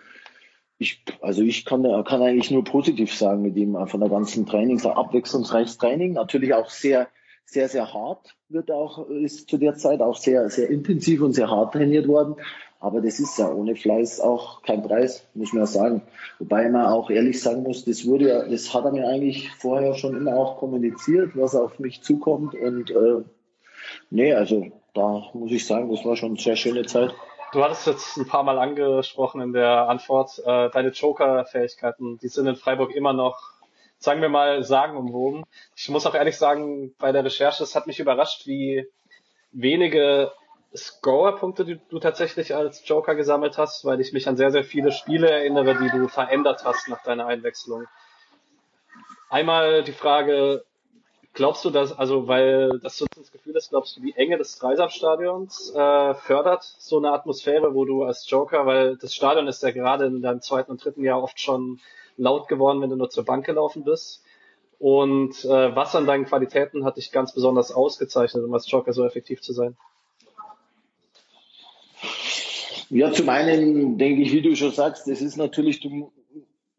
ich, 0.78 1.04
also 1.22 1.42
ich 1.42 1.66
kann, 1.66 1.84
kann 2.04 2.22
eigentlich 2.22 2.52
nur 2.52 2.64
positiv 2.64 3.14
sagen 3.14 3.42
mit 3.42 3.56
ihm 3.56 3.78
von 3.88 4.00
der 4.00 4.10
ganzen 4.10 4.46
Training, 4.46 4.80
so 4.80 4.92
abwechslungsreiches 4.92 5.78
Training, 5.78 6.14
natürlich 6.14 6.54
auch 6.54 6.70
sehr, 6.70 7.08
sehr, 7.46 7.70
sehr 7.70 7.94
hart 7.94 8.36
wird 8.50 8.72
auch, 8.72 9.10
ist 9.10 9.50
zu 9.50 9.58
der 9.58 9.76
Zeit 9.76 10.02
auch 10.02 10.18
sehr, 10.18 10.50
sehr 10.50 10.70
intensiv 10.70 11.22
und 11.22 11.34
sehr 11.34 11.50
hart 11.50 11.74
trainiert 11.74 12.08
worden. 12.08 12.36
Aber 12.80 13.02
das 13.02 13.20
ist 13.20 13.40
ja 13.40 13.52
ohne 13.52 13.76
Fleiß 13.76 14.20
auch 14.20 14.62
kein 14.62 14.84
Preis, 14.84 15.28
muss 15.34 15.54
man 15.54 15.64
ja 15.64 15.68
sagen. 15.68 16.02
Wobei 16.38 16.70
man 16.70 16.86
auch 16.86 17.10
ehrlich 17.10 17.42
sagen 17.42 17.64
muss, 17.64 17.86
das 17.86 18.06
wurde 18.06 18.28
ja, 18.28 18.48
das 18.48 18.74
hat 18.74 18.86
er 18.86 18.92
mir 18.92 19.08
eigentlich 19.08 19.50
vorher 19.52 19.96
schon 19.96 20.16
immer 20.16 20.36
auch 20.36 20.58
kommuniziert, 20.58 21.32
was 21.36 21.56
auf 21.56 21.80
mich 21.80 22.02
zukommt. 22.02 22.54
Und 22.54 22.92
äh, 22.92 23.24
nee, 24.12 24.34
also 24.34 24.68
da 24.94 25.24
muss 25.34 25.52
ich 25.52 25.66
sagen, 25.66 25.90
das 25.90 26.06
war 26.06 26.16
schon 26.16 26.32
eine 26.32 26.40
sehr 26.40 26.56
schöne 26.56 26.86
Zeit. 26.86 27.14
Du 27.56 27.64
hattest 27.64 27.88
jetzt 27.88 28.18
ein 28.18 28.28
paar 28.28 28.44
Mal 28.44 28.60
angesprochen 28.60 29.40
in 29.40 29.54
der 29.54 29.88
Antwort, 29.88 30.40
äh, 30.40 30.70
deine 30.72 30.90
Joker-Fähigkeiten, 30.90 32.18
die 32.18 32.28
sind 32.28 32.48
in 32.48 32.58
Freiburg 32.58 32.94
immer 32.94 33.14
noch, 33.14 33.40
sagen 33.98 34.22
wir 34.22 34.28
mal, 34.28 34.62
sagenumwoben. 34.64 35.46
Ich 35.74 35.88
muss 35.88 36.06
auch 36.06 36.16
ehrlich 36.16 36.36
sagen, 36.36 36.94
bei 37.00 37.14
der 37.14 37.24
Recherche, 37.24 37.64
es 37.64 37.74
hat 37.74 37.88
mich 37.88 38.02
überrascht, 38.02 38.46
wie 38.46 38.86
wenige 39.54 40.34
Scorer-Punkte 40.76 41.64
du, 41.64 41.78
du 41.78 42.00
tatsächlich 42.00 42.54
als 42.54 42.86
Joker 42.86 43.16
gesammelt 43.16 43.58
hast, 43.58 43.86
weil 43.86 44.02
ich 44.02 44.12
mich 44.12 44.28
an 44.28 44.36
sehr, 44.36 44.52
sehr 44.52 44.66
viele 44.66 44.92
Spiele 44.92 45.32
erinnere, 45.32 45.78
die 45.78 45.90
du 45.98 46.10
verändert 46.10 46.66
hast 46.66 46.90
nach 46.90 47.04
deiner 47.04 47.28
Einwechslung. 47.28 47.86
Einmal 49.30 49.82
die 49.86 49.94
Frage, 49.94 50.66
Glaubst 51.36 51.66
du, 51.66 51.70
dass, 51.70 51.92
also 51.92 52.30
weil 52.30 52.80
das 52.80 52.98
so 52.98 53.06
das 53.14 53.30
Gefühl 53.30 53.58
ist, 53.58 53.70
glaubst 53.70 53.98
du, 53.98 54.02
die 54.02 54.16
Enge 54.16 54.38
des 54.38 54.58
Dreisamstadions 54.58 55.70
äh, 55.76 56.14
fördert 56.14 56.64
so 56.64 56.98
eine 56.98 57.12
Atmosphäre, 57.12 57.76
wo 57.76 57.84
du 57.84 58.04
als 58.04 58.30
Joker, 58.30 58.66
weil 58.66 58.96
das 58.96 59.14
Stadion 59.14 59.46
ist 59.50 59.62
ja 59.62 59.72
gerade 59.72 60.06
in 60.06 60.22
deinem 60.22 60.42
zweiten 60.42 60.72
und 60.72 60.84
dritten 60.84 61.04
Jahr 61.04 61.22
oft 61.22 61.38
schon 61.38 61.82
laut 62.16 62.48
geworden, 62.48 62.80
wenn 62.80 62.90
du 62.90 62.96
nur 62.96 63.10
zur 63.10 63.26
Bank 63.26 63.46
gelaufen 63.46 63.84
bist. 63.84 64.24
Und 64.80 65.44
äh, 65.44 65.76
was 65.76 65.94
an 65.94 66.08
deinen 66.08 66.24
Qualitäten 66.24 66.86
hat 66.86 66.96
dich 66.96 67.12
ganz 67.12 67.34
besonders 67.34 67.74
ausgezeichnet, 67.74 68.42
um 68.42 68.54
als 68.54 68.72
Joker 68.72 68.94
so 68.94 69.04
effektiv 69.06 69.42
zu 69.42 69.52
sein? 69.52 69.76
Ja, 72.90 73.12
zum 73.12 73.28
einen 73.28 73.98
denke 73.98 74.22
ich, 74.22 74.32
wie 74.32 74.42
du 74.42 74.56
schon 74.56 74.72
sagst, 74.72 75.06
das 75.10 75.22
ist 75.22 75.36
natürlich, 75.36 75.82
du 75.82 76.14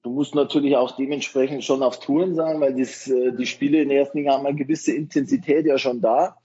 Du 0.06 0.12
musst 0.12 0.36
natürlich 0.36 0.76
auch 0.76 0.94
dementsprechend 0.94 1.64
schon 1.64 1.82
auf 1.82 1.98
Touren 1.98 2.36
sein, 2.36 2.60
weil 2.60 2.76
das, 2.76 3.08
äh, 3.08 3.32
die 3.32 3.44
Spiele 3.44 3.82
in 3.82 3.88
der 3.88 3.98
ersten 3.98 4.18
Liga 4.18 4.34
haben 4.34 4.46
eine 4.46 4.56
gewisse 4.56 4.92
Intensität 4.92 5.66
ja 5.66 5.78
schon 5.78 6.00
da. 6.00 6.36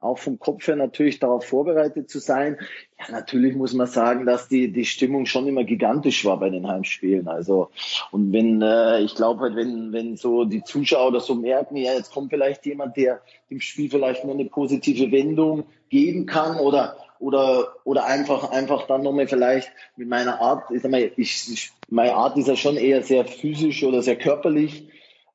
Auch 0.00 0.16
vom 0.16 0.38
Kopf 0.38 0.66
her 0.66 0.76
natürlich 0.76 1.18
darauf 1.18 1.44
vorbereitet 1.44 2.08
zu 2.08 2.18
sein. 2.18 2.56
Ja, 2.98 3.12
natürlich 3.12 3.54
muss 3.54 3.74
man 3.74 3.88
sagen, 3.88 4.24
dass 4.24 4.48
die, 4.48 4.72
die 4.72 4.86
Stimmung 4.86 5.26
schon 5.26 5.46
immer 5.46 5.64
gigantisch 5.64 6.24
war 6.24 6.40
bei 6.40 6.48
den 6.48 6.66
Heimspielen. 6.66 7.28
Also, 7.28 7.68
und 8.10 8.32
wenn, 8.32 8.62
äh, 8.62 9.00
ich 9.02 9.14
glaube 9.14 9.42
halt, 9.42 9.54
wenn, 9.54 9.92
wenn 9.92 10.16
so 10.16 10.46
die 10.46 10.64
Zuschauer 10.64 11.12
das 11.12 11.26
so 11.26 11.34
merken, 11.34 11.76
ja, 11.76 11.92
jetzt 11.92 12.14
kommt 12.14 12.30
vielleicht 12.30 12.64
jemand, 12.64 12.96
der 12.96 13.20
dem 13.50 13.60
Spiel 13.60 13.90
vielleicht 13.90 14.24
nur 14.24 14.32
eine 14.32 14.46
positive 14.46 15.12
Wendung 15.12 15.64
geben 15.90 16.24
kann 16.24 16.58
oder, 16.58 16.96
oder, 17.20 17.76
oder 17.84 18.06
einfach, 18.06 18.50
einfach 18.50 18.86
dann 18.86 19.02
nochmal 19.02 19.28
vielleicht 19.28 19.70
mit 19.96 20.08
meiner 20.08 20.40
Art, 20.40 20.70
ich 20.70 20.82
sag 20.82 20.90
mal, 20.90 21.02
ich, 21.02 21.12
ich, 21.16 21.70
meine 21.88 22.14
Art 22.14 22.36
ist 22.36 22.48
ja 22.48 22.56
schon 22.56 22.76
eher 22.76 23.02
sehr 23.02 23.26
physisch 23.26 23.84
oder 23.84 24.02
sehr 24.02 24.16
körperlich, 24.16 24.88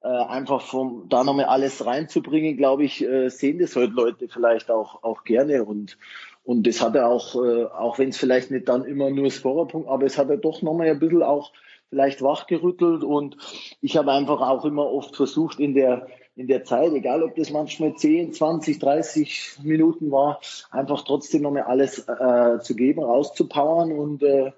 äh, 0.04 0.08
einfach 0.08 0.62
vom, 0.62 1.06
da 1.10 1.24
nochmal 1.24 1.46
alles 1.46 1.86
reinzubringen, 1.86 2.58
glaube 2.58 2.84
ich, 2.84 3.04
äh, 3.04 3.30
sehen 3.30 3.60
das 3.60 3.76
heute 3.76 3.94
Leute 3.94 4.28
vielleicht 4.28 4.72
auch, 4.72 5.04
auch 5.04 5.24
gerne 5.24 5.64
und, 5.64 5.98
und 6.44 6.66
das 6.66 6.82
hat 6.82 6.96
er 6.96 7.08
auch, 7.08 7.36
äh, 7.36 7.66
auch 7.66 8.00
wenn 8.00 8.10
es 8.10 8.18
vielleicht 8.18 8.50
nicht 8.50 8.68
dann 8.68 8.84
immer 8.84 9.12
nur 9.12 9.30
Scorerpunkt, 9.30 9.88
aber 9.88 10.06
es 10.06 10.18
hat 10.18 10.30
er 10.30 10.38
doch 10.38 10.64
nochmal 10.64 10.88
ein 10.88 11.00
bisschen 11.00 11.24
auch 11.24 11.52
vielleicht 11.92 12.24
wachgerüttelt 12.24 13.04
und 13.04 13.38
ich 13.82 13.96
habe 13.96 14.12
einfach 14.12 14.42
auch 14.42 14.66
immer 14.66 14.92
oft 14.92 15.16
versucht 15.16 15.60
in 15.60 15.76
der 15.76 16.08
in 16.36 16.48
der 16.48 16.66
Zeit, 16.66 16.92
egal 16.92 17.24
ob 17.24 17.36
das 17.36 17.50
manchmal 17.50 17.96
10, 17.96 18.34
20, 18.34 18.80
30 18.80 19.60
Minuten 19.64 20.12
war, 20.12 20.42
einfach 20.70 21.04
trotzdem 21.04 21.44
nochmal 21.44 21.64
alles 21.64 22.00
äh, 22.08 22.60
zu 22.60 22.76
geben, 22.76 23.04
rauszupowern 23.04 23.92
und 23.92 24.24
äh, 24.24 24.52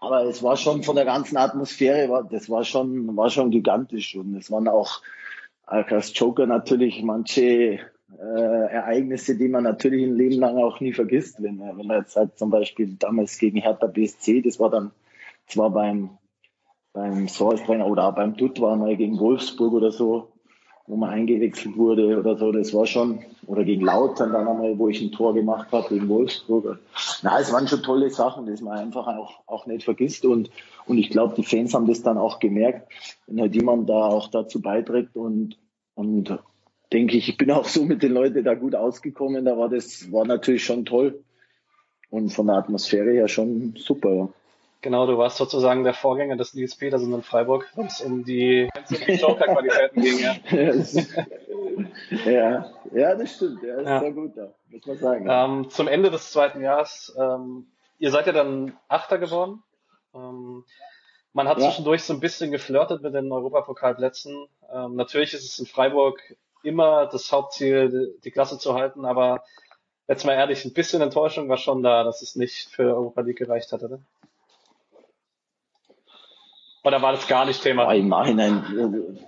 aber 0.00 0.24
es 0.24 0.42
war 0.42 0.56
schon 0.56 0.82
von 0.82 0.96
der 0.96 1.04
ganzen 1.04 1.36
Atmosphäre, 1.36 2.08
war, 2.08 2.24
das 2.24 2.48
war 2.48 2.64
schon, 2.64 3.14
war 3.18 3.28
schon 3.28 3.50
gigantisch 3.50 4.16
und 4.16 4.34
es 4.34 4.50
waren 4.50 4.66
auch 4.66 5.02
als 5.66 6.18
Joker 6.18 6.46
natürlich 6.46 7.02
manche 7.02 7.80
äh, 8.18 8.72
Ereignisse, 8.72 9.36
die 9.36 9.48
man 9.48 9.62
natürlich 9.62 10.04
ein 10.04 10.16
Leben 10.16 10.40
lang 10.40 10.56
auch 10.56 10.80
nie 10.80 10.92
vergisst. 10.92 11.40
Wenn, 11.40 11.60
wenn 11.60 11.86
man 11.86 11.98
jetzt 11.98 12.16
halt 12.16 12.38
zum 12.38 12.50
Beispiel 12.50 12.96
damals 12.98 13.38
gegen 13.38 13.60
Hertha 13.60 13.86
BSC, 13.86 14.40
das 14.40 14.58
war 14.58 14.70
dann 14.70 14.90
zwar 15.46 15.70
beim 15.70 16.10
beim 16.92 17.28
Source-Trainer 17.28 17.86
oder 17.86 18.08
auch 18.08 18.14
beim 18.14 18.36
Dutt 18.36 18.60
war 18.60 18.74
mal 18.74 18.96
gegen 18.96 19.20
Wolfsburg 19.20 19.72
oder 19.74 19.92
so, 19.92 20.32
wo 20.86 20.96
man 20.96 21.10
eingewechselt 21.10 21.76
wurde 21.76 22.18
oder 22.18 22.36
so, 22.36 22.50
das 22.50 22.74
war 22.74 22.86
schon, 22.86 23.20
oder 23.46 23.64
gegen 23.64 23.84
Lautern 23.84 24.32
dann 24.32 24.48
einmal, 24.48 24.78
wo 24.78 24.88
ich 24.88 25.00
ein 25.00 25.12
Tor 25.12 25.34
gemacht 25.34 25.68
habe 25.72 25.88
gegen 25.88 26.08
Wolfsburg. 26.08 26.78
Na, 27.22 27.38
es 27.38 27.52
waren 27.52 27.68
schon 27.68 27.82
tolle 27.82 28.10
Sachen, 28.10 28.46
das 28.46 28.60
man 28.60 28.78
einfach 28.78 29.06
auch, 29.06 29.40
auch 29.46 29.66
nicht 29.66 29.84
vergisst 29.84 30.24
und, 30.24 30.50
und 30.86 30.98
ich 30.98 31.10
glaube, 31.10 31.34
die 31.36 31.44
Fans 31.44 31.74
haben 31.74 31.86
das 31.86 32.02
dann 32.02 32.18
auch 32.18 32.40
gemerkt, 32.40 32.92
wenn 33.26 33.40
halt 33.40 33.54
jemand 33.54 33.88
da 33.88 34.08
auch 34.08 34.28
dazu 34.28 34.60
beiträgt 34.60 35.16
und, 35.16 35.58
und 35.94 36.38
denke 36.92 37.16
ich, 37.16 37.28
ich 37.28 37.36
bin 37.36 37.50
auch 37.50 37.66
so 37.66 37.84
mit 37.84 38.02
den 38.02 38.12
Leuten 38.12 38.42
da 38.42 38.54
gut 38.54 38.74
ausgekommen, 38.74 39.44
da 39.44 39.56
war 39.56 39.68
das, 39.68 40.10
war 40.10 40.26
natürlich 40.26 40.64
schon 40.64 40.84
toll 40.84 41.22
und 42.10 42.30
von 42.30 42.48
der 42.48 42.56
Atmosphäre 42.56 43.12
her 43.12 43.28
schon 43.28 43.74
super, 43.76 44.12
ja. 44.12 44.28
Genau, 44.82 45.06
du 45.06 45.18
warst 45.18 45.36
sozusagen 45.36 45.84
der 45.84 45.92
Vorgänger 45.92 46.36
des 46.36 46.54
Nils 46.54 46.74
Petersen 46.74 47.12
in 47.12 47.22
Freiburg, 47.22 47.70
wenn 47.74 47.86
es 47.86 48.00
um 48.00 48.24
die, 48.24 48.70
die 48.88 49.12
Joker-Qualitäten 49.12 50.02
ging. 50.02 50.18
Ja. 50.18 50.36
ja, 52.30 52.72
ja, 52.92 53.14
das 53.14 53.34
stimmt. 53.34 53.62
Ja, 53.62 53.76
das 53.76 53.84
ja. 53.86 53.96
ist 53.96 54.02
sehr 54.02 54.12
gut, 54.12 54.36
da, 54.36 54.54
muss 54.70 54.86
man 54.86 54.98
sagen. 54.98 55.26
Ähm, 55.28 55.70
zum 55.70 55.86
Ende 55.86 56.10
des 56.10 56.32
zweiten 56.32 56.62
Jahres, 56.62 57.14
ähm, 57.18 57.66
ihr 57.98 58.10
seid 58.10 58.26
ja 58.26 58.32
dann 58.32 58.74
Achter 58.88 59.18
geworden. 59.18 59.62
Ähm, 60.14 60.64
man 61.34 61.46
hat 61.46 61.58
ja. 61.58 61.66
zwischendurch 61.66 62.02
so 62.02 62.14
ein 62.14 62.20
bisschen 62.20 62.50
geflirtet 62.50 63.02
mit 63.02 63.12
den 63.12 63.30
Europapokalplätzen. 63.30 64.46
Ähm, 64.72 64.96
natürlich 64.96 65.34
ist 65.34 65.44
es 65.44 65.58
in 65.58 65.66
Freiburg 65.66 66.20
immer 66.62 67.06
das 67.06 67.30
Hauptziel, 67.32 68.18
die 68.24 68.30
Klasse 68.30 68.58
zu 68.58 68.74
halten, 68.74 69.04
aber 69.04 69.44
jetzt 70.08 70.24
mal 70.24 70.32
ehrlich, 70.32 70.64
ein 70.64 70.72
bisschen 70.72 71.02
Enttäuschung 71.02 71.50
war 71.50 71.58
schon 71.58 71.82
da, 71.82 72.02
dass 72.02 72.22
es 72.22 72.34
nicht 72.34 72.70
für 72.70 72.94
Europa 72.94 73.20
League 73.20 73.38
gereicht 73.38 73.72
hat, 73.72 73.82
oder? 73.82 74.00
Oder 76.84 77.02
war 77.02 77.12
das 77.12 77.26
gar 77.26 77.44
nicht 77.44 77.62
Thema? 77.62 77.84
Boah, 77.84 77.94
Im 77.94 78.08
Nachhinein, 78.08 79.18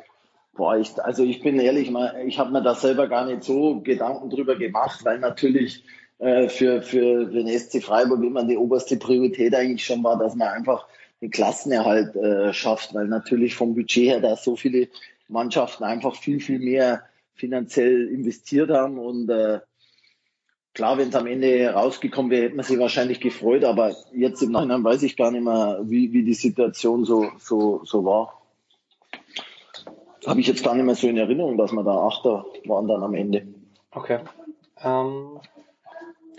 boah, 0.55 0.77
ich, 0.77 1.03
also 1.03 1.23
ich 1.23 1.41
bin 1.41 1.59
ehrlich, 1.59 1.93
ich 2.27 2.39
habe 2.39 2.53
mir 2.53 2.63
da 2.63 2.75
selber 2.75 3.09
gar 3.09 3.27
nicht 3.27 3.43
so 3.45 3.81
Gedanken 3.81 4.31
drüber 4.31 4.57
gemacht, 4.57 5.05
weil 5.05 5.19
natürlich 5.19 5.85
äh, 6.19 6.49
für, 6.49 6.83
für 6.83 7.27
den 7.27 7.49
SC 7.49 7.83
Freiburg 7.83 8.23
immer 8.23 8.45
die 8.45 8.57
oberste 8.57 8.97
Priorität 8.97 9.55
eigentlich 9.55 9.85
schon 9.85 10.05
war, 10.05 10.19
dass 10.19 10.35
man 10.35 10.49
einfach 10.49 10.87
den 11.21 11.31
Klassenerhalt 11.31 12.17
äh, 12.17 12.53
schafft, 12.53 12.95
weil 12.95 13.07
natürlich 13.07 13.55
vom 13.55 13.75
Budget 13.75 14.09
her 14.09 14.21
da 14.21 14.37
so 14.37 14.57
viele 14.57 14.89
Mannschaften 15.29 15.85
einfach 15.85 16.17
viel, 16.17 16.41
viel 16.41 16.59
mehr 16.59 17.03
finanziell 17.35 18.09
investiert 18.09 18.71
haben 18.71 18.99
und 18.99 19.29
äh, 19.31 19.61
Klar, 20.75 20.97
wenn 20.97 21.11
es 21.11 21.15
am 21.15 21.27
Ende 21.27 21.71
rausgekommen 21.71 22.31
wäre, 22.31 22.45
hätte 22.45 22.57
man 22.57 22.65
sich 22.65 22.79
wahrscheinlich 22.79 23.21
gefreut, 23.21 23.65
aber 23.65 23.95
jetzt 24.13 24.43
im 24.43 24.53
Nachhinein 24.53 24.83
weiß 24.83 25.03
ich 25.03 25.17
gar 25.17 25.31
nicht 25.31 25.45
mehr, 25.45 25.81
wie, 25.83 26.13
wie 26.13 26.25
die 26.25 26.35
Situation 26.35 27.05
so, 27.05 27.31
so, 27.39 27.83
so 27.85 28.05
war. 28.05 28.43
Habe 30.27 30.41
ich 30.41 30.47
jetzt 30.47 30.65
gar 30.65 30.75
nicht 30.75 30.85
mehr 30.85 30.95
so 30.95 31.09
in 31.09 31.19
Erinnerung, 31.19 31.59
dass 31.59 31.73
wir 31.73 31.83
da 31.83 32.07
Achter 32.07 32.47
waren 32.65 32.89
dann 32.89 33.03
am 33.03 33.15
Ende. 33.15 33.47
Okay. 33.91 34.21
Ähm. 34.83 35.41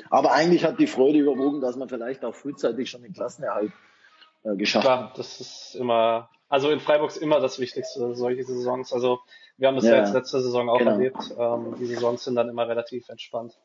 Aber 0.10 0.32
eigentlich 0.32 0.64
hat 0.64 0.80
die 0.80 0.88
Freude 0.88 1.20
überwogen, 1.20 1.62
dass 1.62 1.76
man 1.76 1.90
vielleicht 1.90 2.24
auch 2.26 2.34
frühzeitig 2.34 2.90
schon 2.90 3.04
den 3.04 3.14
Klassenerhalt 3.14 3.72
äh, 4.44 4.56
geschafft 4.56 4.86
Klar, 4.86 5.10
hat. 5.10 5.18
das 5.18 5.42
ist 5.42 5.76
immer, 5.76 6.30
also 6.50 6.70
in 6.70 6.80
Freiburg 6.80 7.10
ist 7.10 7.18
immer 7.18 7.40
das 7.40 7.60
Wichtigste, 7.60 8.16
solche 8.16 8.44
Saisons. 8.44 8.94
Also 8.94 9.20
wir 9.58 9.68
haben 9.68 9.76
das 9.76 9.86
ja, 9.86 9.92
ja 9.92 10.00
jetzt 10.00 10.14
letzte 10.14 10.42
Saison 10.42 10.70
auch 10.70 10.78
genau. 10.78 10.92
erlebt. 10.92 11.36
Ähm, 11.38 11.76
die 11.80 11.86
Saisons 11.86 12.24
sind 12.24 12.36
dann 12.36 12.50
immer 12.50 12.68
relativ 12.68 13.10
entspannt. 13.10 13.60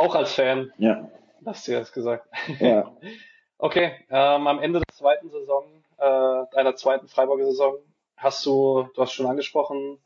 Auch 0.00 0.14
als 0.14 0.32
Fan. 0.32 0.72
Ja. 0.78 1.10
Hast 1.44 1.68
du 1.68 1.72
jetzt 1.72 1.92
gesagt. 1.92 2.26
Ja. 2.58 2.90
okay, 3.58 3.92
ähm, 4.08 4.46
am 4.46 4.58
Ende 4.58 4.80
der 4.80 4.94
zweiten 4.96 5.28
Saison, 5.28 5.84
äh, 5.98 6.54
deiner 6.54 6.74
zweiten 6.74 7.06
Freiburger 7.06 7.44
Saison, 7.44 7.76
hast 8.16 8.46
du, 8.46 8.88
du 8.94 9.02
hast 9.02 9.12
schon 9.12 9.26
angesprochen, 9.26 9.98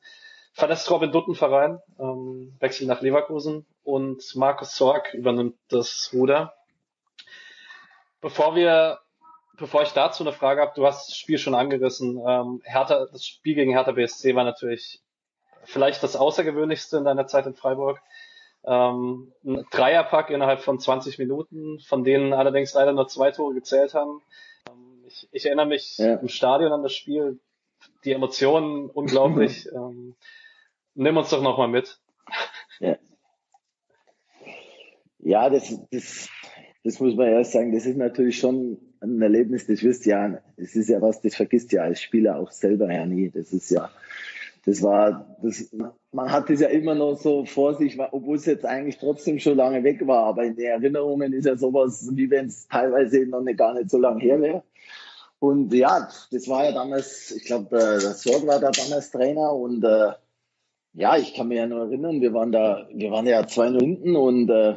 verlässt 0.52 0.90
Robin 0.90 1.12
Duttenverein, 1.12 1.80
ähm, 2.00 2.56
wechselt 2.58 2.88
nach 2.88 3.02
Leverkusen 3.02 3.66
und 3.84 4.20
Markus 4.34 4.74
Zorg 4.74 5.14
übernimmt 5.14 5.56
das 5.68 6.10
Ruder. 6.12 6.54
Bevor 8.20 8.56
wir, 8.56 8.98
bevor 9.56 9.82
ich 9.82 9.92
dazu 9.92 10.24
eine 10.24 10.32
Frage 10.32 10.60
habe, 10.60 10.72
du 10.74 10.84
hast 10.84 11.10
das 11.10 11.16
Spiel 11.16 11.38
schon 11.38 11.54
angerissen. 11.54 12.20
Ähm, 12.26 12.62
Hertha, 12.64 13.06
das 13.12 13.24
Spiel 13.24 13.54
gegen 13.54 13.70
Hertha 13.70 13.92
BSC 13.92 14.34
war 14.34 14.42
natürlich 14.42 15.00
vielleicht 15.62 16.02
das 16.02 16.16
Außergewöhnlichste 16.16 16.96
in 16.96 17.04
deiner 17.04 17.28
Zeit 17.28 17.46
in 17.46 17.54
Freiburg. 17.54 18.02
Ähm, 18.66 19.32
ein 19.44 19.64
Dreierpack 19.70 20.30
innerhalb 20.30 20.60
von 20.60 20.78
20 20.78 21.18
Minuten, 21.18 21.80
von 21.80 22.02
denen 22.02 22.32
allerdings 22.32 22.72
leider 22.72 22.92
nur 22.92 23.08
zwei 23.08 23.30
Tore 23.30 23.54
gezählt 23.54 23.94
haben. 23.94 24.22
Ähm, 24.68 25.04
ich, 25.06 25.28
ich, 25.32 25.46
erinnere 25.46 25.66
mich 25.66 25.98
ja. 25.98 26.14
im 26.14 26.28
Stadion 26.28 26.72
an 26.72 26.82
das 26.82 26.94
Spiel, 26.94 27.38
die 28.04 28.12
Emotionen 28.12 28.88
unglaublich. 28.94 29.68
ähm, 29.72 30.14
nimm 30.94 31.16
uns 31.16 31.30
doch 31.30 31.42
nochmal 31.42 31.68
mit. 31.68 31.98
Ja, 32.80 32.96
ja 35.18 35.50
das, 35.50 35.78
das, 35.90 36.28
das 36.84 37.00
muss 37.00 37.14
man 37.16 37.28
erst 37.28 37.52
sagen, 37.52 37.72
das 37.72 37.86
ist 37.86 37.96
natürlich 37.98 38.38
schon 38.38 38.78
ein 39.00 39.20
Erlebnis, 39.20 39.66
das 39.66 39.82
wirst 39.82 40.06
ja, 40.06 40.40
das 40.56 40.74
ist 40.74 40.88
ja 40.88 41.02
was, 41.02 41.20
das 41.20 41.34
vergisst 41.34 41.72
ja 41.72 41.82
als 41.82 42.00
Spieler 42.00 42.38
auch 42.38 42.50
selber 42.50 42.92
ja 42.92 43.04
nie. 43.04 43.30
Das 43.30 43.52
ist 43.52 43.70
ja, 43.70 43.90
das 44.66 44.82
war, 44.82 45.36
das, 45.42 45.70
man 46.12 46.30
hat 46.30 46.48
es 46.48 46.60
ja 46.60 46.68
immer 46.68 46.94
noch 46.94 47.16
so 47.16 47.44
vor 47.44 47.74
sich, 47.74 47.98
obwohl 47.98 48.36
es 48.36 48.46
jetzt 48.46 48.64
eigentlich 48.64 48.98
trotzdem 48.98 49.38
schon 49.38 49.56
lange 49.56 49.84
weg 49.84 50.06
war. 50.06 50.24
Aber 50.24 50.44
in 50.44 50.56
den 50.56 50.66
Erinnerungen 50.66 51.32
ist 51.32 51.44
ja 51.44 51.56
sowas, 51.56 52.08
wie 52.12 52.30
wenn 52.30 52.46
es 52.46 52.66
teilweise 52.68 53.26
noch 53.26 53.42
nicht, 53.42 53.58
gar 53.58 53.74
nicht 53.74 53.90
so 53.90 53.98
lange 53.98 54.20
her 54.20 54.40
wäre. 54.40 54.62
Und 55.38 55.74
ja, 55.74 56.08
das 56.30 56.48
war 56.48 56.64
ja 56.64 56.72
damals, 56.72 57.30
ich 57.32 57.44
glaube, 57.44 57.68
der, 57.70 57.98
der 57.98 58.14
Sorg 58.14 58.46
war 58.46 58.60
da 58.60 58.70
damals 58.70 59.10
Trainer 59.10 59.52
und 59.52 59.84
äh, 59.84 60.12
ja, 60.94 61.16
ich 61.18 61.34
kann 61.34 61.48
mich 61.48 61.58
ja 61.58 61.66
nur 61.66 61.80
erinnern, 61.80 62.20
wir 62.20 62.32
waren 62.32 62.52
da, 62.52 62.88
wir 62.92 63.10
waren 63.10 63.26
ja 63.26 63.40
2-0 63.40 63.80
hinten 63.80 64.16
und 64.16 64.48
äh, 64.48 64.76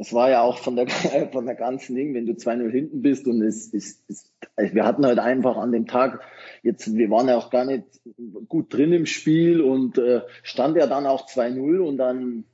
es 0.00 0.14
war 0.14 0.30
ja 0.30 0.40
auch 0.40 0.56
von 0.58 0.76
der, 0.76 0.88
von 1.32 1.44
der 1.44 1.54
ganzen 1.54 1.94
Ding, 1.94 2.14
wenn 2.14 2.24
du 2.24 2.32
2-0 2.32 2.70
hinten 2.70 3.02
bist 3.02 3.26
und 3.26 3.42
es 3.42 3.68
ist, 3.68 4.02
es, 4.08 4.32
wir 4.56 4.86
hatten 4.86 5.04
halt 5.04 5.18
einfach 5.18 5.58
an 5.58 5.72
dem 5.72 5.86
Tag, 5.86 6.20
jetzt, 6.62 6.96
wir 6.96 7.10
waren 7.10 7.28
ja 7.28 7.36
auch 7.36 7.50
gar 7.50 7.66
nicht 7.66 7.84
gut 8.48 8.72
drin 8.72 8.94
im 8.94 9.04
Spiel 9.04 9.60
und 9.60 9.98
äh, 9.98 10.22
stand 10.42 10.78
ja 10.78 10.86
dann 10.86 11.06
auch 11.06 11.28
2-0 11.28 11.80
und 11.80 11.98
dann 11.98 12.44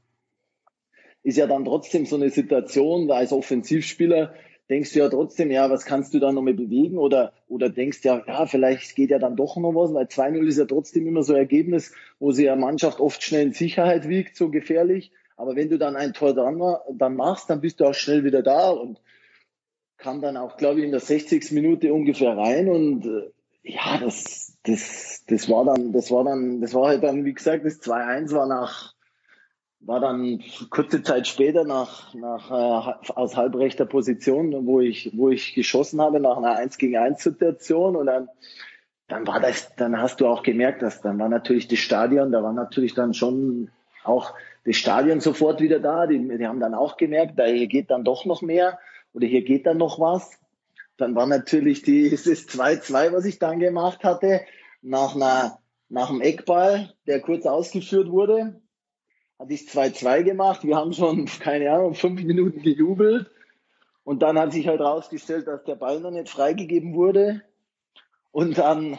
ist 1.22 1.38
ja 1.38 1.46
dann 1.46 1.64
trotzdem 1.64 2.04
so 2.04 2.16
eine 2.16 2.30
Situation, 2.30 3.10
als 3.12 3.32
Offensivspieler 3.32 4.34
denkst 4.68 4.94
du 4.94 4.98
ja 4.98 5.08
trotzdem, 5.08 5.52
ja, 5.52 5.70
was 5.70 5.84
kannst 5.84 6.14
du 6.14 6.18
da 6.18 6.32
noch 6.32 6.42
mehr 6.42 6.54
bewegen 6.54 6.98
oder, 6.98 7.32
oder 7.46 7.68
denkst 7.68 8.00
ja, 8.02 8.24
ja, 8.26 8.46
vielleicht 8.46 8.96
geht 8.96 9.10
ja 9.10 9.20
dann 9.20 9.36
doch 9.36 9.56
noch 9.56 9.72
was, 9.72 9.94
weil 9.94 10.06
2-0 10.06 10.44
ist 10.48 10.58
ja 10.58 10.64
trotzdem 10.64 11.06
immer 11.06 11.22
so 11.22 11.34
ein 11.34 11.38
Ergebnis, 11.38 11.92
wo 12.18 12.32
sie 12.32 12.46
ja 12.46 12.56
Mannschaft 12.56 12.98
oft 12.98 13.22
schnell 13.22 13.46
in 13.46 13.52
Sicherheit 13.52 14.08
wiegt, 14.08 14.36
so 14.36 14.50
gefährlich. 14.50 15.12
Aber 15.36 15.54
wenn 15.54 15.68
du 15.68 15.78
dann 15.78 15.96
ein 15.96 16.14
Tor 16.14 16.34
dran, 16.34 16.60
dann 16.92 17.14
machst, 17.14 17.50
dann 17.50 17.60
bist 17.60 17.80
du 17.80 17.84
auch 17.84 17.94
schnell 17.94 18.24
wieder 18.24 18.42
da 18.42 18.70
und 18.70 19.00
kam 19.98 20.20
dann 20.20 20.36
auch, 20.36 20.56
glaube 20.56 20.80
ich, 20.80 20.86
in 20.86 20.90
der 20.90 21.00
60. 21.00 21.52
Minute 21.52 21.92
ungefähr 21.92 22.36
rein 22.36 22.68
und 22.68 23.06
äh, 23.06 23.30
ja, 23.62 23.98
das, 23.98 24.56
das, 24.62 25.24
das 25.26 25.48
war 25.48 25.64
dann, 25.64 25.92
das 25.92 26.10
war 26.10 26.24
dann, 26.24 26.60
das 26.60 26.74
war 26.74 26.88
halt 26.88 27.02
dann, 27.02 27.24
wie 27.24 27.34
gesagt, 27.34 27.64
das 27.64 27.82
2-1 27.82 28.32
war 28.32 28.46
nach, 28.46 28.94
war 29.80 30.00
dann 30.00 30.42
kurze 30.70 31.02
Zeit 31.02 31.26
später 31.26 31.64
nach, 31.64 32.14
nach 32.14 32.50
äh, 32.50 33.12
aus 33.12 33.36
halbrechter 33.36 33.86
Position, 33.86 34.66
wo 34.66 34.80
ich, 34.80 35.12
wo 35.14 35.30
ich 35.30 35.54
geschossen 35.54 36.00
habe 36.00 36.20
nach 36.20 36.36
einer 36.36 36.56
1 36.56 36.78
gegen 36.78 36.96
1 36.96 37.22
Situation 37.22 37.96
und 37.96 38.06
dann, 38.06 38.28
dann 39.08 39.26
war 39.26 39.40
das, 39.40 39.74
dann 39.76 40.00
hast 40.00 40.20
du 40.20 40.26
auch 40.26 40.42
gemerkt, 40.42 40.82
dass 40.82 41.00
dann 41.00 41.18
war 41.18 41.28
natürlich 41.28 41.68
das 41.68 41.78
Stadion, 41.78 42.32
da 42.32 42.42
war 42.42 42.52
natürlich 42.52 42.94
dann 42.94 43.14
schon 43.14 43.70
auch 44.04 44.34
das 44.66 44.76
Stadion 44.76 45.20
sofort 45.20 45.60
wieder 45.60 45.78
da. 45.78 46.06
Die, 46.06 46.18
die 46.18 46.46
haben 46.46 46.60
dann 46.60 46.74
auch 46.74 46.96
gemerkt, 46.96 47.38
da 47.38 47.46
hier 47.46 47.68
geht 47.68 47.90
dann 47.90 48.04
doch 48.04 48.24
noch 48.24 48.42
mehr 48.42 48.78
oder 49.14 49.26
hier 49.26 49.42
geht 49.42 49.64
dann 49.64 49.78
noch 49.78 50.00
was. 50.00 50.38
Dann 50.96 51.14
war 51.14 51.26
natürlich 51.26 51.82
dieses 51.82 52.48
2-2, 52.48 53.12
was 53.12 53.24
ich 53.24 53.38
dann 53.38 53.60
gemacht 53.60 54.02
hatte, 54.02 54.40
nach 54.82 55.14
einer, 55.14 55.58
nach 55.88 56.10
einem 56.10 56.20
Eckball, 56.20 56.92
der 57.06 57.20
kurz 57.20 57.46
ausgeführt 57.46 58.10
wurde, 58.10 58.60
hatte 59.38 59.52
ich 59.52 59.62
2-2 59.62 60.24
gemacht. 60.24 60.64
Wir 60.64 60.76
haben 60.76 60.92
schon, 60.92 61.26
keine 61.40 61.70
Ahnung, 61.70 61.94
fünf 61.94 62.22
Minuten 62.24 62.60
gejubelt. 62.60 63.30
Und 64.02 64.22
dann 64.22 64.38
hat 64.38 64.52
sich 64.52 64.68
halt 64.68 64.80
rausgestellt, 64.80 65.46
dass 65.46 65.64
der 65.64 65.74
Ball 65.76 66.00
noch 66.00 66.12
nicht 66.12 66.28
freigegeben 66.28 66.94
wurde. 66.94 67.42
Und 68.30 68.58
dann 68.58 68.98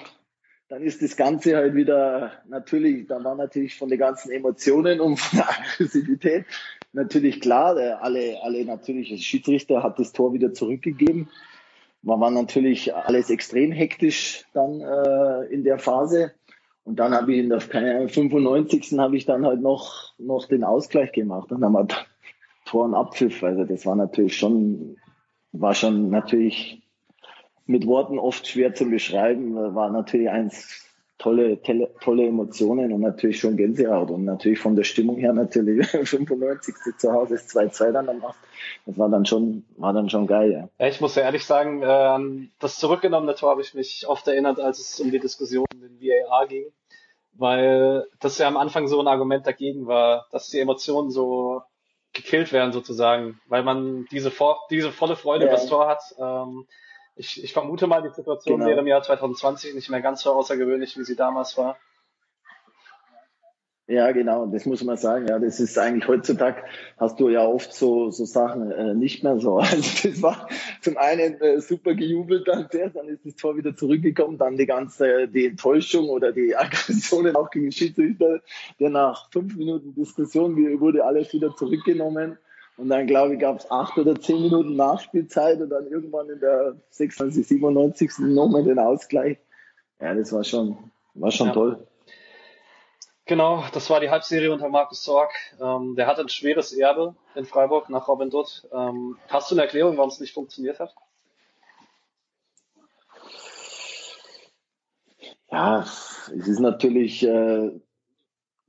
dann 0.70 0.84
ist 0.84 1.02
das 1.02 1.16
Ganze 1.16 1.56
halt 1.56 1.76
wieder 1.76 2.32
natürlich, 2.48 3.08
da 3.08 3.24
war 3.24 3.36
natürlich 3.36 3.78
von 3.78 3.90
den 3.90 4.00
ganzen 4.00 4.32
Emotionen 4.32 5.00
und 5.00 5.18
von 5.18 5.40
der 5.40 5.50
Aggressivität 5.50 6.46
natürlich 6.94 7.40
klar, 7.40 7.78
alle, 8.02 8.42
alle 8.42 8.66
natürlich, 8.66 9.10
der 9.10 9.18
Schiedsrichter 9.18 9.84
hat 9.84 10.00
das 10.00 10.12
Tor 10.12 10.34
wieder 10.34 10.54
zurückgegeben. 10.54 11.30
Man 12.02 12.20
war 12.20 12.32
natürlich 12.32 12.94
alles 12.94 13.30
extrem 13.30 13.72
hektisch 13.72 14.46
dann 14.54 14.82
äh, 14.82 15.46
in 15.54 15.64
der 15.64 15.80
Phase. 15.80 16.34
Und 16.84 16.98
dann 17.00 17.14
habe 17.14 17.34
ich 17.34 17.40
in 17.40 17.50
der 17.50 17.60
95. 17.60 18.98
habe 18.98 19.18
ich 19.18 19.26
dann 19.26 19.46
halt 19.46 19.62
noch, 19.62 20.14
noch 20.18 20.48
den 20.48 20.64
Ausgleich 20.64 21.12
gemacht. 21.12 21.52
Dann 21.52 21.64
haben 21.64 21.74
wir 21.74 21.88
Tor 22.66 22.86
und 22.86 22.94
Abpfiff. 22.94 23.44
Also 23.44 23.66
das 23.66 23.86
war 23.86 23.96
natürlich 23.96 24.38
schon, 24.38 24.96
war 25.52 25.74
schon 25.74 26.10
natürlich 26.10 26.82
mit 27.68 27.86
Worten 27.86 28.18
oft 28.18 28.48
schwer 28.48 28.74
zu 28.74 28.86
beschreiben. 28.90 29.56
War 29.76 29.90
natürlich 29.92 30.30
eins 30.30 30.88
tolle, 31.18 31.62
tolle, 31.62 31.90
tolle 32.02 32.28
Emotionen 32.28 32.94
und 32.94 33.02
natürlich 33.02 33.40
schon 33.40 33.58
Gänsehaut. 33.58 34.12
Und 34.12 34.26
natürlich 34.26 34.60
von 34.60 34.76
der 34.76 34.84
Stimmung 34.84 35.18
her 35.18 35.34
natürlich 35.34 35.88
95. 36.04 36.76
zu 36.98 37.12
Hause 37.12 37.36
ist 37.36 37.56
2-2 37.56 37.92
dann 37.92 38.10
am 38.10 38.22
Das 38.86 38.98
war 38.98 39.10
dann 39.10 39.26
schon, 39.26 39.66
war 39.78 39.94
dann 39.94 40.10
schon 40.10 40.28
geil, 40.28 40.52
ja. 40.52 40.70
ja 40.80 40.88
ich 40.88 41.02
muss 41.02 41.16
ja 41.16 41.24
ehrlich 41.24 41.46
sagen, 41.46 41.82
äh, 41.82 42.50
das 42.60 42.78
zurückgenommene 42.78 43.36
Tor 43.36 43.52
habe 43.52 43.62
ich 43.62 43.74
mich 43.74 44.06
oft 44.08 44.28
erinnert, 44.28 44.60
als 44.60 44.80
es 44.80 45.00
um 45.00 45.12
die 45.12 45.20
Diskussion 45.20 45.66
in 45.74 45.82
den 45.82 46.00
VAR 46.00 46.48
ging. 46.48 46.66
Weil 47.34 48.08
das 48.20 48.40
ja 48.40 48.48
am 48.48 48.58
Anfang 48.58 48.88
so 48.88 49.00
ein 49.00 49.08
Argument 49.08 49.46
dagegen 49.46 49.86
war, 49.86 50.26
dass 50.32 50.50
die 50.50 50.60
Emotionen 50.60 51.12
so 51.12 51.62
gekillt 52.14 52.52
werden 52.52 52.72
sozusagen, 52.72 53.40
weil 53.48 53.62
man 53.62 54.08
diese, 54.12 54.32
diese 54.72 54.92
volle 54.92 55.16
Freude 55.16 55.46
ja. 55.46 55.52
über 55.52 55.58
das 55.58 55.68
Tor 55.68 55.88
hat. 55.88 56.02
Ähm, 56.20 56.66
ich, 57.18 57.44
ich 57.44 57.54
vermute 57.54 57.88
mal, 57.88 58.02
die 58.02 58.14
Situation 58.14 58.60
genau. 58.60 58.70
wäre 58.70 58.80
im 58.80 58.88
Jahr 58.88 59.04
2020 59.04 59.74
nicht 59.76 59.90
mehr 59.90 60.02
ganz 60.02 60.22
so 60.22 60.32
außergewöhnlich, 60.32 60.98
wie 60.98 61.04
sie 61.04 61.16
damals 61.16 61.58
war. 61.58 61.78
Ja, 63.90 64.12
genau, 64.12 64.46
das 64.48 64.66
muss 64.66 64.84
man 64.84 64.98
sagen. 64.98 65.28
Ja, 65.30 65.40
das 65.40 65.62
ist 65.62 65.80
eigentlich 65.80 66.10
heutzutage 66.10 66.62
hast 66.98 67.22
du 67.22 67.30
ja 67.30 67.46
oft 67.46 67.74
so, 67.74 68.12
so 68.12 68.26
Sachen 68.26 68.70
äh, 68.70 68.94
nicht 68.94 69.24
mehr 69.24 69.40
so. 69.40 69.60
Also 69.60 70.10
das 70.10 70.22
war 70.22 70.50
zum 70.82 70.98
einen 70.98 71.40
äh, 71.40 71.62
super 71.62 71.96
gejubelt 71.96 72.50
dann 72.50 72.68
zuerst, 72.70 72.98
dann 72.98 73.08
ist 73.08 73.26
das 73.26 73.36
Tor 73.38 73.56
wieder 73.56 73.78
zurückgekommen, 73.78 74.38
dann 74.38 74.58
die 74.58 74.66
ganze 74.66 75.30
die 75.30 75.46
Enttäuschung 75.46 76.10
oder 76.10 76.34
die 76.34 76.54
Aggressionen 76.58 77.38
auch 77.38 77.50
gegen 77.50 77.72
Schiedsrichter, 77.72 78.42
der 78.78 78.90
nach 78.90 79.32
fünf 79.32 79.56
Minuten 79.56 79.96
Diskussion 79.96 80.58
wurde 80.82 81.06
alles 81.06 81.32
wieder 81.32 81.56
zurückgenommen. 81.56 82.38
Und 82.78 82.90
dann, 82.90 83.08
glaube 83.08 83.34
ich, 83.34 83.40
gab 83.40 83.60
es 83.60 83.70
acht 83.72 83.98
oder 83.98 84.20
zehn 84.20 84.42
Minuten 84.42 84.76
Nachspielzeit 84.76 85.60
und 85.60 85.70
dann 85.70 85.88
irgendwann 85.88 86.30
in 86.30 86.40
der 86.40 86.76
96, 86.92 87.48
97. 87.48 88.20
nochmal 88.20 88.64
den 88.64 88.78
Ausgleich. 88.78 89.40
Ja, 90.00 90.14
das 90.14 90.32
war 90.32 90.44
schon, 90.44 90.78
war 91.16 91.32
schon 91.32 91.48
ja. 91.48 91.54
toll. 91.54 91.88
Genau, 93.26 93.64
das 93.74 93.90
war 93.90 94.00
die 94.00 94.10
Halbserie 94.10 94.54
unter 94.54 94.70
Markus 94.70 95.04
Sorg. 95.04 95.32
Ähm, 95.60 95.96
der 95.96 96.08
hat 96.08 96.20
ein 96.20 96.30
schweres 96.30 96.72
Erbe 96.72 97.16
in 97.36 97.46
Freiburg 97.46 97.90
nach 97.90 98.08
Robin 98.08 98.30
Dutt. 98.30 98.68
Ähm, 98.72 99.18
hast 99.28 99.52
du 99.52 99.56
eine 99.56 99.64
Erklärung, 99.64 99.98
warum 99.98 100.12
es 100.12 100.20
nicht 100.20 100.34
funktioniert 100.34 100.80
hat? 100.80 100.96
Ja, 105.52 105.82
es 105.82 106.48
ist 106.48 106.60
natürlich 106.60 107.24
äh, 107.24 107.72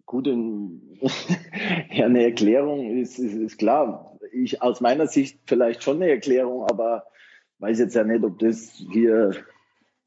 gut 0.08 0.26
ja, 1.90 2.06
eine 2.06 2.24
Erklärung 2.24 2.96
ist, 2.96 3.18
ist, 3.18 3.34
ist 3.34 3.58
klar. 3.58 4.18
Ich 4.32 4.60
aus 4.62 4.80
meiner 4.80 5.06
Sicht 5.06 5.38
vielleicht 5.46 5.82
schon 5.82 5.96
eine 5.96 6.10
Erklärung, 6.10 6.64
aber 6.64 7.04
weiß 7.58 7.78
jetzt 7.78 7.94
ja 7.94 8.04
nicht, 8.04 8.24
ob 8.24 8.38
das 8.38 8.72
hier 8.90 9.32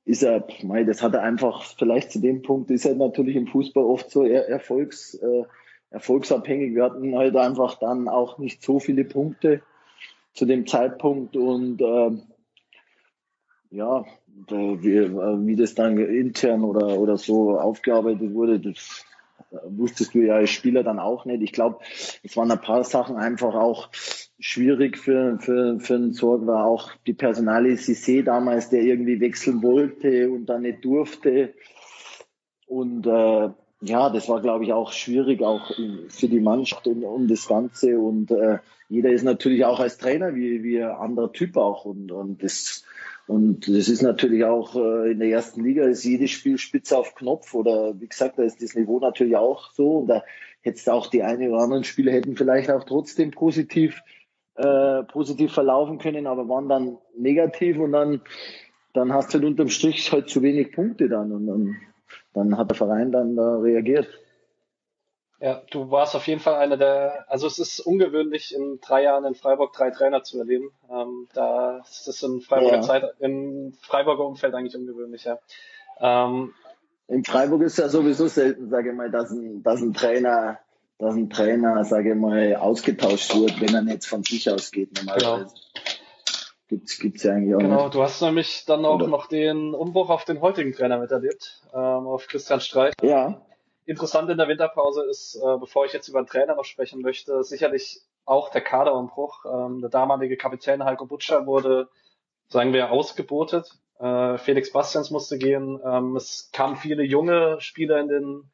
ist 0.03 0.23
er, 0.23 0.47
mei, 0.63 0.83
das 0.83 1.03
hat 1.03 1.13
er 1.13 1.21
einfach 1.21 1.63
vielleicht 1.77 2.11
zu 2.11 2.19
dem 2.19 2.41
Punkt 2.41 2.71
ist 2.71 2.85
er 2.85 2.95
natürlich 2.95 3.35
im 3.35 3.45
Fußball 3.45 3.83
oft 3.83 4.09
so 4.09 4.25
er, 4.25 4.49
erfolgs, 4.49 5.13
äh, 5.13 5.43
erfolgsabhängig. 5.91 6.73
Wir 6.73 6.83
hatten 6.83 7.15
halt 7.15 7.35
einfach 7.35 7.77
dann 7.77 8.09
auch 8.09 8.39
nicht 8.39 8.63
so 8.63 8.79
viele 8.79 9.05
Punkte 9.05 9.61
zu 10.33 10.45
dem 10.45 10.65
Zeitpunkt 10.65 11.37
und 11.37 11.79
äh, 11.79 12.11
ja, 13.69 14.03
wie, 14.47 15.13
wie 15.45 15.55
das 15.55 15.75
dann 15.75 15.99
intern 15.99 16.63
oder, 16.63 16.97
oder 16.97 17.17
so 17.17 17.59
aufgearbeitet 17.59 18.33
wurde, 18.33 18.59
das 18.59 19.05
wusstest 19.65 20.13
du 20.13 20.19
ja 20.19 20.35
als 20.35 20.49
Spieler 20.49 20.83
dann 20.83 20.99
auch 20.99 21.25
nicht. 21.25 21.41
Ich 21.41 21.51
glaube, 21.51 21.79
es 22.23 22.35
waren 22.37 22.51
ein 22.51 22.61
paar 22.61 22.83
Sachen 22.83 23.17
einfach 23.17 23.53
auch 23.53 23.89
schwierig 24.39 24.97
für, 24.97 25.37
für, 25.39 25.79
für 25.79 25.97
den 25.97 26.13
Sorg, 26.13 26.47
war 26.47 26.65
auch 26.65 26.91
die 27.05 27.13
Personale 27.13 27.73
Cissé 27.73 28.23
damals, 28.23 28.69
der 28.69 28.81
irgendwie 28.81 29.19
wechseln 29.19 29.61
wollte 29.61 30.29
und 30.31 30.47
dann 30.47 30.63
nicht 30.63 30.83
durfte. 30.83 31.53
Und 32.65 33.05
äh, 33.05 33.49
ja, 33.81 34.09
das 34.09 34.29
war, 34.29 34.41
glaube 34.41 34.63
ich, 34.63 34.73
auch 34.73 34.91
schwierig, 34.93 35.41
auch 35.41 35.71
für 36.07 36.27
die 36.27 36.39
Mannschaft 36.39 36.87
und, 36.87 37.03
und 37.03 37.27
das 37.27 37.47
Ganze. 37.47 37.99
Und 37.99 38.31
äh, 38.31 38.59
jeder 38.89 39.11
ist 39.11 39.23
natürlich 39.23 39.65
auch 39.65 39.79
als 39.79 39.97
Trainer 39.97 40.35
wie, 40.35 40.63
wie 40.63 40.81
ein 40.81 40.91
anderer 40.91 41.31
Typ 41.31 41.57
auch. 41.57 41.85
Und, 41.85 42.11
und 42.11 42.43
das 42.43 42.83
und 43.31 43.69
das 43.69 43.87
ist 43.87 44.01
natürlich 44.01 44.43
auch 44.43 44.75
äh, 44.75 45.13
in 45.13 45.19
der 45.19 45.29
ersten 45.29 45.63
Liga 45.63 45.85
ist 45.85 46.03
jedes 46.03 46.31
Spiel 46.31 46.57
spitze 46.57 46.97
auf 46.97 47.15
Knopf 47.15 47.53
oder 47.53 47.93
wie 47.97 48.07
gesagt, 48.07 48.37
da 48.37 48.43
ist 48.43 48.61
das 48.61 48.75
Niveau 48.75 48.99
natürlich 48.99 49.37
auch 49.37 49.71
so. 49.71 49.99
Und 49.99 50.07
da 50.07 50.25
hättest 50.59 50.89
auch 50.89 51.07
die 51.07 51.23
eine 51.23 51.49
oder 51.49 51.61
anderen 51.61 51.85
Spieler 51.85 52.11
hätten 52.11 52.35
vielleicht 52.35 52.69
auch 52.69 52.83
trotzdem 52.83 53.31
positiv 53.31 54.01
äh, 54.55 55.03
positiv 55.03 55.53
verlaufen 55.53 55.97
können, 55.97 56.27
aber 56.27 56.49
waren 56.49 56.67
dann 56.67 56.97
negativ 57.17 57.79
und 57.79 57.93
dann 57.93 58.19
dann 58.91 59.13
hast 59.13 59.33
du 59.33 59.37
halt 59.37 59.47
unterm 59.47 59.69
Strich 59.69 60.11
halt 60.11 60.29
zu 60.29 60.41
wenig 60.41 60.73
Punkte 60.73 61.07
dann 61.07 61.31
und 61.31 61.47
dann, 61.47 61.77
dann 62.33 62.57
hat 62.57 62.71
der 62.71 62.75
Verein 62.75 63.13
dann 63.13 63.37
da 63.37 63.59
reagiert. 63.59 64.09
Ja, 65.41 65.63
du 65.71 65.89
warst 65.89 66.15
auf 66.15 66.27
jeden 66.27 66.39
Fall 66.39 66.53
einer 66.53 66.77
der, 66.77 67.25
also 67.27 67.47
es 67.47 67.57
ist 67.57 67.79
ungewöhnlich, 67.79 68.53
in 68.53 68.79
drei 68.79 69.01
Jahren 69.01 69.25
in 69.25 69.33
Freiburg 69.33 69.73
drei 69.73 69.89
Trainer 69.89 70.21
zu 70.21 70.37
erleben. 70.37 70.71
Ähm, 70.87 71.27
da 71.33 71.79
ist 71.79 72.07
es 72.07 72.21
in 72.21 72.41
Freiburger 72.41 72.75
ja. 72.75 72.81
Zeit, 72.83 73.03
im 73.19 73.73
Freiburger 73.81 74.23
Umfeld 74.23 74.53
eigentlich 74.53 74.75
ungewöhnlich, 74.75 75.23
ja. 75.23 75.39
Ähm, 75.99 76.53
in 77.07 77.23
Freiburg 77.23 77.63
ist 77.63 77.79
ja 77.79 77.89
sowieso 77.89 78.27
selten, 78.27 78.69
sage 78.69 78.91
ich 78.91 78.95
mal, 78.95 79.09
dass 79.09 79.31
ein, 79.31 79.63
dass 79.63 79.81
ein 79.81 79.93
Trainer, 79.93 80.59
dass 80.99 81.15
ein 81.15 81.31
Trainer, 81.31 81.83
sage 81.85 82.11
ich 82.11 82.15
mal, 82.15 82.55
ausgetauscht 82.57 83.33
wird, 83.35 83.59
wenn 83.61 83.73
er 83.73 83.81
nicht 83.81 84.05
von 84.05 84.21
sich 84.23 84.47
aus 84.47 84.69
geht, 84.69 84.95
normalerweise. 84.95 85.45
Genau. 85.45 85.53
Gibt's, 86.67 86.99
gibt's 86.99 87.23
ja 87.23 87.33
eigentlich 87.33 87.55
auch 87.55 87.59
Genau, 87.59 87.83
nicht. 87.85 87.95
du 87.95 88.03
hast 88.03 88.21
nämlich 88.21 88.65
dann 88.65 88.85
auch 88.85 88.95
Oder? 88.95 89.07
noch 89.07 89.25
den 89.25 89.73
Umbruch 89.73 90.09
auf 90.11 90.23
den 90.23 90.39
heutigen 90.39 90.71
Trainer 90.71 90.99
miterlebt, 90.99 91.63
ähm, 91.73 91.79
auf 91.79 92.27
Christian 92.27 92.61
Streich. 92.61 92.93
Ja 93.01 93.41
interessant 93.85 94.29
in 94.29 94.37
der 94.37 94.47
Winterpause 94.47 95.05
ist, 95.09 95.35
äh, 95.35 95.57
bevor 95.57 95.85
ich 95.85 95.93
jetzt 95.93 96.07
über 96.07 96.21
den 96.21 96.27
Trainer 96.27 96.55
noch 96.55 96.65
sprechen 96.65 97.01
möchte, 97.01 97.43
sicherlich 97.43 98.01
auch 98.25 98.49
der 98.49 98.61
Kaderumbruch. 98.61 99.45
Ähm, 99.45 99.81
der 99.81 99.89
damalige 99.89 100.37
Kapitän 100.37 100.83
Heiko 100.83 101.05
Butscher 101.05 101.45
wurde, 101.45 101.89
sagen 102.49 102.73
wir, 102.73 102.91
ausgebotet. 102.91 103.69
Äh, 103.99 104.37
Felix 104.37 104.71
Bastians 104.71 105.11
musste 105.11 105.37
gehen. 105.37 105.79
Ähm, 105.83 106.15
es 106.15 106.49
kamen 106.53 106.75
viele 106.75 107.03
junge 107.03 107.59
Spieler 107.59 107.99
in 107.99 108.07
den 108.07 108.51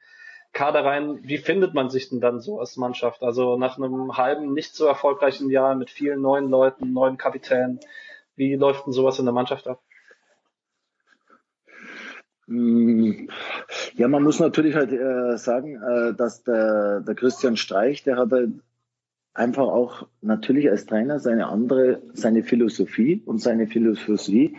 Kader 0.53 0.83
rein. 0.83 1.19
Wie 1.23 1.37
findet 1.37 1.73
man 1.73 1.89
sich 1.89 2.09
denn 2.09 2.19
dann 2.19 2.39
so 2.39 2.59
als 2.59 2.77
Mannschaft? 2.77 3.21
Also 3.21 3.57
nach 3.57 3.77
einem 3.77 4.17
halben, 4.17 4.53
nicht 4.53 4.75
so 4.75 4.85
erfolgreichen 4.85 5.49
Jahr 5.49 5.75
mit 5.75 5.89
vielen 5.89 6.21
neuen 6.21 6.49
Leuten, 6.49 6.93
neuen 6.93 7.17
Kapitänen. 7.17 7.79
Wie 8.35 8.55
läuft 8.55 8.85
denn 8.85 8.93
sowas 8.93 9.19
in 9.19 9.25
der 9.25 9.33
Mannschaft 9.33 9.67
ab? 9.67 9.81
Mm, 12.47 13.27
ja, 13.95 14.07
man 14.07 14.23
muss 14.23 14.39
natürlich 14.39 14.75
halt 14.75 14.91
äh, 14.91 15.37
sagen, 15.37 15.81
äh, 15.81 16.13
dass 16.15 16.43
der, 16.43 17.01
der 17.01 17.15
Christian 17.15 17.57
Streich, 17.57 18.03
der 18.03 18.17
hat 18.17 18.31
halt 18.31 18.51
einfach 19.33 19.67
auch 19.67 20.07
natürlich 20.21 20.69
als 20.69 20.85
Trainer 20.85 21.19
seine 21.19 21.47
andere, 21.47 22.01
seine 22.13 22.43
Philosophie 22.43 23.21
und 23.25 23.39
seine 23.39 23.67
Philosophie 23.67 24.57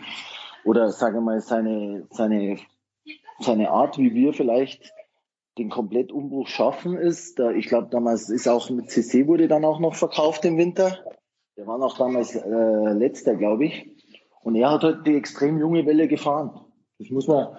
oder 0.63 0.91
sage 0.91 1.19
mal 1.19 1.41
seine, 1.41 2.07
seine, 2.11 2.59
seine 3.39 3.71
Art, 3.71 3.97
wie 3.97 4.13
wir 4.13 4.33
vielleicht 4.33 4.93
den 5.57 5.69
Komplettumbruch 5.69 6.47
schaffen 6.47 6.95
ist. 6.95 7.39
Da, 7.39 7.51
ich 7.51 7.67
glaube, 7.67 7.89
damals 7.91 8.29
ist 8.29 8.47
auch 8.47 8.69
mit 8.69 8.89
CC 8.89 9.27
wurde 9.27 9.47
dann 9.47 9.65
auch 9.65 9.79
noch 9.79 9.95
verkauft 9.95 10.45
im 10.45 10.57
Winter. 10.57 10.99
Der 11.57 11.67
war 11.67 11.77
noch 11.77 11.97
damals 11.97 12.35
äh, 12.35 12.93
letzter, 12.93 13.35
glaube 13.35 13.65
ich. 13.65 13.91
Und 14.41 14.55
er 14.55 14.71
hat 14.71 14.83
halt 14.83 15.05
die 15.05 15.15
extrem 15.15 15.59
junge 15.59 15.85
Welle 15.85 16.07
gefahren. 16.07 16.61
Das 16.99 17.09
muss 17.09 17.27
man, 17.27 17.49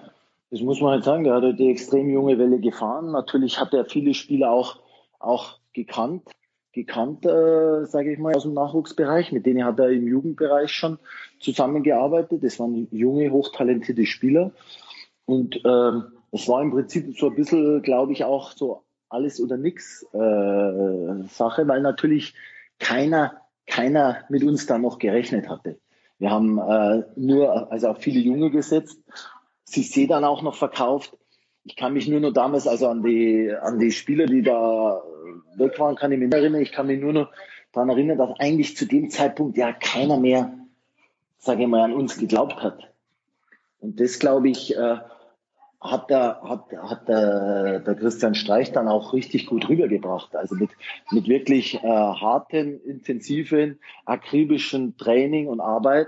das 0.51 0.59
muss 0.59 0.81
man 0.81 0.91
halt 0.91 1.05
sagen, 1.05 1.23
der 1.23 1.35
hat 1.35 1.43
halt 1.43 1.59
die 1.59 1.71
extrem 1.71 2.09
junge 2.09 2.37
Welle 2.37 2.59
gefahren. 2.59 3.11
Natürlich 3.11 3.59
hat 3.59 3.73
er 3.73 3.85
viele 3.85 4.13
Spieler 4.13 4.51
auch, 4.51 4.79
auch 5.17 5.59
gekannt, 5.71 6.29
gekannt, 6.73 7.25
äh, 7.25 7.85
sage 7.85 8.11
ich 8.11 8.19
mal, 8.19 8.35
aus 8.35 8.43
dem 8.43 8.53
Nachwuchsbereich. 8.53 9.31
Mit 9.31 9.45
denen 9.45 9.63
hat 9.63 9.79
er 9.79 9.89
im 9.89 10.07
Jugendbereich 10.07 10.69
schon 10.71 10.99
zusammengearbeitet. 11.39 12.43
Das 12.43 12.59
waren 12.59 12.89
junge, 12.91 13.31
hochtalentierte 13.31 14.05
Spieler. 14.05 14.51
Und 15.25 15.61
ähm, 15.63 16.03
es 16.33 16.49
war 16.49 16.61
im 16.61 16.71
Prinzip 16.71 17.17
so 17.17 17.29
ein 17.29 17.35
bisschen, 17.35 17.81
glaube 17.81 18.11
ich, 18.11 18.25
auch 18.25 18.51
so 18.51 18.83
alles 19.07 19.39
oder 19.39 19.55
nix 19.55 20.03
äh, 20.11 21.27
Sache, 21.29 21.65
weil 21.67 21.81
natürlich 21.81 22.33
keiner, 22.77 23.41
keiner 23.67 24.25
mit 24.27 24.43
uns 24.43 24.65
da 24.65 24.77
noch 24.77 24.99
gerechnet 24.99 25.47
hatte. 25.47 25.77
Wir 26.19 26.29
haben 26.29 26.57
äh, 26.57 27.03
nur, 27.15 27.71
also 27.71 27.87
auch 27.87 27.97
viele 27.97 28.19
Junge 28.19 28.51
gesetzt 28.51 29.01
Cissé 29.71 30.07
dann 30.07 30.23
auch 30.23 30.41
noch 30.41 30.55
verkauft. 30.55 31.17
Ich 31.63 31.75
kann 31.75 31.93
mich 31.93 32.07
nur 32.07 32.19
noch 32.19 32.33
damals, 32.33 32.67
also 32.67 32.87
an 32.87 33.03
die, 33.03 33.51
an 33.61 33.79
die 33.79 33.91
Spieler, 33.91 34.25
die 34.25 34.41
da 34.41 35.01
weg 35.55 35.79
waren, 35.79 35.95
kann 35.95 36.11
ich 36.11 36.19
mich 36.19 36.29
nicht 36.29 36.37
erinnern. 36.37 36.61
Ich 36.61 36.71
kann 36.71 36.87
mich 36.87 36.99
nur 36.99 37.13
noch 37.13 37.29
daran 37.71 37.89
erinnern, 37.89 38.17
dass 38.17 38.39
eigentlich 38.39 38.75
zu 38.75 38.85
dem 38.85 39.09
Zeitpunkt 39.09 39.57
ja 39.57 39.71
keiner 39.71 40.17
mehr, 40.17 40.53
sage 41.37 41.63
ich 41.63 41.67
mal, 41.67 41.83
an 41.83 41.93
uns 41.93 42.17
geglaubt 42.17 42.61
hat. 42.63 42.91
Und 43.79 43.99
das, 43.99 44.19
glaube 44.19 44.49
ich, 44.49 44.75
äh, 44.75 44.97
hat, 45.81 46.09
der, 46.11 46.41
hat, 46.43 46.71
hat 46.77 47.07
der, 47.07 47.79
der 47.79 47.95
Christian 47.95 48.35
Streich 48.35 48.71
dann 48.71 48.87
auch 48.87 49.13
richtig 49.13 49.47
gut 49.47 49.67
rübergebracht. 49.67 50.35
Also 50.35 50.55
mit, 50.55 50.69
mit 51.11 51.27
wirklich 51.27 51.75
äh, 51.75 51.87
harten, 51.87 52.79
intensiven, 52.81 53.79
akribischen 54.05 54.97
Training 54.97 55.47
und 55.47 55.59
Arbeit 55.59 56.07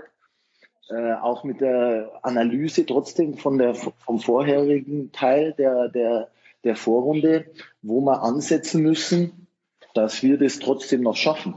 äh, 0.90 1.14
auch 1.14 1.44
mit 1.44 1.60
der 1.60 2.10
Analyse 2.22 2.84
trotzdem 2.86 3.36
von 3.36 3.58
der, 3.58 3.74
vom 3.74 4.18
vorherigen 4.18 5.12
Teil 5.12 5.54
der, 5.54 5.88
der, 5.88 6.30
der 6.64 6.76
Vorrunde, 6.76 7.46
wo 7.82 8.00
wir 8.00 8.22
ansetzen 8.22 8.82
müssen, 8.82 9.46
dass 9.94 10.22
wir 10.22 10.38
das 10.38 10.58
trotzdem 10.58 11.02
noch 11.02 11.16
schaffen. 11.16 11.54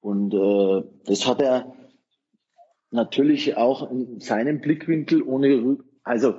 Und 0.00 0.34
äh, 0.34 0.82
das 1.04 1.26
hat 1.26 1.40
er 1.40 1.74
natürlich 2.90 3.56
auch 3.56 3.90
in 3.90 4.20
seinem 4.20 4.60
Blickwinkel 4.60 5.22
ohne, 5.22 5.78
also 6.02 6.34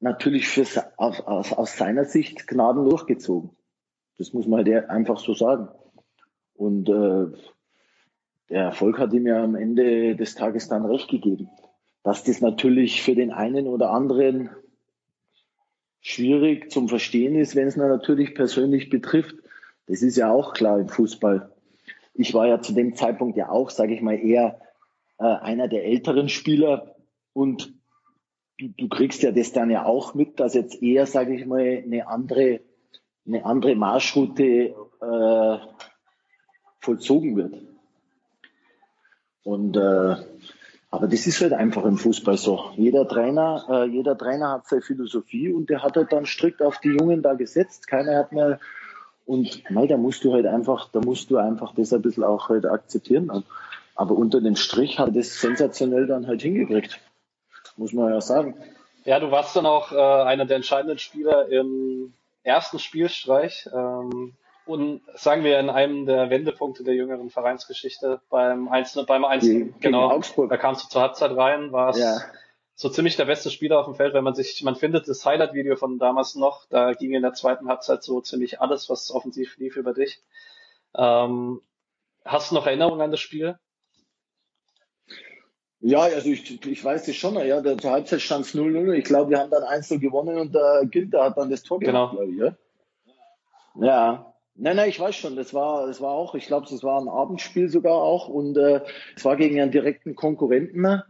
natürlich 0.00 0.48
fürs, 0.48 0.78
aus, 0.96 1.20
aus, 1.20 1.52
aus 1.52 1.76
seiner 1.76 2.04
Sicht 2.04 2.46
Gnaden 2.46 2.88
durchgezogen. 2.88 3.50
Das 4.18 4.32
muss 4.32 4.46
man 4.46 4.64
halt 4.64 4.90
einfach 4.90 5.18
so 5.18 5.34
sagen. 5.34 5.68
Und 6.54 6.88
äh, 6.88 7.26
der 8.48 8.62
Erfolg 8.62 8.98
hat 8.98 9.12
ihm 9.12 9.26
ja 9.26 9.42
am 9.42 9.54
Ende 9.54 10.16
des 10.16 10.34
Tages 10.34 10.68
dann 10.68 10.84
recht 10.84 11.08
gegeben. 11.08 11.50
Dass 12.02 12.22
das 12.22 12.40
natürlich 12.40 13.02
für 13.02 13.14
den 13.14 13.32
einen 13.32 13.66
oder 13.66 13.90
anderen 13.90 14.50
schwierig 16.00 16.70
zum 16.70 16.88
Verstehen 16.88 17.34
ist, 17.34 17.56
wenn 17.56 17.66
es 17.66 17.76
natürlich 17.76 18.34
persönlich 18.34 18.88
betrifft. 18.90 19.34
Das 19.86 20.02
ist 20.02 20.16
ja 20.16 20.30
auch 20.30 20.52
klar 20.52 20.78
im 20.78 20.88
Fußball. 20.88 21.52
Ich 22.14 22.32
war 22.32 22.46
ja 22.46 22.60
zu 22.60 22.72
dem 22.72 22.94
Zeitpunkt 22.94 23.36
ja 23.36 23.48
auch, 23.48 23.70
sage 23.70 23.94
ich 23.94 24.00
mal, 24.00 24.14
eher 24.14 24.60
äh, 25.18 25.24
einer 25.24 25.66
der 25.66 25.84
älteren 25.84 26.28
Spieler 26.28 26.94
und 27.32 27.74
du, 28.58 28.68
du 28.68 28.88
kriegst 28.88 29.22
ja 29.22 29.32
das 29.32 29.52
dann 29.52 29.70
ja 29.70 29.84
auch 29.84 30.14
mit, 30.14 30.38
dass 30.38 30.54
jetzt 30.54 30.82
eher, 30.82 31.06
sage 31.06 31.34
ich 31.34 31.44
mal, 31.44 31.82
eine 31.84 32.06
andere, 32.06 32.60
eine 33.26 33.44
andere 33.44 33.74
Marschroute 33.74 34.74
äh, 35.00 35.58
vollzogen 36.80 37.36
wird. 37.36 37.65
Und 39.46 39.76
äh, 39.76 40.16
aber 40.90 41.06
das 41.06 41.26
ist 41.28 41.40
halt 41.40 41.52
einfach 41.52 41.84
im 41.84 41.98
Fußball 41.98 42.36
so. 42.36 42.72
Jeder 42.76 43.06
Trainer, 43.06 43.64
äh, 43.68 43.84
jeder 43.84 44.18
Trainer 44.18 44.50
hat 44.50 44.66
seine 44.66 44.82
Philosophie 44.82 45.52
und 45.52 45.70
der 45.70 45.84
hat 45.84 45.96
halt 45.96 46.12
dann 46.12 46.26
strikt 46.26 46.62
auf 46.62 46.78
die 46.78 46.96
Jungen 46.96 47.22
da 47.22 47.34
gesetzt. 47.34 47.86
Keiner 47.86 48.16
hat 48.16 48.32
mehr 48.32 48.58
und 49.24 49.62
nein, 49.70 49.86
da 49.86 49.96
musst 49.96 50.24
du 50.24 50.32
halt 50.32 50.46
einfach, 50.46 50.88
da 50.90 51.00
musst 51.00 51.30
du 51.30 51.36
einfach 51.36 51.74
das 51.76 51.92
ein 51.92 52.02
bisschen 52.02 52.24
auch 52.24 52.48
halt 52.48 52.66
akzeptieren. 52.66 53.44
Aber 53.94 54.16
unter 54.16 54.40
dem 54.40 54.56
Strich 54.56 54.98
hat 54.98 55.14
das 55.14 55.40
sensationell 55.40 56.08
dann 56.08 56.26
halt 56.26 56.42
hingekriegt. 56.42 56.98
Muss 57.76 57.92
man 57.92 58.12
ja 58.12 58.20
sagen. 58.20 58.56
Ja, 59.04 59.20
du 59.20 59.30
warst 59.30 59.54
dann 59.54 59.66
auch 59.66 59.92
äh, 59.92 59.96
einer 59.96 60.46
der 60.46 60.56
entscheidenden 60.56 60.98
Spieler 60.98 61.48
im 61.48 62.14
ersten 62.42 62.80
Spielstreich. 62.80 63.68
Ähm, 63.72 64.32
und 64.66 65.00
sagen 65.14 65.44
wir 65.44 65.58
in 65.60 65.70
einem 65.70 66.06
der 66.06 66.28
Wendepunkte 66.28 66.82
der 66.82 66.94
jüngeren 66.94 67.30
Vereinsgeschichte 67.30 68.20
beim 68.28 68.68
Einzelnen, 68.68 69.06
beim 69.06 69.24
Einzelnen, 69.24 69.74
genau, 69.80 70.10
Augsburg. 70.10 70.50
da 70.50 70.56
kamst 70.56 70.84
du 70.84 70.88
zur 70.88 71.02
Halbzeit 71.02 71.36
rein, 71.36 71.72
warst 71.72 72.00
ja. 72.00 72.20
so 72.74 72.88
ziemlich 72.88 73.16
der 73.16 73.26
beste 73.26 73.50
Spieler 73.50 73.78
auf 73.78 73.86
dem 73.86 73.94
Feld, 73.94 74.12
wenn 74.12 74.24
man 74.24 74.34
sich, 74.34 74.62
man 74.64 74.74
findet 74.74 75.08
das 75.08 75.24
Highlight-Video 75.24 75.76
von 75.76 75.98
damals 75.98 76.34
noch, 76.34 76.66
da 76.68 76.94
ging 76.94 77.12
in 77.12 77.22
der 77.22 77.32
zweiten 77.32 77.68
Halbzeit 77.68 78.02
so 78.02 78.20
ziemlich 78.20 78.60
alles, 78.60 78.90
was 78.90 79.10
offensiv 79.12 79.56
lief 79.58 79.76
über 79.76 79.94
dich. 79.94 80.20
Ähm, 80.96 81.62
hast 82.24 82.50
du 82.50 82.56
noch 82.56 82.66
Erinnerungen 82.66 83.00
an 83.00 83.12
das 83.12 83.20
Spiel? 83.20 83.56
Ja, 85.78 86.00
also 86.00 86.28
ich, 86.28 86.66
ich 86.66 86.84
weiß 86.84 87.06
das 87.06 87.14
schon, 87.14 87.36
ja, 87.46 87.60
der, 87.60 87.78
zur 87.78 87.92
Halbzeit 87.92 88.20
stand 88.20 88.46
es 88.46 88.54
0-0, 88.54 88.92
ich 88.94 89.04
glaube, 89.04 89.30
wir 89.30 89.38
haben 89.38 89.50
dann 89.50 89.62
1 89.62 89.90
gewonnen 90.00 90.38
und 90.38 90.54
der 90.54 90.82
Ginter 90.86 91.22
hat 91.22 91.38
dann 91.38 91.50
das 91.50 91.62
Tor 91.62 91.78
gemacht, 91.78 92.10
genau. 92.12 92.24
glaube 92.24 92.32
ich, 92.32 92.38
ja. 92.38 92.56
Ja, 93.78 94.35
Nein, 94.58 94.76
nein, 94.76 94.88
ich 94.88 94.98
weiß 94.98 95.14
schon, 95.14 95.36
das 95.36 95.52
war, 95.52 95.86
das 95.86 96.00
war 96.00 96.12
auch, 96.12 96.34
ich 96.34 96.46
glaube, 96.46 96.66
es 96.66 96.82
war 96.82 97.00
ein 97.00 97.08
Abendspiel 97.08 97.68
sogar 97.68 97.94
auch. 97.94 98.28
Und 98.28 98.56
äh, 98.56 98.80
es 99.14 99.24
war 99.24 99.36
gegen 99.36 99.60
einen 99.60 99.70
direkten 99.70 100.14
Konkurrenten. 100.14 101.02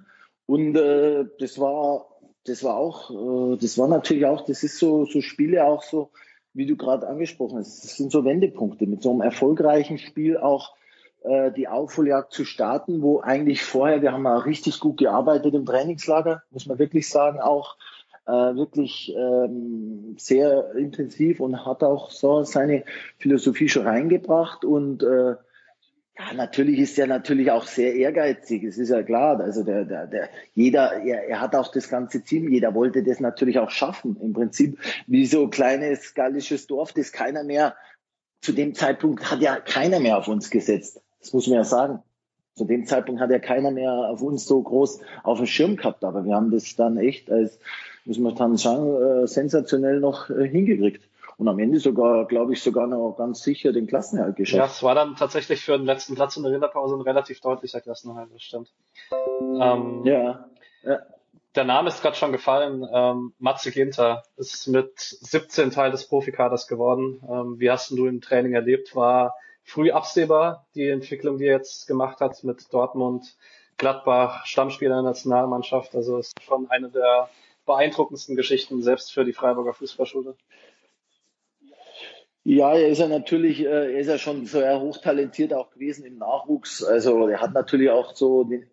Und 0.46 0.76
äh, 0.76 1.26
das 1.38 1.58
war, 1.58 2.08
das 2.44 2.64
war 2.64 2.76
auch, 2.76 3.10
äh, 3.10 3.56
das 3.56 3.78
war 3.78 3.88
natürlich 3.88 4.26
auch, 4.26 4.44
das 4.44 4.62
ist 4.62 4.78
so, 4.78 5.04
so 5.04 5.20
Spiele 5.20 5.64
auch 5.64 5.82
so, 5.82 6.10
wie 6.54 6.66
du 6.66 6.76
gerade 6.76 7.06
angesprochen 7.06 7.58
hast, 7.58 7.84
das 7.84 7.96
sind 7.96 8.10
so 8.10 8.24
Wendepunkte. 8.24 8.86
Mit 8.86 9.02
so 9.02 9.10
einem 9.10 9.20
erfolgreichen 9.20 9.98
Spiel 9.98 10.38
auch 10.38 10.74
äh, 11.22 11.52
die 11.52 11.68
Aufholjagd 11.68 12.32
zu 12.32 12.44
starten, 12.44 13.02
wo 13.02 13.20
eigentlich 13.20 13.62
vorher, 13.62 14.02
wir 14.02 14.12
haben 14.12 14.24
ja 14.24 14.38
richtig 14.38 14.80
gut 14.80 14.98
gearbeitet 14.98 15.54
im 15.54 15.66
Trainingslager, 15.66 16.42
muss 16.50 16.66
man 16.66 16.78
wirklich 16.78 17.08
sagen, 17.08 17.40
auch 17.40 17.76
äh, 18.26 18.30
wirklich 18.30 19.14
ähm, 19.16 20.16
sehr 20.18 20.74
intensiv 20.74 21.40
und 21.40 21.64
hat 21.64 21.82
auch 21.82 22.10
so 22.10 22.42
seine 22.42 22.84
Philosophie 23.18 23.68
schon 23.68 23.86
reingebracht 23.86 24.64
und 24.64 25.02
äh, 25.02 25.36
ja, 26.18 26.32
natürlich 26.34 26.78
ist 26.78 26.98
er 26.98 27.06
natürlich 27.06 27.50
auch 27.50 27.66
sehr 27.66 27.94
ehrgeizig. 27.94 28.64
Es 28.64 28.78
ist 28.78 28.88
ja 28.88 29.02
klar. 29.02 29.38
Also 29.38 29.64
der, 29.64 29.84
der, 29.84 30.06
der, 30.06 30.30
jeder, 30.54 30.94
er, 31.02 31.28
er 31.28 31.40
hat 31.42 31.54
auch 31.54 31.70
das 31.70 31.90
ganze 31.90 32.22
Team. 32.22 32.50
Jeder 32.50 32.74
wollte 32.74 33.02
das 33.02 33.20
natürlich 33.20 33.58
auch 33.58 33.68
schaffen. 33.68 34.16
Im 34.22 34.32
Prinzip 34.32 34.78
wie 35.06 35.26
so 35.26 35.48
kleines 35.48 36.14
gallisches 36.14 36.66
Dorf, 36.66 36.94
das 36.94 37.12
keiner 37.12 37.44
mehr 37.44 37.76
zu 38.40 38.52
dem 38.52 38.74
Zeitpunkt 38.74 39.30
hat 39.30 39.40
ja 39.40 39.56
keiner 39.56 40.00
mehr 40.00 40.16
auf 40.16 40.28
uns 40.28 40.50
gesetzt. 40.50 41.02
Das 41.20 41.32
muss 41.32 41.48
man 41.48 41.56
ja 41.56 41.64
sagen. 41.64 42.02
Zu 42.54 42.64
dem 42.64 42.86
Zeitpunkt 42.86 43.20
hat 43.20 43.30
ja 43.30 43.38
keiner 43.38 43.70
mehr 43.70 43.92
auf 43.92 44.22
uns 44.22 44.46
so 44.46 44.62
groß 44.62 45.00
auf 45.22 45.38
dem 45.38 45.46
Schirm 45.46 45.76
gehabt. 45.76 46.02
Aber 46.02 46.24
wir 46.24 46.34
haben 46.34 46.50
das 46.50 46.76
dann 46.76 46.96
echt 46.96 47.30
als 47.30 47.58
muss 48.06 48.18
man 48.18 48.34
dann 48.34 48.56
sagen, 48.56 49.26
sensationell 49.26 50.00
noch 50.00 50.30
äh, 50.30 50.48
hingekriegt. 50.48 51.08
Und 51.38 51.48
am 51.48 51.58
Ende 51.58 51.80
sogar, 51.80 52.26
glaube 52.26 52.54
ich, 52.54 52.62
sogar 52.62 52.86
noch 52.86 53.14
ganz 53.18 53.42
sicher 53.42 53.72
den 53.72 53.86
Klassenerhalt 53.86 54.36
geschafft. 54.36 54.58
Ja, 54.58 54.64
es 54.64 54.82
war 54.82 54.94
dann 54.94 55.16
tatsächlich 55.16 55.62
für 55.62 55.76
den 55.76 55.84
letzten 55.84 56.14
Platz 56.14 56.36
in 56.36 56.42
der 56.42 56.52
Winterpause 56.52 56.94
ein 56.94 57.02
relativ 57.02 57.40
deutlicher 57.40 57.82
Klassenerhalt, 57.82 58.30
das 58.32 58.42
stimmt. 58.42 58.72
Ähm, 59.30 60.02
ja. 60.04 60.48
ja. 60.82 60.98
Der 61.54 61.64
Name 61.64 61.88
ist 61.88 62.00
gerade 62.00 62.16
schon 62.16 62.32
gefallen. 62.32 62.86
Ähm, 62.90 63.34
Matze 63.38 63.70
Ginter 63.70 64.22
ist 64.36 64.66
mit 64.68 64.98
17 64.98 65.70
Teil 65.70 65.90
des 65.90 66.06
Profikaders 66.06 66.68
geworden. 66.68 67.22
Ähm, 67.28 67.56
wie 67.58 67.70
hast 67.70 67.90
du 67.90 68.06
im 68.06 68.22
Training 68.22 68.54
erlebt? 68.54 68.96
War 68.96 69.34
früh 69.62 69.90
absehbar 69.90 70.66
die 70.74 70.88
Entwicklung, 70.88 71.36
die 71.36 71.46
er 71.46 71.56
jetzt 71.56 71.86
gemacht 71.86 72.20
hat 72.20 72.44
mit 72.44 72.72
Dortmund, 72.72 73.36
Gladbach, 73.76 74.46
Stammspieler 74.46 74.96
der 74.96 75.02
Nationalmannschaft. 75.02 75.94
Also 75.94 76.18
ist 76.18 76.32
schon 76.42 76.70
eine 76.70 76.88
der 76.88 77.28
beeindruckendsten 77.66 78.36
Geschichten 78.36 78.82
selbst 78.82 79.12
für 79.12 79.24
die 79.24 79.32
Freiburger 79.32 79.74
Fußballschule? 79.74 80.36
Ja, 82.44 82.74
er 82.74 82.88
ist 82.88 82.98
ja 82.98 83.08
natürlich, 83.08 83.60
äh, 83.60 83.92
er 83.94 83.98
ist 83.98 84.06
ja 84.06 84.18
schon 84.18 84.46
so 84.46 84.60
eher 84.60 84.80
hochtalentiert 84.80 85.52
auch 85.52 85.70
gewesen 85.70 86.04
im 86.04 86.18
Nachwuchs. 86.18 86.84
Also 86.84 87.26
er 87.26 87.40
hat 87.40 87.52
natürlich 87.52 87.90
auch 87.90 88.14
so 88.14 88.44
den, 88.44 88.66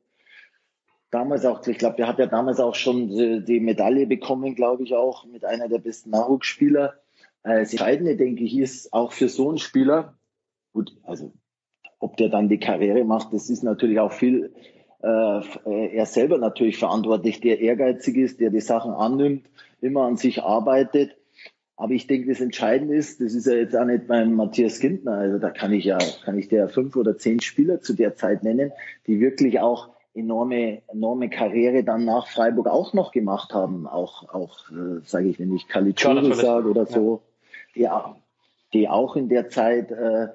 damals 1.10 1.44
auch, 1.46 1.66
ich 1.66 1.80
glaube, 1.80 1.96
der 1.98 2.08
hat 2.08 2.20
ja 2.20 2.28
damals 2.28 2.60
auch 2.60 2.76
schon 2.76 3.10
die 3.46 3.60
Medaille 3.60 4.06
bekommen, 4.06 4.56
glaube 4.56 4.84
ich 4.84 4.94
auch, 4.94 5.26
mit 5.26 5.44
einer 5.44 5.70
der 5.70 5.80
besten 5.80 6.12
Nachwuchsspieler. 6.12 6.96
Äh, 7.44 7.62
das 7.62 7.72
Entscheidende, 7.72 8.16
denke 8.16 8.44
ich, 8.44 8.58
ist 8.58 8.94
auch 8.94 9.12
für 9.12 9.30
so 9.30 9.50
einen 9.50 9.58
Spieler, 9.58 10.18
gut, 10.72 10.96
also 11.04 11.34
ob 12.00 12.18
der 12.18 12.30
dann 12.30 12.50
die 12.50 12.60
Karriere 12.60 13.06
macht, 13.06 13.34
das 13.34 13.50
ist 13.50 13.64
natürlich 13.64 14.00
auch 14.00 14.12
viel 14.12 14.54
er 15.08 16.06
selber 16.06 16.38
natürlich 16.38 16.78
verantwortlich, 16.78 17.42
der 17.42 17.60
ehrgeizig 17.60 18.18
ist, 18.18 18.40
der 18.40 18.50
die 18.50 18.62
Sachen 18.62 18.94
annimmt, 18.94 19.46
immer 19.82 20.04
an 20.04 20.18
sich 20.18 20.44
arbeitet. 20.44 21.16
Aber 21.76 21.94
ich 21.94 22.08
denke, 22.08 22.30
das 22.30 22.40
Entscheidende 22.40 22.96
ist, 22.96 23.20
das 23.20 23.34
ist 23.34 23.48
ja 23.48 23.54
jetzt 23.54 23.76
auch 23.76 23.86
nicht 23.86 24.08
beim 24.08 24.34
Matthias 24.34 24.80
Gintner, 24.80 25.14
also 25.14 25.40
da 25.40 25.50
kann 25.50 25.74
ich 25.74 25.86
ja, 25.86 25.98
kann 26.24 26.38
ich 26.38 26.48
dir 26.48 26.70
fünf 26.70 26.96
oder 26.96 27.18
zehn 27.18 27.42
Spieler 27.42 27.82
zu 27.82 27.94
der 27.94 28.16
Zeit 28.16 28.44
nennen, 28.44 28.72
die 29.08 29.20
wirklich 29.20 29.60
auch 29.60 29.90
enorme, 30.14 30.84
enorme 30.88 31.30
Karriere 31.30 31.84
dann 31.84 32.06
nach 32.06 32.28
Freiburg 32.28 32.68
auch 32.68 32.94
noch 32.94 33.12
gemacht 33.12 33.54
haben. 33.54 33.88
Auch, 33.88 34.30
auch, 34.30 34.70
äh, 34.70 35.02
sage 35.04 35.28
ich, 35.28 35.40
wenn 35.40 35.54
ich 35.56 35.68
Caligiuri 35.68 36.34
sage 36.34 36.70
oder 36.70 36.86
so, 36.86 37.24
ja. 37.74 38.16
die, 38.74 38.80
die 38.80 38.90
auch 38.90 39.16
in 39.16 39.30
der 39.30 39.50
Zeit 39.50 39.92
äh, 39.92 40.28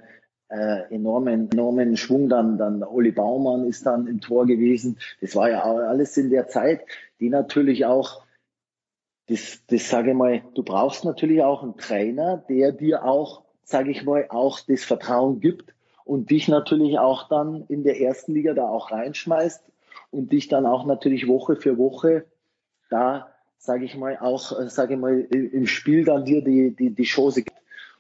äh, 0.49 0.95
enormen, 0.95 1.51
enormen 1.51 1.97
Schwung 1.97 2.29
dann, 2.29 2.59
dann 2.59 2.83
Oli 2.83 3.13
Baumann 3.13 3.67
ist 3.67 3.87
dann 3.87 4.07
im 4.07 4.21
Tor 4.21 4.47
gewesen. 4.47 4.99
Das 5.21 5.37
war 5.37 5.51
ja 5.51 5.63
alles 5.63 6.17
in 6.17 6.31
der 6.31 6.49
Zeit, 6.49 6.83
die 7.21 7.29
natürlich 7.29 7.87
auch, 7.87 8.23
das, 9.29 9.63
das 9.67 9.91
sage 9.91 10.11
ich 10.11 10.17
mal, 10.17 10.43
du 10.55 10.63
brauchst 10.63 11.05
natürlich 11.05 11.43
auch 11.43 11.63
einen 11.63 11.77
Trainer, 11.77 12.45
der 12.49 12.73
dir 12.73 13.05
auch, 13.05 13.43
sage 13.63 13.91
ich 13.91 14.05
mal, 14.05 14.27
auch 14.31 14.61
das 14.61 14.85
Vertrauen 14.85 15.41
gibt 15.41 15.75
und 16.05 16.31
dich 16.31 16.49
natürlich 16.49 16.99
auch 16.99 17.29
dann 17.29 17.65
in 17.69 17.85
der 17.85 18.01
ersten 18.01 18.33
Liga 18.33 18.55
da 18.55 18.69
auch 18.69 18.91
reinschmeißt 18.91 19.63
und 20.11 20.33
dich 20.33 20.49
dann 20.49 20.65
auch 20.65 20.87
natürlich 20.87 21.29
Woche 21.29 21.57
für 21.57 21.77
Woche 21.77 22.25
da 22.91 23.29
sage 23.59 23.85
ich 23.85 23.97
mal, 23.97 24.17
auch, 24.19 24.59
äh, 24.59 24.71
sage 24.71 24.95
ich 24.95 25.01
mal, 25.01 25.21
im 25.21 25.67
Spiel 25.67 26.05
dann 26.05 26.25
dir 26.25 26.43
die, 26.43 26.75
die, 26.75 26.91
die 26.91 27.03
Chance 27.03 27.43
gibt. 27.43 27.58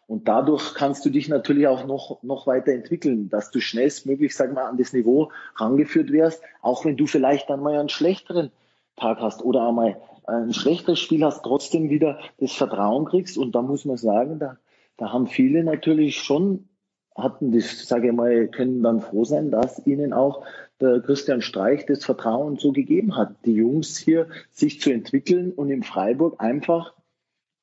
Und 0.08 0.26
dadurch 0.26 0.72
kannst 0.72 1.04
du 1.04 1.10
dich 1.10 1.28
natürlich 1.28 1.66
auch 1.68 1.86
noch, 1.86 2.22
noch 2.22 2.46
weiter 2.46 2.72
entwickeln, 2.72 3.28
dass 3.28 3.50
du 3.50 3.60
schnellstmöglich, 3.60 4.34
sag 4.34 4.54
mal, 4.54 4.64
an 4.64 4.78
das 4.78 4.94
Niveau 4.94 5.30
rangeführt 5.56 6.10
wirst, 6.10 6.42
auch 6.62 6.86
wenn 6.86 6.96
du 6.96 7.06
vielleicht 7.06 7.50
dann 7.50 7.60
mal 7.60 7.78
einen 7.78 7.90
schlechteren 7.90 8.50
Tag 8.96 9.20
hast 9.20 9.44
oder 9.44 9.68
einmal 9.68 10.00
ein 10.26 10.54
schlechteres 10.54 10.98
Spiel 10.98 11.22
hast, 11.24 11.42
trotzdem 11.42 11.90
wieder 11.90 12.18
das 12.38 12.52
Vertrauen 12.52 13.04
kriegst. 13.04 13.36
Und 13.36 13.54
da 13.54 13.60
muss 13.60 13.84
man 13.84 13.98
sagen, 13.98 14.38
da, 14.38 14.56
da 14.96 15.12
haben 15.12 15.26
viele 15.26 15.62
natürlich 15.62 16.22
schon, 16.22 16.70
hatten 17.14 17.52
das, 17.52 17.86
sage 17.86 18.08
ich 18.08 18.14
mal, 18.14 18.48
können 18.48 18.82
dann 18.82 19.02
froh 19.02 19.24
sein, 19.24 19.50
dass 19.50 19.86
ihnen 19.86 20.14
auch 20.14 20.42
der 20.80 21.00
Christian 21.00 21.42
Streich 21.42 21.84
das 21.84 22.06
Vertrauen 22.06 22.56
so 22.56 22.72
gegeben 22.72 23.14
hat, 23.14 23.34
die 23.44 23.54
Jungs 23.54 23.98
hier 23.98 24.28
sich 24.52 24.80
zu 24.80 24.90
entwickeln 24.90 25.52
und 25.52 25.70
in 25.70 25.82
Freiburg 25.82 26.36
einfach 26.38 26.94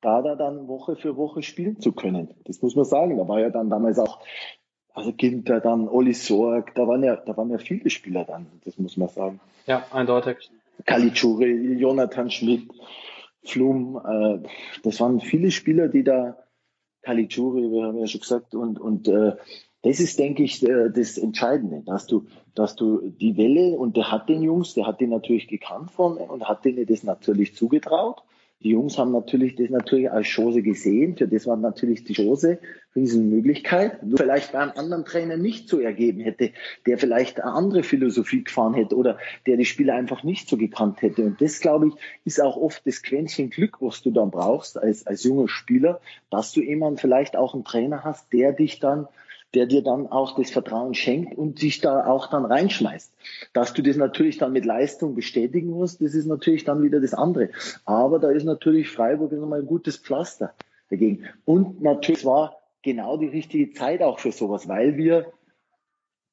da 0.02 0.22
da 0.22 0.36
dann 0.36 0.68
Woche 0.68 0.96
für 0.96 1.18
Woche 1.18 1.42
spielen 1.42 1.80
zu 1.80 1.94
können. 1.94 2.34
Das 2.46 2.62
muss 2.62 2.76
man 2.76 2.86
sagen. 2.86 3.18
Da 3.18 3.28
war 3.28 3.40
ja 3.40 3.50
dann 3.50 3.70
damals 3.70 4.00
auch, 4.00 4.20
also 4.94 5.12
Ginter, 5.12 5.60
dann 5.60 5.88
Olli 5.88 6.14
Sorg, 6.14 6.74
da 6.76 6.88
waren 6.88 7.04
ja, 7.04 7.16
da 7.16 7.36
waren 7.36 7.50
ja 7.50 7.58
viele 7.58 7.90
Spieler 7.90 8.24
dann, 8.24 8.48
das 8.64 8.78
muss 8.78 8.98
man 8.98 9.10
sagen. 9.10 9.40
Ja, 9.66 9.86
eindeutig. 9.92 10.50
Kalitschuri, 10.86 11.74
Jonathan 11.78 12.30
Schmidt, 12.30 12.70
Flum, 13.44 14.02
äh, 14.06 14.48
das 14.84 15.00
waren 15.00 15.20
viele 15.20 15.52
Spieler, 15.52 15.88
die 15.88 16.04
da, 16.04 16.38
Kalitschuri, 17.02 17.72
wir 17.72 17.84
haben 17.86 18.00
ja 18.00 18.08
schon 18.08 18.22
gesagt, 18.22 18.56
und, 18.56 18.80
und 18.80 19.08
äh, 19.08 19.36
das 19.84 20.00
ist, 20.00 20.18
denke 20.18 20.44
ich, 20.44 20.64
äh, 20.68 20.90
das 20.90 21.18
Entscheidende, 21.18 21.84
dass 21.86 22.08
du, 22.08 22.26
dass 22.56 22.76
du 22.76 23.02
die 23.02 23.38
Welle, 23.38 23.78
und 23.78 23.96
der 23.96 24.12
hat 24.12 24.30
den 24.30 24.42
Jungs, 24.42 24.74
der 24.74 24.88
hat 24.88 25.00
den 25.00 25.12
natürlich 25.12 25.48
gekannt 25.48 25.92
von 25.92 26.18
und 26.18 26.48
hat 26.48 26.66
denen 26.66 26.86
das 26.86 27.04
natürlich 27.04 27.56
zugetraut. 27.56 28.24
Die 28.66 28.72
Jungs 28.72 28.98
haben 28.98 29.12
natürlich 29.12 29.54
das 29.54 29.70
natürlich 29.70 30.10
als 30.10 30.26
Chance 30.26 30.64
gesehen. 30.64 31.16
Für 31.16 31.28
das 31.28 31.46
war 31.46 31.56
natürlich 31.56 32.04
die 32.04 32.14
Chance, 32.14 32.58
Riesenmöglichkeit. 32.96 34.02
Nur 34.02 34.18
vielleicht 34.18 34.54
bei 34.54 34.60
einem 34.60 34.72
anderen 34.76 35.06
Trainer 35.06 35.38
nicht 35.38 35.70
so 35.70 35.80
ergeben 35.80 36.20
hätte, 36.20 36.50
der 36.88 36.98
vielleicht 36.98 37.40
eine 37.40 37.54
andere 37.54 37.84
Philosophie 37.84 38.44
gefahren 38.44 38.74
hätte 38.74 38.96
oder 38.96 39.20
der 39.46 39.58
die 39.58 39.66
Spieler 39.66 39.94
einfach 39.94 40.24
nicht 40.24 40.50
so 40.50 40.58
gekannt 40.58 41.04
hätte. 41.04 41.22
Und 41.26 41.40
das, 41.42 41.60
glaube 41.60 41.90
ich, 41.90 41.94
ist 42.24 42.42
auch 42.42 42.58
oft 42.58 42.88
das 42.88 43.04
Quäntchen 43.04 43.52
Glück, 43.52 43.78
was 43.82 44.02
du 44.02 44.10
dann 44.10 44.32
brauchst 44.32 44.80
als, 44.80 45.06
als 45.06 45.24
junger 45.24 45.48
Spieler, 45.48 46.02
dass 46.32 46.52
du 46.52 46.62
jemanden 46.62 46.98
vielleicht 46.98 47.38
auch 47.38 47.54
einen 47.54 47.66
Trainer 47.66 48.04
hast, 48.04 48.34
der 48.34 48.52
dich 48.52 48.80
dann 48.80 49.08
der 49.56 49.66
dir 49.66 49.82
dann 49.82 50.08
auch 50.08 50.36
das 50.36 50.52
Vertrauen 50.52 50.94
schenkt 50.94 51.38
und 51.38 51.62
dich 51.62 51.80
da 51.80 52.06
auch 52.06 52.28
dann 52.28 52.46
reinschmeißt. 52.46 53.14
Dass 53.54 53.74
du 53.74 53.82
das 53.82 53.96
natürlich 53.96 54.38
dann 54.38 54.52
mit 54.52 54.66
Leistung 54.66 55.16
bestätigen 55.16 55.70
musst, 55.70 56.02
das 56.02 56.14
ist 56.14 56.26
natürlich 56.26 56.66
dann 56.66 56.84
wieder 56.84 57.00
das 57.00 57.14
andere. 57.14 57.50
Aber 57.86 58.20
da 58.20 58.30
ist 58.30 58.44
natürlich 58.44 58.90
Freiburg 58.90 59.32
nochmal 59.32 59.62
ein 59.62 59.68
gutes 59.68 59.98
Pflaster 59.98 60.54
dagegen. 60.90 61.26
Und 61.46 61.82
natürlich 61.82 62.26
war 62.26 62.58
genau 62.84 63.18
die 63.18 63.28
richtige 63.28 63.72
Zeit 63.74 64.02
auch 64.02 64.20
für 64.20 64.32
sowas, 64.32 64.68
weil 64.68 64.98
wir 64.98 65.32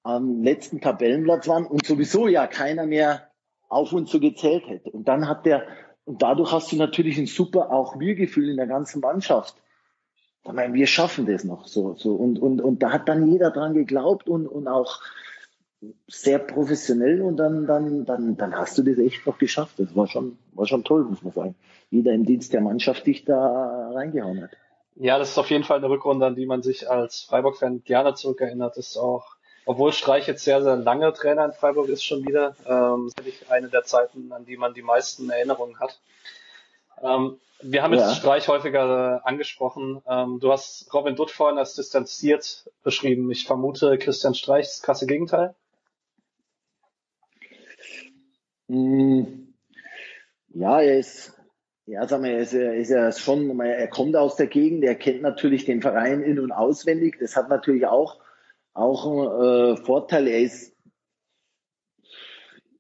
am 0.03 0.43
letzten 0.43 0.81
Tabellenplatz 0.81 1.47
waren 1.47 1.67
und 1.67 1.87
sowieso 1.87 2.27
ja 2.27 2.49
keiner 2.49 2.87
mehr 2.87 3.29
auf 3.69 3.93
uns 3.93 4.11
so 4.11 4.19
gezählt 4.19 4.69
hätte. 4.69 4.91
Und 4.91 5.07
dann 5.07 5.29
hat 5.29 5.47
der, 5.47 5.67
und 6.05 6.23
dadurch 6.23 6.53
hast 6.53 6.73
du 6.73 6.77
natürlich 6.77 7.19
ein 7.19 7.27
super 7.27 7.71
auch 7.71 7.99
Wir-Gefühl 7.99 8.51
in 8.51 8.57
der 8.57 8.67
ganzen 8.67 9.01
Mannschaft 9.01 9.62
ich 10.45 10.53
meine, 10.53 10.75
wir 10.75 10.87
schaffen 10.87 11.27
das 11.27 11.45
noch 11.45 11.67
so, 11.69 11.95
so. 11.95 12.15
Und, 12.15 12.39
und, 12.39 12.61
und 12.61 12.83
da 12.83 12.93
hat 12.93 13.09
dann 13.09 13.31
jeder 13.31 13.51
dran 13.51 13.75
geglaubt 13.75 14.29
und, 14.29 14.47
und 14.47 14.67
auch 14.67 15.01
sehr 16.09 16.39
professionell 16.39 17.23
und 17.23 17.37
dann, 17.37 17.67
dann, 17.67 18.05
dann, 18.05 18.37
dann 18.37 18.57
hast 18.57 18.79
du 18.79 18.83
das 18.83 18.99
echt 18.99 19.27
noch 19.27 19.39
geschafft. 19.39 19.79
Das 19.79 19.95
war 19.97 20.07
schon, 20.07 20.39
war 20.53 20.67
schon 20.67 20.85
toll, 20.85 21.05
muss 21.05 21.23
man 21.23 21.33
sagen. 21.33 21.55
Jeder 21.91 22.13
im 22.13 22.25
Dienst 22.25 22.53
der 22.53 22.61
Mannschaft 22.61 23.07
dich 23.07 23.25
da 23.25 23.91
reingehauen 23.93 24.43
hat. 24.43 24.51
Ja, 24.97 25.19
das 25.19 25.31
ist 25.31 25.39
auf 25.39 25.51
jeden 25.51 25.65
Fall 25.65 25.79
eine 25.79 25.89
Rückrunde, 25.89 26.27
an 26.27 26.35
die 26.35 26.47
man 26.47 26.63
sich 26.63 26.89
als 26.91 27.23
Freiburg-Fan 27.23 27.83
gerne 27.85 28.15
zurückerinnert. 28.15 28.77
Das 28.77 28.89
ist 28.89 28.97
auch, 28.97 29.37
obwohl 29.65 29.93
Streich 29.93 30.27
jetzt 30.27 30.45
sehr, 30.45 30.63
sehr 30.63 30.77
lange 30.77 31.13
Trainer 31.13 31.45
in 31.47 31.53
Freiburg 31.53 31.89
ist 31.89 32.05
schon 32.05 32.27
wieder, 32.27 32.55
ähm, 32.67 33.11
eine 33.49 33.69
der 33.69 33.85
Zeiten, 33.85 34.33
an 34.33 34.45
die 34.45 34.57
man 34.57 34.75
die 34.75 34.83
meisten 34.83 35.31
Erinnerungen 35.31 35.81
hat. 35.81 35.99
Ähm, 37.03 37.39
wir 37.63 37.83
haben 37.83 37.93
jetzt 37.93 38.03
ja. 38.03 38.15
Streich 38.15 38.49
häufiger 38.49 39.21
äh, 39.25 39.29
angesprochen. 39.29 40.03
Ähm, 40.07 40.39
du 40.41 40.51
hast 40.51 40.93
Robin 40.93 41.15
Dutt 41.15 41.31
vorhin 41.31 41.59
als 41.59 41.75
distanziert 41.75 42.69
beschrieben. 42.83 43.31
Ich 43.31 43.47
vermute, 43.47 43.99
Christian 43.99 44.35
Streich 44.35 44.67
ist 44.67 44.79
das 44.79 44.83
krasse 44.83 45.07
Gegenteil. 45.07 45.55
Hm. 48.69 49.55
Ja, 50.49 50.81
er 50.81 50.99
ist, 50.99 51.35
ja, 51.87 52.07
sagen 52.07 52.25
wir, 52.25 52.33
er 52.33 52.41
ist, 52.41 52.53
er 52.53 52.75
ist 52.75 52.91
ja 52.91 53.13
schon, 53.13 53.59
er 53.61 53.89
kommt 53.89 54.17
aus 54.17 54.37
der 54.37 54.49
Gegend, 54.49 54.85
er 54.85 54.95
kennt 54.95 55.23
natürlich 55.23 55.65
den 55.65 55.83
Verein 55.83 56.23
in- 56.23 56.41
und 56.41 56.53
auswendig. 56.53 57.17
Das 57.21 57.37
hat 57.37 57.49
natürlich 57.49 57.87
auch, 57.87 58.21
auch 58.75 59.07
einen 59.07 59.77
äh, 59.77 59.77
Vorteil. 59.77 60.27
Er 60.27 60.41
ist, 60.41 60.75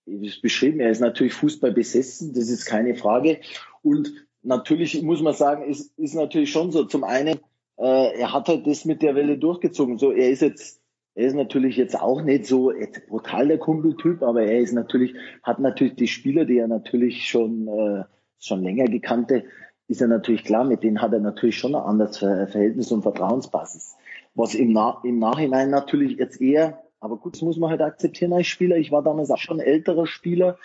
es 0.06 0.40
beschrieben, 0.40 0.80
er 0.80 0.90
ist 0.90 1.00
natürlich 1.00 1.34
Fußball 1.34 1.72
besessen, 1.72 2.34
das 2.34 2.48
ist 2.48 2.66
keine 2.66 2.94
Frage. 2.94 3.40
Und 3.82 4.12
natürlich 4.42 5.02
muss 5.02 5.22
man 5.22 5.34
sagen, 5.34 5.64
ist, 5.64 5.96
ist 5.98 6.14
natürlich 6.14 6.50
schon 6.50 6.72
so. 6.72 6.84
Zum 6.84 7.04
einen, 7.04 7.38
äh, 7.78 8.18
er 8.18 8.32
hat 8.32 8.48
halt 8.48 8.66
das 8.66 8.84
mit 8.84 9.02
der 9.02 9.14
Welle 9.14 9.38
durchgezogen. 9.38 9.98
So, 9.98 10.12
er 10.12 10.30
ist 10.30 10.42
jetzt, 10.42 10.80
er 11.14 11.26
ist 11.26 11.34
natürlich 11.34 11.76
jetzt 11.76 12.00
auch 12.00 12.22
nicht 12.22 12.46
so 12.46 12.72
brutal 13.08 13.48
der 13.48 13.58
Kumpeltyp, 13.58 14.22
aber 14.22 14.42
er 14.42 14.60
ist 14.60 14.72
natürlich, 14.72 15.14
hat 15.42 15.58
natürlich 15.58 15.96
die 15.96 16.08
Spieler, 16.08 16.44
die 16.44 16.58
er 16.58 16.68
natürlich 16.68 17.28
schon, 17.28 17.68
äh, 17.68 18.04
schon 18.38 18.62
länger 18.62 18.86
gekannte, 18.86 19.44
ist 19.88 20.00
er 20.00 20.08
natürlich 20.08 20.44
klar, 20.44 20.64
mit 20.64 20.82
denen 20.82 21.02
hat 21.02 21.12
er 21.12 21.20
natürlich 21.20 21.58
schon 21.58 21.74
ein 21.74 21.82
anderes 21.82 22.18
Verhältnis 22.18 22.90
und 22.92 23.02
Vertrauensbasis. 23.02 23.96
Was 24.34 24.54
im, 24.54 24.72
Na 24.72 25.00
im 25.04 25.18
Nachhinein 25.18 25.70
natürlich 25.70 26.18
jetzt 26.18 26.40
eher, 26.40 26.82
aber 27.02 27.16
gut, 27.16 27.34
das 27.34 27.42
muss 27.42 27.58
man 27.58 27.70
halt 27.70 27.82
akzeptieren 27.82 28.32
als 28.32 28.46
Spieler. 28.46 28.76
Ich 28.76 28.92
war 28.92 29.02
damals 29.02 29.30
auch 29.30 29.38
schon 29.38 29.58
älterer 29.58 30.06
Spieler. 30.06 30.56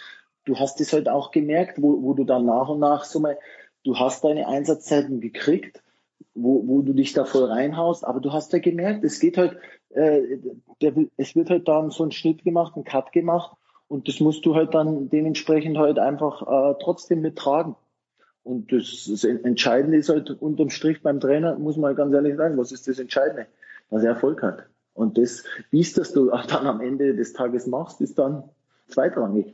Du 0.47 0.57
hast 0.57 0.79
es 0.81 0.93
halt 0.93 1.09
auch 1.09 1.31
gemerkt, 1.31 1.81
wo, 1.81 2.01
wo 2.01 2.13
du 2.13 2.23
dann 2.23 2.45
nach 2.45 2.69
und 2.69 2.79
nach 2.79 3.03
so 3.03 3.19
mal 3.19 3.37
du 3.83 3.97
hast 3.97 4.23
deine 4.23 4.47
Einsatzzeiten 4.47 5.21
gekriegt, 5.21 5.81
wo, 6.35 6.67
wo 6.67 6.81
du 6.81 6.93
dich 6.93 7.13
da 7.13 7.25
voll 7.25 7.45
reinhaust, 7.45 8.05
aber 8.05 8.19
du 8.19 8.33
hast 8.33 8.53
ja 8.53 8.59
gemerkt, 8.59 9.03
es 9.03 9.19
geht 9.19 9.37
halt, 9.37 9.57
äh, 9.89 10.37
der, 10.81 10.93
es 11.15 11.35
wird 11.35 11.49
halt 11.49 11.67
dann 11.67 11.91
so 11.91 12.03
ein 12.03 12.11
Schnitt 12.11 12.43
gemacht, 12.43 12.75
ein 12.75 12.83
Cut 12.83 13.11
gemacht 13.11 13.55
und 13.87 14.07
das 14.07 14.19
musst 14.19 14.45
du 14.45 14.55
halt 14.55 14.73
dann 14.73 15.09
dementsprechend 15.09 15.77
halt 15.77 15.99
einfach 15.99 16.41
äh, 16.41 16.75
trotzdem 16.81 17.21
mittragen. 17.21 17.75
Und 18.43 18.71
das, 18.71 19.07
das 19.09 19.25
Entscheidende 19.25 19.97
ist 19.97 20.07
halt 20.09 20.29
unterm 20.29 20.69
Strich 20.69 21.01
beim 21.01 21.19
Trainer, 21.19 21.57
muss 21.57 21.75
man 21.75 21.89
halt 21.89 21.97
ganz 21.97 22.13
ehrlich 22.13 22.37
sagen, 22.37 22.57
was 22.57 22.71
ist 22.71 22.87
das 22.87 22.99
Entscheidende? 22.99 23.47
Dass 23.89 24.03
er 24.03 24.11
Erfolg 24.11 24.41
hat. 24.41 24.63
Und 24.93 25.17
das, 25.17 25.43
wie 25.69 25.81
es 25.81 25.93
das 25.93 26.13
du 26.13 26.29
dann 26.47 26.67
am 26.67 26.81
Ende 26.81 27.15
des 27.15 27.33
Tages 27.33 27.67
machst, 27.67 27.99
ist 28.01 28.17
dann 28.17 28.43
zweitrangig. 28.87 29.53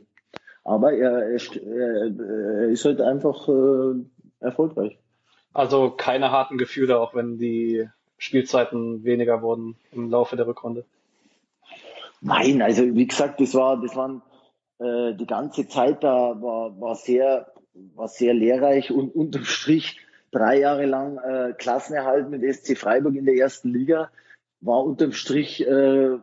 Aber 0.64 0.92
er, 0.92 1.28
er, 1.28 2.68
ist 2.68 2.84
halt 2.84 3.00
einfach 3.00 3.48
äh, 3.48 3.94
erfolgreich. 4.40 4.98
Also 5.52 5.90
keine 5.90 6.30
harten 6.30 6.58
Gefühle, 6.58 6.98
auch 6.98 7.14
wenn 7.14 7.38
die 7.38 7.88
Spielzeiten 8.18 9.04
weniger 9.04 9.42
wurden 9.42 9.76
im 9.92 10.10
Laufe 10.10 10.36
der 10.36 10.46
Rückrunde. 10.46 10.84
Nein, 12.20 12.62
also 12.62 12.82
wie 12.82 13.06
gesagt, 13.06 13.40
das 13.40 13.54
war, 13.54 13.80
das 13.80 13.94
waren 13.94 14.22
äh, 14.78 15.14
die 15.14 15.26
ganze 15.26 15.68
Zeit 15.68 16.02
da 16.02 16.40
war, 16.40 16.80
war 16.80 16.94
sehr, 16.94 17.52
war 17.94 18.08
sehr 18.08 18.32
lehrreich 18.32 18.90
und 18.90 19.14
unterm 19.14 19.44
Strich 19.44 20.00
drei 20.30 20.58
Jahre 20.58 20.86
lang 20.86 21.18
äh, 21.18 21.52
Klassenerhalt 21.52 22.30
mit 22.30 22.42
SC 22.42 22.76
Freiburg 22.76 23.14
in 23.14 23.26
der 23.26 23.36
ersten 23.36 23.72
Liga 23.72 24.10
war 24.60 24.82
unterm 24.82 25.12
Strich 25.12 25.66
äh, 25.66 26.18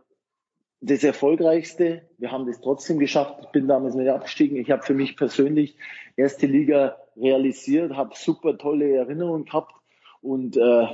das 0.81 1.03
Erfolgreichste. 1.03 2.01
Wir 2.17 2.31
haben 2.31 2.47
das 2.47 2.59
trotzdem 2.59 2.97
geschafft. 2.97 3.35
Ich 3.43 3.49
bin 3.49 3.67
damals 3.67 3.93
nicht 3.93 4.09
abgestiegen. 4.09 4.57
Ich 4.57 4.71
habe 4.71 4.81
für 4.81 4.95
mich 4.95 5.15
persönlich 5.15 5.77
erste 6.17 6.47
Liga 6.47 6.97
realisiert, 7.15 7.95
habe 7.95 8.11
super 8.15 8.57
tolle 8.57 8.95
Erinnerungen 8.95 9.45
gehabt 9.45 9.73
und 10.21 10.57
äh, 10.57 10.87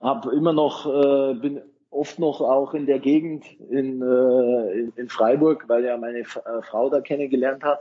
habe 0.00 0.34
immer 0.34 0.52
noch, 0.52 0.86
äh, 0.86 1.34
bin 1.34 1.62
oft 1.90 2.18
noch 2.18 2.40
auch 2.42 2.74
in 2.74 2.86
der 2.86 2.98
Gegend 2.98 3.44
in, 3.70 4.02
äh, 4.02 4.72
in, 4.72 4.92
in 4.94 5.08
Freiburg, 5.08 5.64
weil 5.68 5.84
ja 5.84 5.96
meine 5.96 6.20
F 6.20 6.36
äh, 6.36 6.62
Frau 6.62 6.90
da 6.90 7.00
kennengelernt 7.00 7.64
hat. 7.64 7.80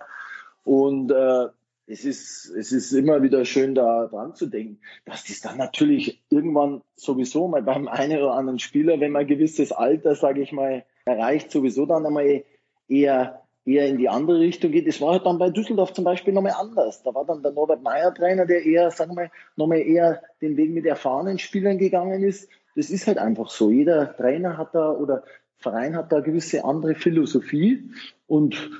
Und 0.63 1.11
äh, 1.11 1.47
es 1.89 2.05
ist, 2.05 2.53
es 2.55 2.71
ist 2.71 2.91
immer 2.91 3.23
wieder 3.23 3.43
schön, 3.45 3.73
da 3.73 4.05
dran 4.05 4.35
zu 4.35 4.45
denken, 4.45 4.79
dass 5.05 5.23
das 5.23 5.41
dann 5.41 5.57
natürlich 5.57 6.21
irgendwann 6.29 6.81
sowieso 6.95 7.47
mal 7.47 7.63
beim 7.63 7.87
einen 7.87 8.19
oder 8.19 8.33
anderen 8.33 8.59
Spieler, 8.59 8.99
wenn 8.99 9.11
man 9.11 9.21
ein 9.21 9.27
gewisses 9.27 9.71
Alter, 9.71 10.13
sage 10.15 10.41
ich 10.41 10.51
mal, 10.51 10.85
erreicht, 11.05 11.51
sowieso 11.51 11.87
dann 11.87 12.05
einmal 12.05 12.43
eher 12.87 13.41
eher 13.65 13.87
in 13.87 13.97
die 13.97 14.09
andere 14.09 14.39
Richtung 14.39 14.71
geht. 14.71 14.87
Das 14.87 15.01
war 15.01 15.13
halt 15.13 15.25
dann 15.25 15.37
bei 15.37 15.49
Düsseldorf 15.49 15.93
zum 15.93 16.03
Beispiel 16.03 16.33
nochmal 16.33 16.55
anders. 16.57 17.03
Da 17.03 17.13
war 17.13 17.25
dann 17.25 17.43
der 17.43 17.51
Norbert 17.51 17.83
Meyer 17.83 18.13
Trainer, 18.13 18.45
der 18.45 18.65
eher, 18.65 18.89
sagen 18.91 19.11
wir 19.11 19.15
mal, 19.15 19.31
nochmal 19.55 19.79
eher 19.79 20.21
den 20.41 20.57
Weg 20.57 20.71
mit 20.71 20.85
erfahrenen 20.85 21.37
Spielern 21.37 21.77
gegangen 21.77 22.23
ist. 22.23 22.49
Das 22.75 22.89
ist 22.89 23.05
halt 23.05 23.17
einfach 23.17 23.49
so. 23.49 23.69
Jeder 23.69 24.15
Trainer 24.15 24.57
hat 24.57 24.73
da 24.73 24.91
oder 24.91 25.23
Verein 25.57 25.95
hat 25.95 26.11
da 26.11 26.17
eine 26.17 26.25
gewisse 26.25 26.63
andere 26.63 26.95
Philosophie. 26.95 27.91
Und 28.27 28.71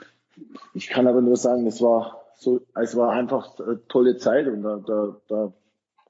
ich 0.73 0.87
kann 0.87 1.07
aber 1.07 1.21
nur 1.21 1.37
sagen, 1.37 1.65
das 1.65 1.81
war, 1.81 2.18
so, 2.39 2.61
es 2.75 2.95
war 2.95 3.11
einfach 3.11 3.59
eine 3.59 3.85
tolle 3.87 4.17
Zeit 4.17 4.47
und 4.47 4.63
da, 4.63 4.77
da, 4.77 5.15
da 5.27 5.53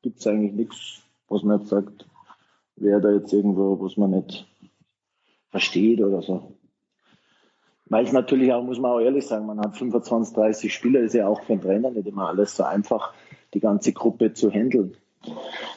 gibt 0.01 0.19
es 0.19 0.27
eigentlich 0.27 0.53
nichts, 0.53 1.01
was 1.27 1.43
man 1.43 1.59
jetzt 1.59 1.69
sagt, 1.69 2.05
wer 2.75 2.99
da 2.99 3.11
jetzt 3.11 3.33
irgendwo, 3.33 3.79
was 3.81 3.97
man 3.97 4.11
nicht 4.11 4.47
versteht 5.49 6.01
oder 6.01 6.21
so. 6.21 6.53
Weil 7.85 8.05
es 8.05 8.11
natürlich 8.11 8.53
auch, 8.53 8.63
muss 8.63 8.79
man 8.79 8.91
auch 8.91 8.99
ehrlich 8.99 9.25
sagen, 9.25 9.47
man 9.47 9.59
hat 9.59 9.75
25, 9.75 10.35
30 10.35 10.71
Spieler, 10.71 10.99
ist 10.99 11.15
ja 11.15 11.27
auch 11.27 11.41
für 11.41 11.53
einen 11.53 11.61
Trainer 11.61 11.89
nicht 11.89 12.07
immer 12.07 12.27
alles 12.27 12.55
so 12.55 12.63
einfach, 12.63 13.13
die 13.55 13.59
ganze 13.59 13.93
Gruppe 13.93 14.33
zu 14.33 14.51
handeln. 14.51 14.95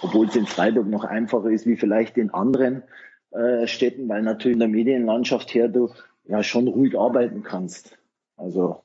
Obwohl 0.03 0.26
es 0.26 0.36
in 0.36 0.46
Freiburg 0.46 0.86
noch 0.86 1.05
einfacher 1.05 1.48
ist, 1.48 1.66
wie 1.66 1.76
vielleicht 1.76 2.18
in 2.18 2.28
anderen 2.28 2.82
äh, 3.30 3.66
Städten, 3.66 4.07
weil 4.11 4.22
natürlich 4.22 4.57
in 4.57 4.61
der 4.61 4.68
Medienlandschaft 4.68 5.55
her 5.55 5.68
du 5.68 5.88
ja 6.24 6.42
schon 6.42 6.68
ruhig 6.68 6.98
arbeiten 6.98 7.42
kannst. 7.42 7.96
Also 8.36 8.82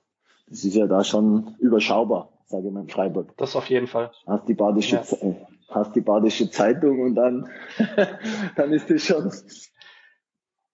das 0.47 0.63
ist 0.63 0.75
ja 0.75 0.87
da 0.87 1.03
schon 1.03 1.55
überschaubar, 1.59 2.29
sage 2.45 2.67
ich 2.67 2.73
mal 2.73 2.81
in 2.81 2.89
Freiburg. 2.89 3.35
Das 3.37 3.55
auf 3.55 3.69
jeden 3.69 3.87
Fall. 3.87 4.11
Hast 4.25 4.47
die 4.47 4.53
badische, 4.53 4.95
ja. 4.95 5.35
hast 5.69 5.95
die 5.95 6.01
badische 6.01 6.49
Zeitung 6.49 7.01
und 7.01 7.15
dann, 7.15 7.49
dann 8.55 8.71
ist 8.71 8.89
das 8.89 9.03
schon, 9.03 9.31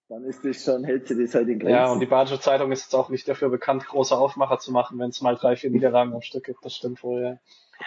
dann 0.08 0.24
ist 0.24 0.44
das 0.44 0.62
schon, 0.62 0.84
hält 0.84 1.08
sie 1.08 1.20
das 1.20 1.34
halt 1.34 1.48
in 1.48 1.58
Grenzen. 1.58 1.74
Ja, 1.74 1.92
und 1.92 2.00
die 2.00 2.06
badische 2.06 2.40
Zeitung 2.40 2.70
ist 2.70 2.84
jetzt 2.84 2.94
auch 2.94 3.08
nicht 3.08 3.28
dafür 3.28 3.48
bekannt, 3.48 3.84
große 3.86 4.16
Aufmacher 4.16 4.58
zu 4.58 4.72
machen, 4.72 4.98
wenn 4.98 5.10
es 5.10 5.20
mal 5.20 5.34
drei, 5.34 5.56
vier 5.56 5.70
Niederlagen 5.70 6.12
am 6.12 6.22
Stück 6.22 6.44
gibt. 6.44 6.64
Das 6.64 6.74
stimmt 6.74 7.02
wohl, 7.02 7.22
ja. 7.22 7.38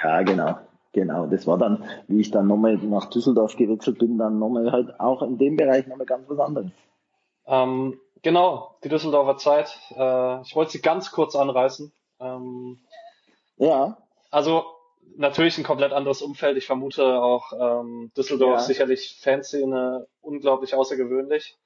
Ja, 0.03 0.21
genau. 0.23 0.57
Genau, 0.93 1.27
das 1.27 1.45
war 1.45 1.57
dann, 1.57 1.83
wie 2.07 2.21
ich 2.21 2.31
dann 2.31 2.47
nochmal 2.47 2.77
nach 2.77 3.05
Düsseldorf 3.05 3.55
gewechselt 3.55 3.99
bin, 3.99 4.17
dann 4.17 4.39
nochmal 4.39 4.71
halt 4.71 4.99
auch 4.99 5.21
in 5.21 5.38
dem 5.38 5.55
Bereich 5.55 5.85
nochmal 5.85 6.07
ganz 6.07 6.27
was 6.27 6.39
anderes. 6.39 6.71
Ähm, 7.45 7.99
Genau, 8.22 8.78
die 8.84 8.89
Düsseldorfer 8.89 9.38
Zeit. 9.38 9.78
Äh, 9.91 10.41
ich 10.41 10.55
wollte 10.55 10.72
sie 10.72 10.82
ganz 10.82 11.11
kurz 11.11 11.36
anreißen. 11.36 11.91
Ähm, 12.20 12.80
ja. 13.57 13.97
Also 14.32 14.65
natürlich 15.15 15.57
ein 15.57 15.63
komplett 15.63 15.93
anderes 15.93 16.22
Umfeld. 16.22 16.57
Ich 16.57 16.65
vermute 16.65 17.22
auch 17.22 17.53
ähm, 17.53 18.11
Düsseldorf 18.15 18.59
ja. 18.59 18.59
sicherlich 18.59 19.18
Fanszene 19.22 20.07
unglaublich 20.22 20.74
außergewöhnlich. 20.76 21.57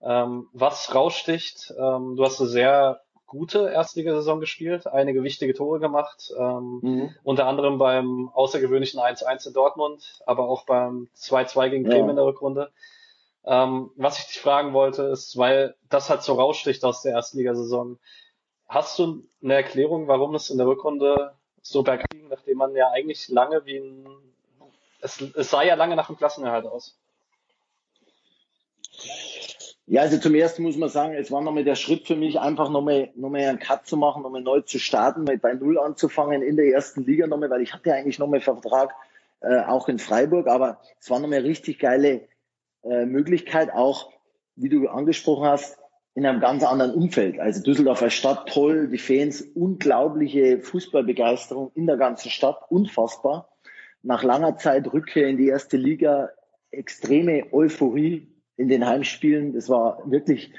Ähm, 0.00 0.48
was 0.52 0.94
raussticht, 0.94 1.72
ähm, 1.78 2.16
du 2.16 2.24
hast 2.24 2.40
eine 2.40 2.48
sehr 2.48 3.00
gute 3.26 3.70
Erstligasaison 3.70 4.40
gespielt, 4.40 4.86
einige 4.86 5.22
wichtige 5.22 5.54
Tore 5.54 5.80
gemacht, 5.80 6.30
ähm, 6.38 6.80
mhm. 6.82 7.14
unter 7.22 7.46
anderem 7.46 7.78
beim 7.78 8.28
außergewöhnlichen 8.34 9.00
1-1 9.00 9.48
in 9.48 9.54
Dortmund, 9.54 10.20
aber 10.26 10.48
auch 10.48 10.66
beim 10.66 11.08
2-2 11.16 11.70
gegen 11.70 11.84
Bremen 11.84 12.04
ja. 12.04 12.10
in 12.10 12.16
der 12.16 12.26
Rückrunde. 12.26 12.72
Ähm, 13.44 13.90
was 13.96 14.18
ich 14.20 14.26
dich 14.26 14.40
fragen 14.40 14.72
wollte, 14.72 15.02
ist, 15.04 15.36
weil 15.36 15.74
das 15.88 16.10
halt 16.10 16.22
so 16.22 16.34
raussticht 16.34 16.84
aus 16.84 17.02
der 17.02 17.12
Erstligasaison. 17.12 17.98
Hast 18.68 18.98
du 18.98 19.24
eine 19.42 19.54
Erklärung, 19.54 20.08
warum 20.08 20.34
es 20.34 20.50
in 20.50 20.58
der 20.58 20.66
Rückrunde 20.66 21.34
so 21.60 21.82
bergab 21.82 22.06
nachdem 22.28 22.58
man 22.58 22.74
ja 22.74 22.90
eigentlich 22.90 23.28
lange 23.28 23.64
wie 23.66 23.76
ein, 23.76 24.06
es, 25.00 25.20
es 25.20 25.50
sah 25.50 25.62
ja 25.62 25.74
lange 25.74 25.96
nach 25.96 26.08
einem 26.08 26.18
Klassenerhalt 26.18 26.66
aus? 26.66 26.96
Ja, 29.86 30.02
also 30.02 30.18
zum 30.18 30.34
ersten 30.34 30.62
muss 30.62 30.76
man 30.76 30.88
sagen, 30.88 31.14
es 31.14 31.30
war 31.30 31.42
nochmal 31.42 31.64
der 31.64 31.74
Schritt 31.74 32.06
für 32.06 32.16
mich, 32.16 32.40
einfach 32.40 32.70
nochmal, 32.70 33.10
nochmal 33.14 33.42
einen 33.42 33.58
Cut 33.58 33.86
zu 33.86 33.96
machen, 33.96 34.22
nochmal 34.22 34.40
neu 34.40 34.60
zu 34.62 34.78
starten, 34.78 35.24
mal 35.24 35.36
bei 35.36 35.54
Null 35.54 35.78
anzufangen 35.78 36.42
in 36.42 36.56
der 36.56 36.66
ersten 36.66 37.04
Liga 37.04 37.26
nochmal, 37.26 37.50
weil 37.50 37.62
ich 37.62 37.74
hatte 37.74 37.90
ja 37.90 37.96
eigentlich 37.96 38.18
nochmal 38.18 38.40
Vertrag, 38.40 38.94
äh, 39.40 39.60
auch 39.64 39.88
in 39.88 39.98
Freiburg, 39.98 40.46
aber 40.46 40.80
es 41.00 41.10
war 41.10 41.18
nochmal 41.18 41.40
richtig 41.40 41.80
geile, 41.80 42.26
äh, 42.84 43.06
Möglichkeit, 43.06 43.72
auch, 43.72 44.10
wie 44.56 44.68
du 44.68 44.88
angesprochen 44.88 45.46
hast, 45.46 45.78
in 46.14 46.26
einem 46.26 46.40
ganz 46.40 46.62
anderen 46.62 46.92
Umfeld. 46.94 47.40
Also 47.40 47.62
Düsseldorfer 47.62 48.10
Stadt, 48.10 48.48
toll, 48.48 48.88
die 48.88 48.98
Fans, 48.98 49.40
unglaubliche 49.40 50.60
Fußballbegeisterung 50.60 51.72
in 51.74 51.86
der 51.86 51.96
ganzen 51.96 52.30
Stadt, 52.30 52.58
unfassbar. 52.68 53.48
Nach 54.02 54.22
langer 54.22 54.56
Zeit 54.56 54.92
Rückkehr 54.92 55.28
in 55.28 55.38
die 55.38 55.46
erste 55.46 55.76
Liga, 55.76 56.30
extreme 56.70 57.52
Euphorie 57.52 58.28
in 58.56 58.68
den 58.68 58.86
Heimspielen. 58.86 59.54
Das 59.54 59.68
war 59.68 60.02
wirklich 60.04 60.52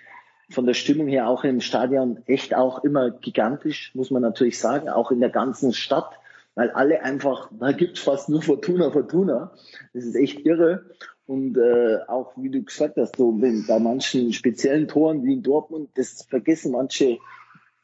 von 0.49 0.65
der 0.65 0.73
Stimmung 0.73 1.07
her 1.07 1.27
auch 1.27 1.43
im 1.43 1.61
Stadion 1.61 2.23
echt 2.25 2.55
auch 2.55 2.83
immer 2.83 3.11
gigantisch, 3.11 3.93
muss 3.95 4.11
man 4.11 4.21
natürlich 4.21 4.59
sagen, 4.59 4.89
auch 4.89 5.11
in 5.11 5.19
der 5.19 5.29
ganzen 5.29 5.73
Stadt, 5.73 6.11
weil 6.55 6.71
alle 6.71 7.01
einfach, 7.03 7.49
da 7.59 7.71
gibt's 7.71 8.01
fast 8.01 8.29
nur 8.29 8.41
Fortuna, 8.41 8.91
Fortuna. 8.91 9.51
Das 9.93 10.03
ist 10.03 10.15
echt 10.15 10.45
irre. 10.45 10.85
Und 11.25 11.57
äh, 11.57 11.99
auch 12.07 12.33
wie 12.35 12.49
du 12.49 12.63
gesagt 12.63 12.97
hast, 12.97 13.15
so 13.15 13.41
wenn 13.41 13.65
bei 13.65 13.79
manchen 13.79 14.33
speziellen 14.33 14.87
Toren 14.87 15.23
wie 15.23 15.33
in 15.33 15.43
Dortmund, 15.43 15.89
das 15.95 16.23
vergessen 16.23 16.73
manche 16.73 17.17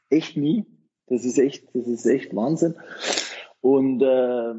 echt 0.10 0.36
nie. 0.36 0.66
Das 1.08 1.24
ist 1.24 1.38
echt, 1.40 1.64
das 1.74 1.88
ist 1.88 2.06
echt 2.06 2.36
Wahnsinn. 2.36 2.76
Und 3.62 4.02
äh, 4.02 4.54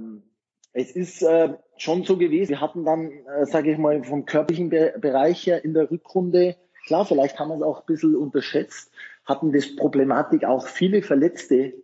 es 0.73 0.93
ist 0.93 1.23
äh, 1.23 1.55
schon 1.77 2.05
so 2.05 2.17
gewesen. 2.17 2.51
Wir 2.51 2.61
hatten 2.61 2.85
dann, 2.85 3.11
äh, 3.11 3.47
sage 3.47 3.73
ich 3.73 3.79
mal, 3.79 4.03
vom 4.03 4.25
körperlichen 4.25 4.71
Be 4.71 4.95
Bereich 4.99 5.47
her 5.47 5.65
in 5.65 5.75
der 5.75 5.91
Rückrunde, 5.91 6.57
klar, 6.87 7.05
vielleicht 7.05 7.39
haben 7.39 7.49
wir 7.49 7.57
es 7.57 7.63
auch 7.63 7.81
ein 7.81 7.87
bisschen 7.87 8.17
unterschätzt, 8.17 8.91
hatten 9.25 9.53
das 9.53 9.77
Problematik 9.77 10.45
auch 10.45 10.67
viele 10.67 11.03
Verletzte 11.03 11.75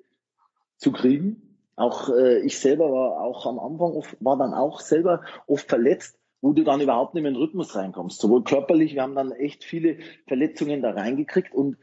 zu 0.77 0.93
kriegen. 0.93 1.59
Auch 1.77 2.09
äh, 2.09 2.41
ich 2.41 2.59
selber 2.59 2.91
war 2.91 3.21
auch 3.21 3.47
am 3.47 3.59
Anfang 3.59 3.93
oft, 3.93 4.17
war 4.21 4.39
dann 4.39 4.55
auch 4.55 4.81
selber 4.81 5.23
oft 5.47 5.69
verletzt 5.69 6.19
wo 6.41 6.53
du 6.53 6.65
dann 6.65 6.81
überhaupt 6.81 7.15
nicht 7.15 7.23
mehr 7.23 7.31
in 7.31 7.37
den 7.37 7.43
Rhythmus 7.43 7.75
reinkommst. 7.75 8.21
Sowohl 8.21 8.45
körperlich, 8.45 8.95
wir 8.95 9.03
haben 9.03 9.15
dann 9.15 9.33
echt 9.33 9.65
viele 9.65 9.99
Verletzungen 10.27 10.83
da 10.83 10.91
reingekriegt 10.91 11.55
und 11.55 11.77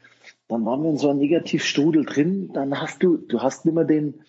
dann 0.48 0.66
waren 0.66 0.84
wir 0.84 0.90
in 0.90 0.98
so 0.98 1.10
einem 1.10 1.20
Negativstrudel 1.20 2.06
drin, 2.06 2.52
dann 2.54 2.80
hast 2.80 3.02
du, 3.04 3.18
du 3.18 3.42
hast 3.42 3.66
nicht 3.66 3.76
mehr 3.76 3.86
den, 3.86 4.24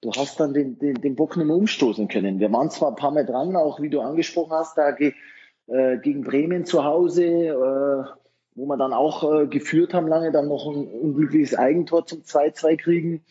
du 0.00 0.12
hast 0.12 0.38
dann 0.40 0.54
den, 0.54 0.78
den, 0.78 1.00
den 1.00 1.16
Bock 1.16 1.36
nicht 1.36 1.46
mehr 1.46 1.56
umstoßen 1.56 2.08
können. 2.08 2.40
Wir 2.40 2.52
waren 2.52 2.70
zwar 2.70 2.90
ein 2.90 2.96
paar 2.96 3.10
Mal 3.10 3.26
dran, 3.26 3.56
auch 3.56 3.80
wie 3.80 3.90
du 3.90 4.00
angesprochen 4.00 4.52
hast, 4.52 4.78
da 4.78 4.92
ge, 4.92 5.14
äh, 5.66 5.98
gegen 5.98 6.22
Bremen 6.22 6.64
zu 6.64 6.84
Hause, 6.84 7.24
äh, 7.24 8.04
wo 8.54 8.66
wir 8.66 8.76
dann 8.76 8.92
auch 8.92 9.42
äh, 9.42 9.46
geführt 9.46 9.92
haben 9.94 10.08
lange, 10.08 10.32
dann 10.32 10.48
noch 10.48 10.66
ein 10.66 10.86
unglückliches 10.86 11.54
Eigentor 11.54 12.06
zum 12.06 12.20
2-2 12.20 12.76
kriegen. 12.76 13.24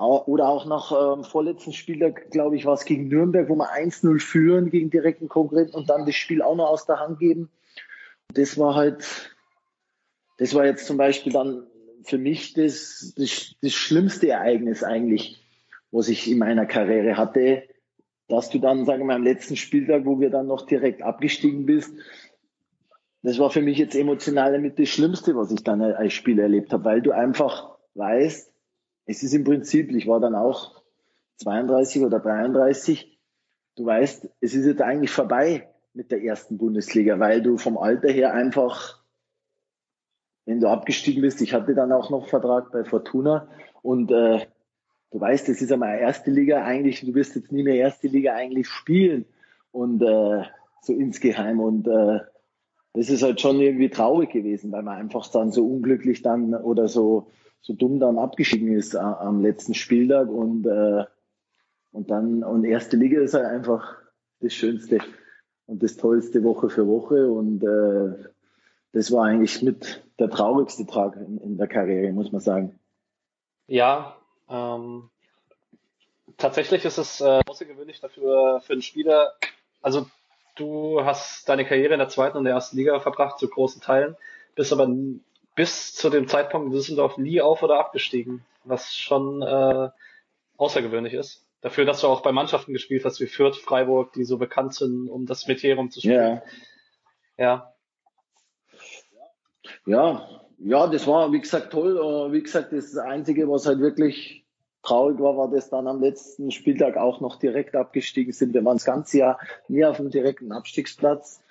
Oder 0.00 0.48
auch 0.48 0.64
nach 0.64 0.92
ähm, 0.92 1.24
vorletzten 1.24 1.74
Spiel, 1.74 2.14
glaube 2.30 2.56
ich, 2.56 2.64
war 2.64 2.72
es 2.72 2.86
gegen 2.86 3.08
Nürnberg, 3.08 3.50
wo 3.50 3.54
wir 3.54 3.70
1-0 3.70 4.18
führen 4.18 4.70
gegen 4.70 4.88
direkten 4.88 5.28
Konkurrenten 5.28 5.74
und 5.74 5.90
dann 5.90 6.06
das 6.06 6.14
Spiel 6.14 6.40
auch 6.40 6.56
noch 6.56 6.70
aus 6.70 6.86
der 6.86 7.00
Hand 7.00 7.18
geben. 7.18 7.50
Das 8.32 8.56
war 8.56 8.74
halt, 8.74 9.36
das 10.38 10.54
war 10.54 10.64
jetzt 10.64 10.86
zum 10.86 10.96
Beispiel 10.96 11.34
dann 11.34 11.66
für 12.02 12.16
mich 12.16 12.54
das, 12.54 13.12
das, 13.14 13.56
das 13.60 13.72
schlimmste 13.72 14.30
Ereignis 14.30 14.82
eigentlich, 14.82 15.44
was 15.90 16.08
ich 16.08 16.30
in 16.30 16.38
meiner 16.38 16.64
Karriere 16.64 17.18
hatte, 17.18 17.64
dass 18.26 18.48
du 18.48 18.58
dann, 18.58 18.86
sagen 18.86 19.00
wir 19.00 19.06
mal, 19.06 19.16
am 19.16 19.22
letzten 19.22 19.56
Spieltag, 19.56 20.06
wo 20.06 20.18
wir 20.18 20.30
dann 20.30 20.46
noch 20.46 20.64
direkt 20.64 21.02
abgestiegen 21.02 21.66
bist, 21.66 21.92
das 23.22 23.38
war 23.38 23.50
für 23.50 23.60
mich 23.60 23.76
jetzt 23.76 23.94
emotional 23.94 24.52
damit 24.52 24.78
das 24.78 24.88
Schlimmste, 24.88 25.36
was 25.36 25.50
ich 25.50 25.62
dann 25.62 25.82
als 25.82 26.14
Spieler 26.14 26.44
erlebt 26.44 26.72
habe, 26.72 26.84
weil 26.84 27.02
du 27.02 27.12
einfach 27.12 27.76
weißt, 27.94 28.49
es 29.10 29.24
ist 29.24 29.34
im 29.34 29.42
Prinzip, 29.42 29.90
ich 29.90 30.06
war 30.06 30.20
dann 30.20 30.36
auch 30.36 30.82
32 31.38 32.02
oder 32.02 32.20
33, 32.20 33.18
du 33.76 33.84
weißt, 33.84 34.28
es 34.40 34.54
ist 34.54 34.66
jetzt 34.66 34.82
eigentlich 34.82 35.10
vorbei 35.10 35.68
mit 35.94 36.12
der 36.12 36.22
ersten 36.22 36.58
Bundesliga, 36.58 37.18
weil 37.18 37.42
du 37.42 37.58
vom 37.58 37.76
Alter 37.76 38.08
her 38.08 38.32
einfach, 38.32 39.02
wenn 40.46 40.60
du 40.60 40.68
abgestiegen 40.68 41.22
bist, 41.22 41.40
ich 41.40 41.52
hatte 41.52 41.74
dann 41.74 41.90
auch 41.90 42.10
noch 42.10 42.28
Vertrag 42.28 42.70
bei 42.70 42.84
Fortuna 42.84 43.48
und 43.82 44.12
äh, 44.12 44.46
du 45.10 45.20
weißt, 45.20 45.48
es 45.48 45.60
ist 45.60 45.72
einmal 45.72 45.98
erste 45.98 46.30
Liga 46.30 46.62
eigentlich, 46.62 47.00
du 47.00 47.12
wirst 47.12 47.34
jetzt 47.34 47.50
nie 47.50 47.64
mehr 47.64 47.76
erste 47.76 48.06
Liga 48.06 48.34
eigentlich 48.34 48.68
spielen 48.68 49.24
und 49.72 50.02
äh, 50.02 50.44
so 50.82 50.92
insgeheim 50.92 51.58
und 51.58 51.88
äh, 51.88 52.20
das 52.92 53.10
ist 53.10 53.24
halt 53.24 53.40
schon 53.40 53.60
irgendwie 53.60 53.90
traurig 53.90 54.30
gewesen, 54.30 54.70
weil 54.70 54.82
man 54.82 54.98
einfach 54.98 55.26
dann 55.32 55.50
so 55.50 55.66
unglücklich 55.66 56.22
dann 56.22 56.54
oder 56.54 56.86
so 56.86 57.30
so 57.60 57.74
dumm 57.74 58.00
dann 58.00 58.18
abgeschieden 58.18 58.72
ist 58.72 58.94
äh, 58.94 58.98
am 58.98 59.42
letzten 59.42 59.74
Spieltag. 59.74 60.28
Und, 60.28 60.66
äh, 60.66 61.04
und 61.92 62.10
dann, 62.10 62.42
und 62.42 62.64
erste 62.64 62.96
Liga 62.96 63.20
ist 63.20 63.34
halt 63.34 63.46
einfach 63.46 63.96
das 64.40 64.54
Schönste 64.54 64.98
und 65.66 65.82
das 65.82 65.96
Tollste 65.96 66.42
Woche 66.42 66.70
für 66.70 66.86
Woche. 66.86 67.30
Und 67.30 67.62
äh, 67.62 68.28
das 68.92 69.12
war 69.12 69.26
eigentlich 69.26 69.62
mit 69.62 70.02
der 70.18 70.30
traurigste 70.30 70.86
Tag 70.86 71.16
in, 71.16 71.38
in 71.38 71.58
der 71.58 71.68
Karriere, 71.68 72.12
muss 72.12 72.32
man 72.32 72.40
sagen. 72.40 72.78
Ja, 73.66 74.16
ähm, 74.48 75.10
tatsächlich 76.36 76.84
ist 76.84 76.98
es 76.98 77.20
äh, 77.20 77.40
außergewöhnlich 77.46 78.00
dafür 78.00 78.60
für 78.62 78.72
einen 78.72 78.82
Spieler, 78.82 79.34
also 79.80 80.06
du 80.56 81.04
hast 81.04 81.48
deine 81.48 81.64
Karriere 81.64 81.94
in 81.94 82.00
der 82.00 82.08
zweiten 82.08 82.36
und 82.36 82.44
der 82.44 82.54
ersten 82.54 82.76
Liga 82.76 82.98
verbracht 82.98 83.38
zu 83.38 83.48
großen 83.48 83.80
Teilen, 83.80 84.16
bist 84.56 84.72
aber 84.72 84.88
bis 85.60 85.92
zu 85.92 86.08
dem 86.08 86.26
Zeitpunkt 86.26 86.72
Düsseldorf 86.72 87.18
nie 87.18 87.42
auf 87.42 87.62
oder 87.62 87.78
abgestiegen, 87.78 88.46
was 88.64 88.96
schon 88.96 89.42
äh, 89.42 89.90
außergewöhnlich 90.56 91.12
ist. 91.12 91.44
Dafür, 91.60 91.84
dass 91.84 92.00
du 92.00 92.06
auch 92.06 92.22
bei 92.22 92.32
Mannschaften 92.32 92.72
gespielt 92.72 93.04
hast 93.04 93.20
wie 93.20 93.26
Fürth, 93.26 93.58
Freiburg, 93.58 94.14
die 94.14 94.24
so 94.24 94.38
bekannt 94.38 94.72
sind, 94.72 95.10
um 95.10 95.26
das 95.26 95.46
Metier 95.46 95.76
rumzuspielen. 95.76 96.40
Ja. 97.36 97.44
Ja. 97.44 97.74
Ja, 99.84 100.40
ja, 100.56 100.86
das 100.86 101.06
war, 101.06 101.30
wie 101.30 101.40
gesagt, 101.40 101.72
toll. 101.72 102.32
Wie 102.32 102.42
gesagt, 102.42 102.72
das, 102.72 102.96
Einzige, 102.96 103.46
was 103.46 103.66
halt 103.66 103.80
wirklich 103.80 104.46
traurig 104.82 105.20
war, 105.20 105.36
war 105.36 105.50
das 105.50 105.68
dann 105.68 105.86
am 105.86 106.00
letzten 106.00 106.52
Spieltag 106.52 106.96
auch 106.96 107.20
noch 107.20 107.38
direkt 107.38 107.76
abgestiegen 107.76 108.32
sind. 108.32 108.54
Wir 108.54 108.64
waren 108.64 108.78
das 108.78 108.86
ganze 108.86 109.18
Jahr 109.18 109.38
nie 109.68 109.84
auf 109.84 109.98
dem 109.98 110.08
direkten 110.08 110.52
Abstiegsplatz. 110.52 111.42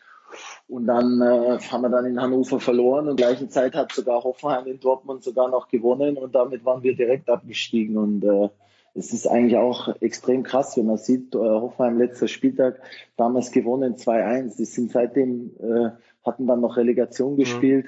Und 0.68 0.86
dann 0.86 1.22
äh, 1.22 1.60
haben 1.60 1.82
wir 1.82 1.90
dann 1.90 2.06
in 2.06 2.22
Hannover 2.22 2.60
verloren 2.60 3.08
und 3.08 3.16
gleichen 3.16 3.50
Zeit 3.50 3.76
hat 3.76 3.92
sogar 3.92 4.24
Hoffenheim 4.24 4.68
in 4.68 4.80
Dortmund 4.80 5.24
sogar 5.24 5.50
noch 5.50 5.68
gewonnen 5.68 6.18
und 6.18 6.36
damit 6.36 6.66
waren 6.66 6.84
wir 6.84 6.96
direkt 6.96 7.30
abgestiegen. 7.30 7.98
Und 7.98 8.24
äh, 8.24 8.50
es 8.94 9.14
ist 9.14 9.28
eigentlich 9.28 9.58
auch 9.58 9.90
extrem 10.02 10.44
krass, 10.44 10.78
wenn 10.78 10.86
man 10.86 10.98
sieht, 10.98 11.36
äh, 11.36 11.40
Hoffenheim 11.40 11.98
letzter 11.98 12.28
Spieltag 12.28 12.82
damals 13.18 13.52
gewonnen 13.52 13.96
2-1. 13.96 14.58
Die 14.58 14.66
sind 14.66 14.92
seitdem, 14.92 15.52
äh, 15.60 15.90
hatten 16.26 16.48
dann 16.48 16.62
noch 16.62 16.78
Relegation 16.78 17.34
mhm. 17.34 17.38
gespielt 17.38 17.86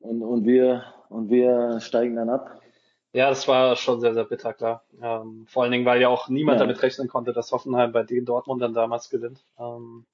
mhm. 0.00 0.08
und, 0.08 0.22
und, 0.22 0.46
wir, 0.46 0.84
und 1.08 1.30
wir 1.30 1.80
steigen 1.80 2.16
dann 2.16 2.30
ab. 2.30 2.60
Ja, 3.12 3.30
das 3.30 3.48
war 3.48 3.74
schon 3.76 4.00
sehr, 4.00 4.12
sehr 4.14 4.24
bitter, 4.24 4.52
klar. 4.52 4.84
Ähm, 5.02 5.46
vor 5.48 5.62
allen 5.62 5.72
Dingen, 5.72 5.86
weil 5.86 6.00
ja 6.00 6.08
auch 6.08 6.28
niemand 6.28 6.60
ja. 6.60 6.66
damit 6.66 6.82
rechnen 6.82 7.08
konnte, 7.08 7.32
dass 7.32 7.52
Hoffenheim 7.52 7.90
bei 7.90 8.02
den 8.02 8.26
Dortmund 8.26 8.60
dann 8.60 8.74
damals 8.74 9.08
gewinnt. 9.08 9.44
Ähm, 9.58 10.04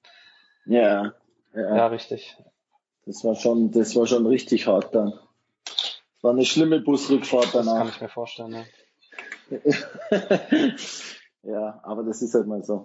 ja, 0.65 1.13
ja, 1.53 1.75
ja. 1.75 1.87
richtig. 1.87 2.37
Das 3.05 3.23
war 3.23 3.35
schon, 3.35 3.71
das 3.71 3.95
war 3.95 4.07
schon 4.07 4.25
richtig 4.25 4.67
hart 4.67 4.93
dann. 4.95 5.13
Das 5.65 6.23
war 6.23 6.31
eine 6.31 6.45
schlimme 6.45 6.79
Busrückfahrt 6.79 7.49
danach. 7.53 7.73
Das 7.73 7.77
kann 7.77 7.87
ich 7.89 8.01
mir 8.01 8.09
vorstellen, 8.09 8.51
ja. 8.51 8.63
ja, 11.43 11.79
aber 11.83 12.03
das 12.03 12.21
ist 12.21 12.33
halt 12.33 12.47
mal 12.47 12.63
so. 12.63 12.83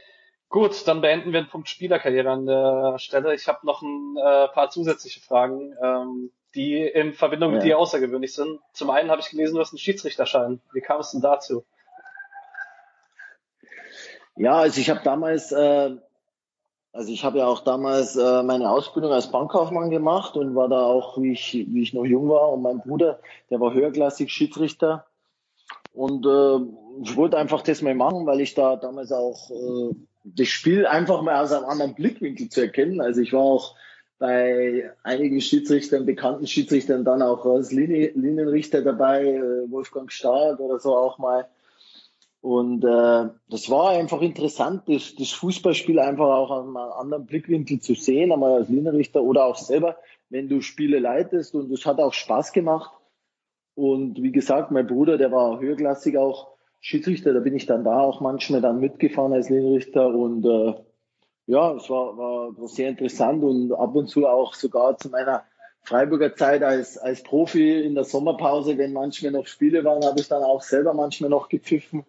Gut, 0.50 0.86
dann 0.86 1.00
beenden 1.00 1.32
wir 1.32 1.42
den 1.42 1.48
Punkt 1.48 1.68
Spielerkarriere 1.68 2.28
an 2.28 2.44
der 2.44 2.98
Stelle. 2.98 3.34
Ich 3.34 3.46
habe 3.46 3.64
noch 3.64 3.82
ein 3.82 4.16
äh, 4.16 4.48
paar 4.48 4.68
zusätzliche 4.68 5.20
Fragen, 5.20 5.74
ähm, 5.80 6.32
die 6.56 6.82
in 6.82 7.14
Verbindung 7.14 7.50
ja. 7.50 7.56
mit 7.56 7.64
dir 7.64 7.78
außergewöhnlich 7.78 8.34
sind. 8.34 8.58
Zum 8.72 8.90
einen 8.90 9.10
habe 9.10 9.20
ich 9.20 9.30
gelesen, 9.30 9.54
du 9.54 9.60
hast 9.60 9.72
einen 9.72 9.78
Schiedsrichterschein. 9.78 10.60
Wie 10.72 10.80
kam 10.80 11.00
es 11.00 11.12
denn 11.12 11.20
dazu? 11.20 11.64
Ja, 14.34 14.54
also 14.54 14.80
ich 14.80 14.90
habe 14.90 15.00
damals, 15.04 15.52
äh, 15.52 15.96
also 16.92 17.12
ich 17.12 17.24
habe 17.24 17.38
ja 17.38 17.46
auch 17.46 17.60
damals 17.60 18.16
äh, 18.16 18.42
meine 18.42 18.70
Ausbildung 18.70 19.12
als 19.12 19.30
Bankkaufmann 19.30 19.90
gemacht 19.90 20.36
und 20.36 20.54
war 20.54 20.68
da 20.68 20.82
auch, 20.82 21.20
wie 21.20 21.32
ich, 21.32 21.66
wie 21.68 21.82
ich 21.82 21.94
noch 21.94 22.04
jung 22.04 22.28
war. 22.28 22.52
Und 22.52 22.62
mein 22.62 22.80
Bruder, 22.80 23.20
der 23.48 23.60
war 23.60 23.72
höherklassig 23.72 24.32
Schiedsrichter 24.32 25.06
und 25.92 26.26
äh, 26.26 27.02
ich 27.02 27.16
wollte 27.16 27.38
einfach 27.38 27.62
das 27.62 27.82
mal 27.82 27.94
machen, 27.94 28.26
weil 28.26 28.40
ich 28.40 28.54
da 28.54 28.76
damals 28.76 29.12
auch 29.12 29.50
äh, 29.50 29.94
das 30.24 30.48
Spiel 30.48 30.86
einfach 30.86 31.22
mal 31.22 31.42
aus 31.42 31.52
einem 31.52 31.64
anderen 31.66 31.94
Blickwinkel 31.94 32.48
zu 32.48 32.62
erkennen. 32.62 33.00
Also 33.00 33.20
ich 33.20 33.32
war 33.32 33.40
auch 33.40 33.74
bei 34.18 34.90
einigen 35.02 35.40
Schiedsrichtern, 35.40 36.04
bekannten 36.06 36.46
Schiedsrichtern 36.46 37.04
dann 37.04 37.22
auch 37.22 37.46
als 37.46 37.72
Linie, 37.72 38.12
Linienrichter 38.14 38.82
dabei, 38.82 39.24
äh, 39.24 39.70
Wolfgang 39.70 40.12
Stark 40.12 40.60
oder 40.60 40.78
so 40.78 40.96
auch 40.96 41.18
mal. 41.18 41.48
Und 42.40 42.84
äh, 42.84 43.28
das 43.48 43.68
war 43.68 43.90
einfach 43.90 44.22
interessant, 44.22 44.84
das, 44.86 45.14
das 45.14 45.30
Fußballspiel 45.32 45.98
einfach 45.98 46.24
auch 46.24 46.50
aus 46.50 46.64
einem 46.64 46.76
anderen 46.76 47.26
Blickwinkel 47.26 47.80
zu 47.80 47.94
sehen, 47.94 48.32
einmal 48.32 48.54
als 48.54 48.68
Linienrichter 48.70 49.22
oder 49.22 49.44
auch 49.44 49.56
selber, 49.56 49.98
wenn 50.30 50.48
du 50.48 50.62
Spiele 50.62 51.00
leitest. 51.00 51.54
Und 51.54 51.70
es 51.70 51.84
hat 51.84 52.00
auch 52.00 52.14
Spaß 52.14 52.52
gemacht. 52.52 52.92
Und 53.74 54.22
wie 54.22 54.32
gesagt, 54.32 54.70
mein 54.70 54.86
Bruder, 54.86 55.18
der 55.18 55.32
war 55.32 55.60
höherklassig 55.60 56.16
auch 56.16 56.50
Schiedsrichter, 56.80 57.34
da 57.34 57.40
bin 57.40 57.54
ich 57.54 57.66
dann 57.66 57.84
da 57.84 58.00
auch 58.00 58.20
manchmal 58.20 58.62
dann 58.62 58.80
mitgefahren 58.80 59.34
als 59.34 59.50
Linienrichter 59.50 60.08
und 60.08 60.46
äh, 60.46 60.74
ja, 61.46 61.74
es 61.74 61.90
war, 61.90 62.16
war 62.16 62.68
sehr 62.68 62.88
interessant 62.88 63.42
und 63.42 63.72
ab 63.72 63.94
und 63.94 64.08
zu 64.08 64.26
auch 64.26 64.54
sogar 64.54 64.96
zu 64.96 65.10
meiner 65.10 65.44
Freiburger 65.82 66.34
Zeit 66.34 66.62
als, 66.62 66.96
als 66.96 67.22
Profi 67.22 67.82
in 67.82 67.94
der 67.94 68.04
Sommerpause, 68.04 68.78
wenn 68.78 68.92
manchmal 68.92 69.32
noch 69.32 69.46
Spiele 69.46 69.84
waren, 69.84 70.04
habe 70.04 70.20
ich 70.20 70.28
dann 70.28 70.42
auch 70.42 70.62
selber 70.62 70.94
manchmal 70.94 71.30
noch 71.30 71.48
gepfiffen. 71.48 72.04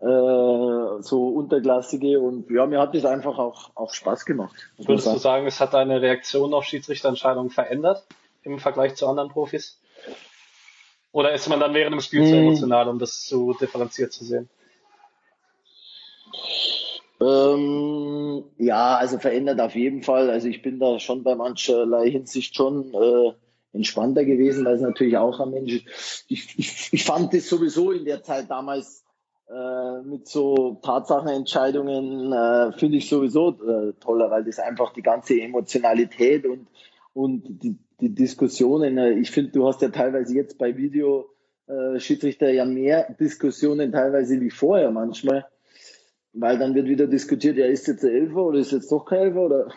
Äh, 0.00 1.02
so 1.02 1.28
unterklassige 1.28 2.20
und 2.20 2.50
ja, 2.50 2.64
mir 2.64 2.80
hat 2.80 2.94
das 2.94 3.04
einfach 3.04 3.38
auch, 3.38 3.70
auch 3.74 3.92
Spaß 3.92 4.24
gemacht. 4.24 4.54
Würdest 4.78 5.06
du 5.06 5.18
sagen, 5.18 5.46
es 5.46 5.60
hat 5.60 5.74
deine 5.74 6.00
Reaktion 6.00 6.54
auf 6.54 6.64
Schiedsrichterentscheidungen 6.64 7.50
verändert 7.50 8.06
im 8.42 8.58
Vergleich 8.58 8.94
zu 8.94 9.06
anderen 9.06 9.28
Profis? 9.28 9.78
Oder 11.12 11.32
ist 11.32 11.50
man 11.50 11.60
dann 11.60 11.74
während 11.74 11.92
dem 11.92 12.00
Spiel 12.00 12.22
hm. 12.22 12.28
zu 12.28 12.36
emotional, 12.36 12.88
um 12.88 12.98
das 12.98 13.26
zu 13.26 13.54
differenziert 13.60 14.10
zu 14.12 14.24
sehen? 14.24 14.48
Ähm, 17.20 18.44
ja, 18.56 18.96
also 18.96 19.18
verändert 19.18 19.60
auf 19.60 19.74
jeden 19.74 20.02
Fall. 20.02 20.30
Also 20.30 20.48
ich 20.48 20.62
bin 20.62 20.78
da 20.78 20.98
schon 20.98 21.22
bei 21.22 21.34
mancherlei 21.34 22.10
Hinsicht 22.10 22.56
schon 22.56 22.94
äh, 22.94 23.32
entspannter 23.74 24.24
gewesen, 24.24 24.64
weil 24.64 24.76
es 24.76 24.80
natürlich 24.80 25.18
auch 25.18 25.40
am 25.40 25.50
Mensch 25.50 25.84
ich, 26.28 26.58
ich, 26.58 26.88
ich 26.90 27.04
fand 27.04 27.34
das 27.34 27.50
sowieso 27.50 27.92
in 27.92 28.06
der 28.06 28.22
Zeit 28.22 28.50
damals 28.50 28.99
äh, 29.50 30.02
mit 30.02 30.28
so 30.28 30.78
Tatsachenentscheidungen 30.82 32.32
äh, 32.32 32.72
finde 32.72 32.98
ich 32.98 33.08
sowieso 33.08 33.50
äh, 33.50 33.92
toller, 34.00 34.30
weil 34.30 34.44
das 34.44 34.58
einfach 34.58 34.92
die 34.92 35.02
ganze 35.02 35.40
Emotionalität 35.40 36.46
und 36.46 36.66
und 37.12 37.62
die, 37.62 37.76
die 38.00 38.14
Diskussionen, 38.14 38.98
äh, 38.98 39.12
ich 39.12 39.30
finde, 39.30 39.52
du 39.52 39.66
hast 39.66 39.82
ja 39.82 39.88
teilweise 39.88 40.34
jetzt 40.34 40.58
bei 40.58 40.76
Video 40.76 41.28
äh, 41.68 41.98
ja 42.54 42.64
mehr 42.64 43.14
Diskussionen 43.18 43.92
teilweise 43.92 44.40
wie 44.40 44.50
vorher 44.50 44.90
manchmal, 44.90 45.46
weil 46.32 46.58
dann 46.58 46.74
wird 46.74 46.86
wieder 46.86 47.06
diskutiert, 47.06 47.56
ja, 47.56 47.66
ist 47.66 47.88
jetzt 47.88 48.02
der 48.02 48.12
Elfer 48.12 48.44
oder 48.44 48.58
ist 48.58 48.72
jetzt 48.72 48.90
doch 48.90 49.04
kein 49.04 49.18
Elfer 49.18 49.40
oder 49.40 49.68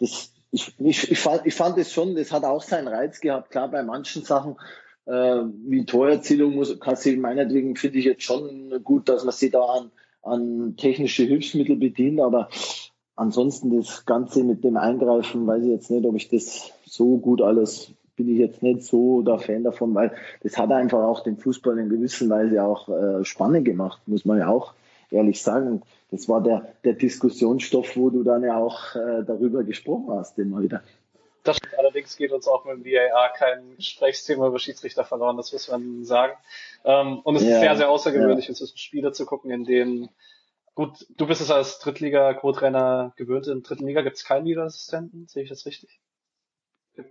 das, 0.00 0.32
ich, 0.50 0.74
ich, 0.78 1.10
ich, 1.10 1.18
fand, 1.18 1.46
ich 1.46 1.54
fand 1.54 1.78
es 1.78 1.92
schon, 1.92 2.14
das 2.14 2.32
hat 2.32 2.44
auch 2.44 2.62
seinen 2.62 2.88
Reiz 2.88 3.20
gehabt, 3.20 3.50
klar, 3.50 3.70
bei 3.70 3.82
manchen 3.82 4.22
Sachen, 4.22 4.56
äh, 5.06 5.42
wie 5.66 5.84
Torerzielung 5.84 6.54
muss, 6.54 6.78
kann 6.80 6.96
meinetwegen 7.18 7.76
finde 7.76 7.98
ich 7.98 8.04
jetzt 8.04 8.22
schon 8.22 8.82
gut, 8.82 9.08
dass 9.08 9.24
man 9.24 9.34
sie 9.34 9.50
da 9.50 9.62
an, 9.62 9.90
an 10.22 10.76
technische 10.76 11.24
Hilfsmittel 11.24 11.76
bedient, 11.76 12.20
aber 12.20 12.48
ansonsten 13.16 13.76
das 13.76 14.06
Ganze 14.06 14.44
mit 14.44 14.64
dem 14.64 14.76
Eingreifen, 14.76 15.46
weiß 15.46 15.62
ich 15.62 15.70
jetzt 15.70 15.90
nicht, 15.90 16.06
ob 16.06 16.16
ich 16.16 16.28
das 16.28 16.72
so 16.86 17.18
gut 17.18 17.42
alles, 17.42 17.92
bin 18.16 18.28
ich 18.28 18.38
jetzt 18.38 18.62
nicht 18.62 18.84
so 18.84 19.22
der 19.22 19.38
Fan 19.38 19.64
davon, 19.64 19.94
weil 19.94 20.12
das 20.42 20.56
hat 20.56 20.70
einfach 20.70 21.02
auch 21.02 21.20
den 21.20 21.36
Fußball 21.36 21.78
in 21.78 21.88
gewisser 21.88 22.28
Weise 22.28 22.62
auch 22.62 22.88
äh, 22.88 23.24
spannend 23.24 23.64
gemacht, 23.64 24.00
muss 24.06 24.24
man 24.24 24.38
ja 24.38 24.48
auch 24.48 24.74
ehrlich 25.10 25.42
sagen. 25.42 25.82
Das 26.10 26.28
war 26.28 26.42
der, 26.42 26.68
der 26.84 26.94
Diskussionsstoff, 26.94 27.96
wo 27.96 28.10
du 28.10 28.22
dann 28.22 28.42
ja 28.42 28.56
auch 28.56 28.94
äh, 28.94 29.24
darüber 29.24 29.64
gesprochen 29.64 30.10
hast 30.10 30.38
immer 30.38 30.62
wieder. 30.62 30.82
Das 31.44 31.58
allerdings 31.76 32.16
geht 32.16 32.32
uns 32.32 32.48
auch 32.48 32.64
mit 32.64 32.84
dem 32.84 32.84
VAR 32.84 33.32
kein 33.32 33.76
Gesprächsthema 33.76 34.48
über 34.48 34.58
Schiedsrichter 34.58 35.04
verloren, 35.04 35.36
das 35.36 35.52
muss 35.52 35.68
man 35.68 36.04
sagen. 36.04 36.32
Ähm, 36.84 37.20
und 37.20 37.36
es 37.36 37.42
ja, 37.42 37.50
ist 37.50 37.60
sehr, 37.60 37.76
sehr 37.76 37.90
außergewöhnlich, 37.90 38.46
ja. 38.46 38.50
inzwischen 38.50 38.78
Spiele 38.78 39.12
zu 39.12 39.26
gucken, 39.26 39.50
in 39.50 39.64
denen 39.64 40.08
Gut, 40.74 41.06
du 41.16 41.26
bist 41.26 41.40
es 41.40 41.52
als 41.52 41.78
Drittliga-Co-Trainer 41.78 43.12
gewöhnt. 43.16 43.46
In 43.46 43.62
dritten 43.62 43.86
Liga 43.86 44.02
gibt 44.02 44.16
es 44.16 44.24
keinen 44.24 44.44
Videoassistenten, 44.44 45.28
sehe 45.28 45.44
ich 45.44 45.48
das 45.48 45.66
richtig? 45.66 46.00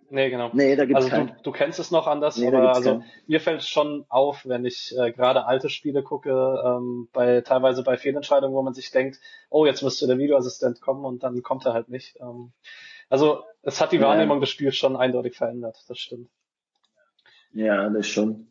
Nee, 0.09 0.29
genau. 0.29 0.49
Nee, 0.53 0.75
da 0.75 0.85
gibt's 0.85 1.05
also 1.05 1.09
keinen. 1.09 1.27
Du, 1.27 1.43
du 1.43 1.51
kennst 1.51 1.79
es 1.79 1.91
noch 1.91 2.07
anders, 2.07 2.37
nee, 2.37 2.47
aber 2.47 2.73
also 2.73 2.99
keinen. 2.99 3.05
mir 3.27 3.41
fällt 3.41 3.61
es 3.61 3.67
schon 3.67 4.05
auf, 4.07 4.45
wenn 4.45 4.65
ich 4.65 4.95
äh, 4.97 5.11
gerade 5.11 5.45
alte 5.45 5.69
Spiele 5.69 6.03
gucke, 6.03 6.31
ähm, 6.65 7.09
bei 7.11 7.41
teilweise 7.41 7.83
bei 7.83 7.97
Fehlentscheidungen, 7.97 8.55
wo 8.55 8.61
man 8.61 8.73
sich 8.73 8.91
denkt, 8.91 9.19
oh, 9.49 9.65
jetzt 9.65 9.81
müsste 9.81 10.07
der 10.07 10.17
Videoassistent 10.17 10.79
kommen 10.79 11.03
und 11.03 11.23
dann 11.23 11.41
kommt 11.41 11.65
er 11.65 11.73
halt 11.73 11.89
nicht. 11.89 12.17
Ähm, 12.21 12.53
also 13.09 13.43
es 13.61 13.79
hat 13.79 13.91
die 13.91 14.01
Wahrnehmung 14.01 14.37
ja. 14.37 14.41
des 14.41 14.49
Spiels 14.49 14.75
schon 14.75 14.95
eindeutig 14.95 15.35
verändert, 15.35 15.77
das 15.87 15.97
stimmt. 15.97 16.29
Ja, 17.53 17.89
das 17.89 18.07
schon. 18.07 18.47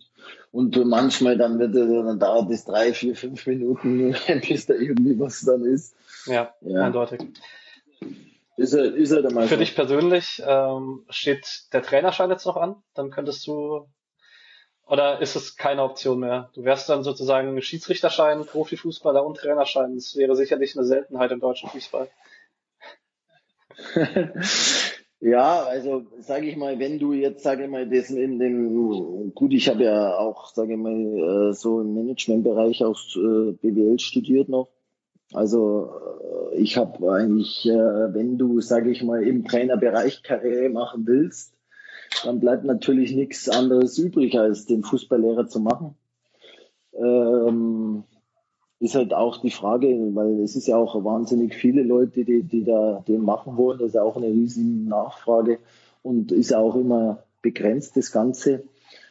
Und 0.53 0.76
manchmal 0.84 1.36
dann 1.36 1.59
wird 1.59 1.74
dann 1.74 2.18
dauert 2.18 2.50
es 2.50 2.64
drei, 2.64 2.92
vier, 2.92 3.16
fünf 3.16 3.46
Minuten, 3.46 4.14
bis 4.48 4.66
da 4.66 4.74
irgendwie 4.74 5.18
was 5.18 5.40
dann 5.42 5.64
ist. 5.64 5.96
Ja, 6.26 6.55
ja. 6.61 6.84
eindeutig. 6.84 7.20
Ist 8.57 8.74
er, 8.74 8.94
ist 8.94 9.11
er 9.11 9.22
der 9.22 9.48
Für 9.48 9.57
dich 9.57 9.74
persönlich 9.74 10.42
ähm, 10.46 11.05
steht 11.09 11.46
der 11.72 11.82
Trainerschein 11.82 12.30
jetzt 12.30 12.46
noch 12.46 12.57
an? 12.57 12.76
Dann 12.94 13.11
könntest 13.11 13.46
du 13.46 13.88
oder 14.86 15.20
ist 15.22 15.36
es 15.36 15.57
keine 15.57 15.82
Option 15.84 16.20
mehr? 16.20 16.50
Du 16.55 16.64
wärst 16.64 16.88
dann 16.88 17.03
sozusagen 17.03 17.61
Schiedsrichterschein, 17.62 18.44
Profifußballer 18.44 19.24
und 19.24 19.38
Trainerschein. 19.38 19.94
Das 19.94 20.16
wäre 20.16 20.36
sicherlich 20.36 20.76
eine 20.76 20.84
Seltenheit 20.84 21.30
im 21.30 21.40
deutschen 21.40 21.70
Fußball. 21.70 22.11
Ja, 25.24 25.62
also 25.62 26.04
sage 26.18 26.48
ich 26.48 26.56
mal, 26.56 26.80
wenn 26.80 26.98
du 26.98 27.12
jetzt, 27.12 27.44
sage 27.44 27.62
ich 27.62 27.70
mal, 27.70 27.88
das 27.88 28.10
in 28.10 28.40
dem, 28.40 29.32
gut, 29.36 29.52
ich 29.52 29.68
habe 29.68 29.84
ja 29.84 30.18
auch, 30.18 30.48
sage 30.52 30.72
ich 30.72 30.78
mal, 30.80 31.50
äh, 31.50 31.52
so 31.52 31.80
im 31.80 31.94
Managementbereich 31.94 32.82
auch 32.82 32.98
äh, 33.14 33.52
BWL 33.52 34.00
studiert 34.00 34.48
noch. 34.48 34.66
Also 35.32 35.92
äh, 36.52 36.56
ich 36.56 36.76
habe 36.76 37.08
eigentlich, 37.12 37.66
wenn 37.66 38.36
du, 38.36 38.60
sage 38.60 38.90
ich 38.90 39.04
mal, 39.04 39.22
im 39.22 39.44
Trainerbereich 39.44 40.24
Karriere 40.24 40.70
machen 40.70 41.06
willst, 41.06 41.54
dann 42.24 42.40
bleibt 42.40 42.64
natürlich 42.64 43.14
nichts 43.14 43.48
anderes 43.48 43.96
übrig, 43.98 44.36
als 44.36 44.66
den 44.66 44.82
Fußballlehrer 44.82 45.46
zu 45.46 45.60
machen. 45.60 45.94
Ähm, 46.94 48.02
ist 48.83 48.95
halt 48.95 49.14
auch 49.14 49.39
die 49.39 49.51
Frage, 49.51 49.87
weil 50.14 50.41
es 50.41 50.57
ist 50.57 50.66
ja 50.66 50.76
auch 50.76 51.05
wahnsinnig 51.05 51.55
viele 51.55 51.83
Leute, 51.83 52.24
die, 52.24 52.43
die 52.43 52.64
da 52.64 53.03
den 53.07 53.22
machen 53.22 53.57
wollen. 53.57 53.78
Das 53.78 53.89
ist 53.89 53.95
ja 53.95 54.03
auch 54.03 54.16
eine 54.16 54.26
riesen 54.26 54.87
Nachfrage 54.87 55.59
und 56.03 56.33
ist 56.33 56.51
ja 56.51 56.59
auch 56.59 56.74
immer 56.74 57.22
begrenzt, 57.43 57.97
das 57.97 58.12
Ganze. 58.12 58.64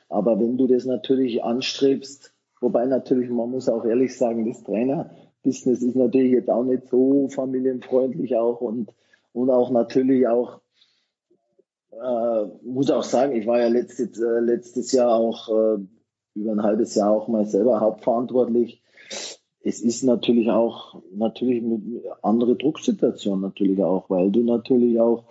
Aber 0.10 0.40
wenn 0.40 0.58
du 0.58 0.68
das 0.68 0.86
natürlich 0.86 1.44
anstrebst, 1.44 2.34
Wobei 2.62 2.86
natürlich, 2.86 3.30
man 3.32 3.50
muss 3.50 3.68
auch 3.68 3.84
ehrlich 3.86 4.16
sagen, 4.16 4.48
das 4.48 4.64
Trainer-Business 4.64 5.82
ist 5.82 5.96
natürlich 5.96 6.32
jetzt 6.32 6.50
auch 6.50 6.64
nicht 6.64 6.88
so 6.88 7.28
familienfreundlich 7.28 8.36
auch 8.36 8.62
und, 8.62 8.94
und 9.34 9.50
auch 9.50 9.72
natürlich 9.72 10.28
auch, 10.28 10.62
äh, 11.92 12.46
muss 12.64 12.92
auch 12.92 13.04
sagen, 13.04 13.36
ich 13.36 13.48
war 13.48 13.60
ja 13.60 13.68
letztes, 13.68 14.20
äh, 14.20 14.40
letztes 14.40 14.92
Jahr 14.92 15.16
auch 15.16 15.50
äh, 15.50 15.80
über 16.36 16.52
ein 16.52 16.62
halbes 16.62 16.94
Jahr 16.94 17.10
auch 17.10 17.28
mal 17.28 17.46
selber 17.46 17.80
hauptverantwortlich. 17.80 18.84
Es 19.64 19.82
ist 19.82 20.04
natürlich 20.04 20.50
auch 20.50 21.02
natürlich 21.14 21.62
mit 21.62 21.82
andere 22.22 22.56
Drucksituation 22.56 23.42
natürlich 23.42 23.84
auch, 23.84 24.10
weil 24.10 24.32
du 24.32 24.44
natürlich 24.44 25.00
auch 25.00 25.26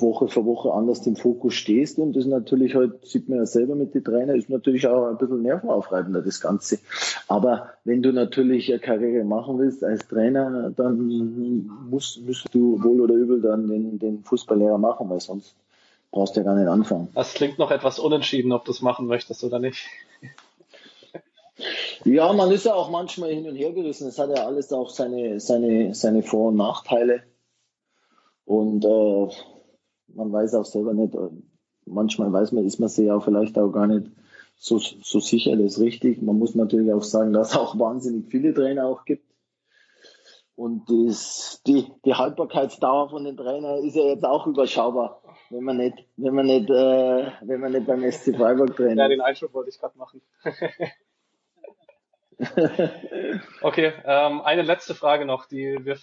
Woche 0.00 0.28
für 0.28 0.44
Woche 0.44 0.72
anders 0.72 1.06
im 1.06 1.16
Fokus 1.16 1.54
stehst 1.54 1.98
und 1.98 2.16
das 2.16 2.24
natürlich 2.24 2.74
halt, 2.74 3.04
sieht 3.04 3.28
man 3.28 3.38
ja 3.38 3.46
selber 3.46 3.74
mit 3.74 3.94
den 3.94 4.04
Trainern, 4.04 4.38
ist 4.38 4.48
natürlich 4.48 4.86
auch 4.86 5.08
ein 5.08 5.18
bisschen 5.18 5.42
nervenaufreibender, 5.42 6.22
das 6.22 6.40
Ganze. 6.40 6.78
Aber 7.28 7.70
wenn 7.84 8.02
du 8.02 8.12
natürlich 8.12 8.70
eine 8.70 8.80
Karriere 8.80 9.24
machen 9.24 9.58
willst 9.58 9.84
als 9.84 10.08
Trainer, 10.08 10.70
dann 10.70 11.68
musst, 11.90 12.24
musst 12.26 12.54
du 12.54 12.82
wohl 12.82 13.00
oder 13.00 13.14
übel 13.14 13.40
dann 13.40 13.68
den, 13.68 13.98
den 13.98 14.24
Fußballlehrer 14.24 14.78
machen, 14.78 15.10
weil 15.10 15.20
sonst 15.20 15.54
brauchst 16.10 16.36
du 16.36 16.40
ja 16.40 16.44
gar 16.44 16.56
nicht 16.56 16.68
anfangen. 16.68 17.08
Das 17.14 17.34
klingt 17.34 17.58
noch 17.58 17.70
etwas 17.70 17.98
unentschieden, 17.98 18.52
ob 18.52 18.64
du 18.64 18.70
es 18.70 18.82
machen 18.82 19.06
möchtest 19.06 19.44
oder 19.44 19.58
nicht. 19.58 19.88
Ja, 22.04 22.32
man 22.32 22.50
ist 22.50 22.66
ja 22.66 22.74
auch 22.74 22.90
manchmal 22.90 23.30
hin 23.30 23.48
und 23.48 23.56
her 23.56 23.72
gerissen. 23.72 24.08
Es 24.08 24.18
hat 24.18 24.30
ja 24.30 24.46
alles 24.46 24.72
auch 24.72 24.90
seine, 24.90 25.40
seine, 25.40 25.94
seine 25.94 26.22
Vor- 26.22 26.48
und 26.48 26.56
Nachteile. 26.56 27.22
Und 28.44 28.84
äh, 28.84 29.28
man 30.08 30.32
weiß 30.32 30.54
auch 30.54 30.64
selber 30.64 30.94
nicht, 30.94 31.14
äh, 31.14 31.28
manchmal 31.86 32.32
weiß 32.32 32.52
man, 32.52 32.64
ist 32.64 32.78
man 32.78 32.88
sich 32.88 33.10
auch 33.10 33.24
vielleicht 33.24 33.58
auch 33.58 33.70
gar 33.70 33.86
nicht 33.86 34.10
so, 34.56 34.78
so 34.78 35.20
sicher, 35.20 35.56
das 35.56 35.76
ist 35.76 35.80
richtig. 35.80 36.22
Man 36.22 36.38
muss 36.38 36.54
natürlich 36.54 36.92
auch 36.92 37.02
sagen, 37.02 37.32
dass 37.32 37.50
es 37.50 37.56
auch 37.56 37.78
wahnsinnig 37.78 38.28
viele 38.28 38.54
Trainer 38.54 38.86
auch 38.86 39.04
gibt. 39.04 39.32
Und 40.54 40.88
das, 40.88 41.62
die, 41.66 41.86
die 42.04 42.14
Haltbarkeitsdauer 42.14 43.10
von 43.10 43.24
den 43.24 43.36
Trainern 43.36 43.84
ist 43.84 43.96
ja 43.96 44.04
jetzt 44.04 44.24
auch 44.24 44.46
überschaubar, 44.46 45.22
wenn 45.50 45.64
man 45.64 45.78
nicht, 45.78 46.06
wenn 46.16 46.34
man 46.34 46.46
nicht, 46.46 46.68
äh, 46.68 47.32
wenn 47.40 47.60
man 47.60 47.72
nicht 47.72 47.86
beim 47.86 48.08
SC 48.10 48.36
Freiburg 48.36 48.76
trainiert. 48.76 48.98
Ja, 48.98 49.08
den 49.08 49.20
Einschub 49.20 49.54
wollte 49.54 49.70
ich 49.70 49.78
gerade 49.80 49.98
machen. 49.98 50.20
okay, 53.62 53.92
ähm, 54.04 54.40
eine 54.40 54.62
letzte 54.62 54.94
Frage 54.94 55.24
noch, 55.24 55.46
die 55.46 55.78
wir 55.84 55.98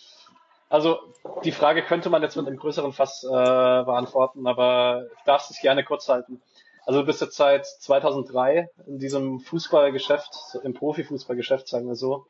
also 0.69 0.99
die 1.43 1.51
Frage 1.51 1.81
könnte 1.81 2.11
man 2.11 2.21
jetzt 2.21 2.37
mit 2.37 2.45
einem 2.45 2.57
größeren 2.57 2.93
Fass 2.93 3.23
äh, 3.23 3.27
beantworten, 3.27 4.45
aber 4.45 5.07
ich 5.17 5.23
darf 5.23 5.49
es 5.49 5.59
gerne 5.59 5.83
kurz 5.83 6.07
halten. 6.07 6.41
Also 6.85 7.01
du 7.01 7.05
bist 7.07 7.21
jetzt 7.21 7.35
seit 7.35 7.65
2003 7.65 8.69
in 8.85 8.99
diesem 8.99 9.39
Fußballgeschäft, 9.39 10.59
im 10.63 10.73
Profifußballgeschäft, 10.75 11.67
sagen 11.67 11.87
wir 11.87 11.95
so. 11.95 12.27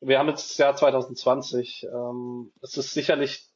Wir 0.00 0.18
haben 0.18 0.28
jetzt 0.28 0.50
das 0.50 0.58
Jahr 0.58 0.74
2020. 0.74 1.86
Ähm, 1.92 2.52
es 2.62 2.76
ist 2.76 2.92
sicherlich, 2.92 3.48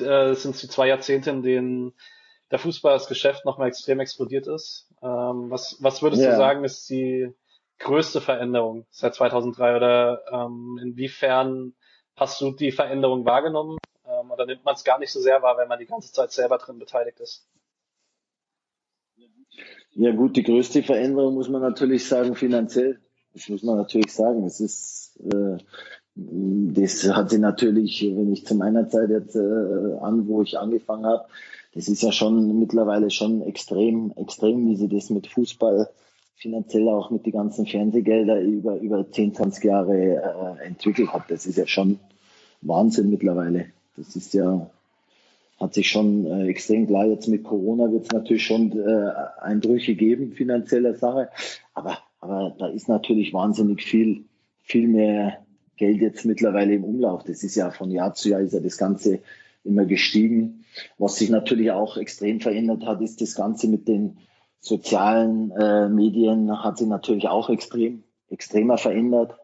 äh, 0.00 0.30
es 0.30 0.42
sind 0.42 0.60
die 0.60 0.68
zwei 0.68 0.88
Jahrzehnte, 0.88 1.30
in 1.30 1.42
denen 1.42 1.94
der 2.50 2.58
Fußball, 2.58 2.94
das 2.94 3.08
Geschäft 3.08 3.44
nochmal 3.44 3.68
extrem 3.68 4.00
explodiert 4.00 4.46
ist. 4.46 4.88
Ähm, 5.02 5.50
was, 5.50 5.76
was 5.80 6.02
würdest 6.02 6.22
yeah. 6.22 6.32
du 6.32 6.36
sagen, 6.38 6.64
ist 6.64 6.88
die 6.88 7.34
größte 7.78 8.20
Veränderung 8.20 8.86
seit 8.90 9.14
2003 9.14 9.76
oder 9.76 10.22
ähm, 10.32 10.78
inwiefern 10.82 11.74
Hast 12.18 12.40
du 12.40 12.50
die 12.50 12.72
Veränderung 12.72 13.24
wahrgenommen? 13.24 13.78
Ähm, 14.04 14.30
oder 14.32 14.44
nimmt 14.44 14.64
man 14.64 14.74
es 14.74 14.82
gar 14.82 14.98
nicht 14.98 15.12
so 15.12 15.20
sehr 15.20 15.40
wahr, 15.40 15.56
wenn 15.56 15.68
man 15.68 15.78
die 15.78 15.86
ganze 15.86 16.12
Zeit 16.12 16.32
selber 16.32 16.58
drin 16.58 16.80
beteiligt 16.80 17.20
ist? 17.20 17.46
Ja 19.92 20.12
gut, 20.12 20.36
die 20.36 20.42
größte 20.42 20.82
Veränderung 20.82 21.34
muss 21.34 21.48
man 21.48 21.62
natürlich 21.62 22.08
sagen 22.08 22.34
finanziell. 22.34 22.98
Das 23.34 23.48
muss 23.48 23.62
man 23.62 23.76
natürlich 23.76 24.12
sagen. 24.12 24.42
Das 24.42 24.58
ist, 24.58 25.16
äh, 25.32 25.58
das 26.16 27.04
hat 27.08 27.30
sie 27.30 27.38
natürlich, 27.38 28.02
wenn 28.02 28.32
ich 28.32 28.44
zu 28.44 28.56
meiner 28.56 28.88
Zeit 28.88 29.10
jetzt 29.10 29.36
äh, 29.36 29.98
an, 30.00 30.26
wo 30.26 30.42
ich 30.42 30.58
angefangen 30.58 31.06
habe, 31.06 31.26
das 31.74 31.86
ist 31.86 32.02
ja 32.02 32.10
schon 32.10 32.58
mittlerweile 32.58 33.10
schon 33.10 33.42
extrem, 33.42 34.12
extrem, 34.16 34.66
wie 34.66 34.74
sie 34.74 34.88
das 34.88 35.10
mit 35.10 35.28
Fußball 35.28 35.88
finanziell 36.38 36.88
auch 36.88 37.10
mit 37.10 37.26
den 37.26 37.32
ganzen 37.32 37.66
Fernsehgelder 37.66 38.40
über, 38.40 38.76
über 38.76 39.10
10, 39.10 39.34
20 39.34 39.64
Jahre 39.64 40.56
äh, 40.60 40.66
entwickelt 40.66 41.12
hat. 41.12 41.30
Das 41.30 41.46
ist 41.46 41.58
ja 41.58 41.66
schon 41.66 41.98
Wahnsinn 42.62 43.10
mittlerweile. 43.10 43.66
Das 43.96 44.14
ist 44.14 44.34
ja, 44.34 44.70
hat 45.58 45.74
sich 45.74 45.88
schon 45.88 46.26
äh, 46.26 46.46
extrem 46.46 46.86
klar. 46.86 47.06
Jetzt 47.06 47.26
mit 47.26 47.42
Corona 47.42 47.90
wird 47.90 48.04
es 48.04 48.10
natürlich 48.12 48.44
schon 48.44 48.72
äh, 48.72 49.10
Einbrüche 49.40 49.96
geben, 49.96 50.32
finanzieller 50.32 50.94
Sache. 50.94 51.28
Aber, 51.74 51.98
aber 52.20 52.54
da 52.56 52.68
ist 52.68 52.88
natürlich 52.88 53.32
wahnsinnig 53.32 53.82
viel, 53.82 54.24
viel 54.62 54.86
mehr 54.86 55.38
Geld 55.76 56.00
jetzt 56.00 56.24
mittlerweile 56.24 56.74
im 56.74 56.84
Umlauf. 56.84 57.24
Das 57.24 57.42
ist 57.42 57.56
ja 57.56 57.70
von 57.70 57.90
Jahr 57.90 58.14
zu 58.14 58.30
Jahr 58.30 58.40
ist 58.40 58.52
ja 58.52 58.60
das 58.60 58.78
Ganze 58.78 59.20
immer 59.64 59.86
gestiegen. 59.86 60.64
Was 60.98 61.16
sich 61.16 61.30
natürlich 61.30 61.72
auch 61.72 61.96
extrem 61.96 62.40
verändert 62.40 62.86
hat, 62.86 63.00
ist 63.00 63.20
das 63.20 63.34
Ganze 63.34 63.68
mit 63.68 63.88
den 63.88 64.18
sozialen 64.60 65.50
äh, 65.52 65.88
Medien 65.88 66.62
hat 66.62 66.78
sich 66.78 66.88
natürlich 66.88 67.28
auch 67.28 67.48
extrem, 67.50 68.04
extremer 68.28 68.78
verändert. 68.78 69.38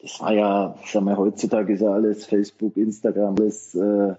Das 0.00 0.20
war 0.20 0.32
ja, 0.32 0.76
sag 0.84 1.02
mal, 1.02 1.16
heutzutage 1.16 1.74
ist 1.74 1.80
ja 1.80 1.92
alles 1.92 2.26
Facebook, 2.26 2.76
Instagram, 2.76 3.36
alles 3.38 3.74
äh, 3.74 4.14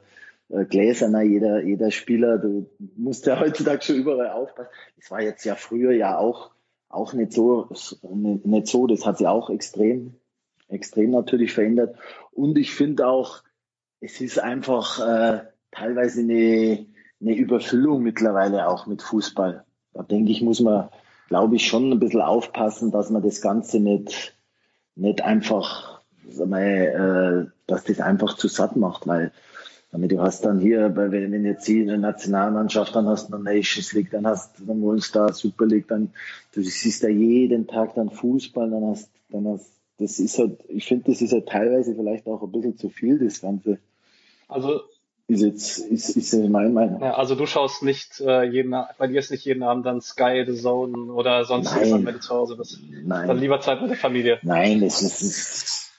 äh, 0.50 0.66
gläserner, 0.66 1.22
jeder, 1.22 1.64
jeder 1.64 1.92
Spieler. 1.92 2.38
Du 2.38 2.70
musst 2.96 3.26
ja 3.26 3.40
heutzutage 3.40 3.82
schon 3.82 3.98
überall 3.98 4.30
aufpassen. 4.30 4.70
Das 4.98 5.12
war 5.12 5.22
jetzt 5.22 5.44
ja 5.44 5.56
früher 5.56 5.92
ja 5.92 6.18
auch, 6.18 6.52
auch 6.90 7.14
nicht 7.14 7.34
so, 7.34 7.70
nicht 8.04 8.68
so. 8.68 8.88
Das 8.88 9.06
hat 9.06 9.18
sich 9.18 9.28
auch 9.28 9.50
extrem, 9.50 10.16
extrem 10.70 11.12
natürlich 11.12 11.54
verändert. 11.54 11.98
Und 12.32 12.58
ich 12.58 12.74
finde 12.74 13.08
auch, 13.08 13.44
es 14.00 14.22
ist 14.22 14.40
einfach 14.40 15.00
äh, 15.00 15.42
teilweise 15.72 16.22
eine, 16.22 16.86
eine 17.20 17.36
Überfüllung 17.36 18.04
mittlerweile 18.04 18.68
auch 18.68 18.86
mit 18.86 19.02
Fußball 19.02 19.66
da 19.94 20.04
denke 20.04 20.32
ich, 20.32 20.42
muss 20.42 20.60
man, 20.60 20.90
glaube 21.30 21.56
ich, 21.56 21.68
schon 21.68 21.92
ein 21.92 22.00
bisschen 22.00 22.22
aufpassen, 22.22 22.92
dass 22.92 23.10
man 23.10 23.22
das 23.22 23.42
Ganze 23.42 23.80
nicht, 23.80 24.36
nicht 24.96 25.22
einfach, 25.22 26.02
mal, 26.46 27.50
äh, 27.50 27.52
dass 27.68 27.84
das 27.84 28.00
einfach 28.00 28.36
zu 28.36 28.48
satt 28.48 28.76
macht, 28.76 29.08
weil 29.08 29.32
du 29.92 30.22
hast 30.22 30.44
dann 30.46 30.60
hier, 30.60 30.96
wenn, 30.96 31.32
wenn 31.32 31.46
jetzt 31.46 31.66
hier 31.66 31.84
eine 31.84 32.00
Nationalmannschaft, 32.00 32.96
dann 32.96 33.08
hast 33.08 33.30
du 33.30 33.36
eine 33.36 33.44
Nations 33.44 33.94
League, 33.94 34.10
dann 34.10 34.26
hast 34.26 34.60
du 34.60 34.66
dann 34.66 35.02
Star 35.02 35.34
Super 35.34 35.68
League, 35.68 35.88
dann 35.88 36.12
du 36.54 36.62
siehst 36.64 37.04
da 37.04 37.10
jeden 37.10 37.68
Tag 37.68 37.94
dann 37.96 38.10
Fußball, 38.10 38.70
dann 38.70 38.86
hast, 38.88 39.10
dann 39.30 39.48
hast, 39.48 39.70
das 40.00 40.18
ist 40.18 40.40
halt, 40.40 40.60
ich 40.68 40.88
finde, 40.88 41.12
das 41.12 41.22
ist 41.22 41.32
halt 41.32 41.48
teilweise 41.48 41.94
vielleicht 41.94 42.26
auch 42.26 42.42
ein 42.42 42.52
bisschen 42.52 42.78
zu 42.78 42.90
viel, 42.90 43.20
das 43.20 43.42
Ganze. 43.42 43.78
Also 44.48 44.82
ist 45.28 45.42
jetzt 45.42 45.78
ist, 45.80 46.10
ist 46.18 46.34
meine 46.34 46.70
Meinung. 46.70 47.02
Ja, 47.02 47.16
also 47.16 47.36
du 47.36 47.46
schaust 47.46 47.84
nicht 47.84 48.20
äh, 48.20 48.44
jeden 48.44 48.76
bei 48.98 49.08
dir 49.08 49.20
ist 49.20 49.32
nicht 49.32 49.46
jeden 49.46 49.64
Abend 49.64 49.86
dann 49.86 50.02
Sky, 50.02 50.44
The 50.46 50.56
Zone 50.56 51.12
oder 51.14 51.46
sonst 51.46 51.76
was, 51.76 51.92
wenn 51.92 52.06
du 52.06 52.20
zu 52.20 52.34
Hause 52.34 52.58
bist. 52.58 52.80
Nein. 53.04 53.28
Dann 53.28 53.40
lieber 53.40 53.62
Zeit 53.62 53.82
mit 53.82 53.90
der 53.90 53.98
Familie. 53.98 54.40
Nein, 54.44 54.82
das 54.82 55.02
ist, 55.02 55.92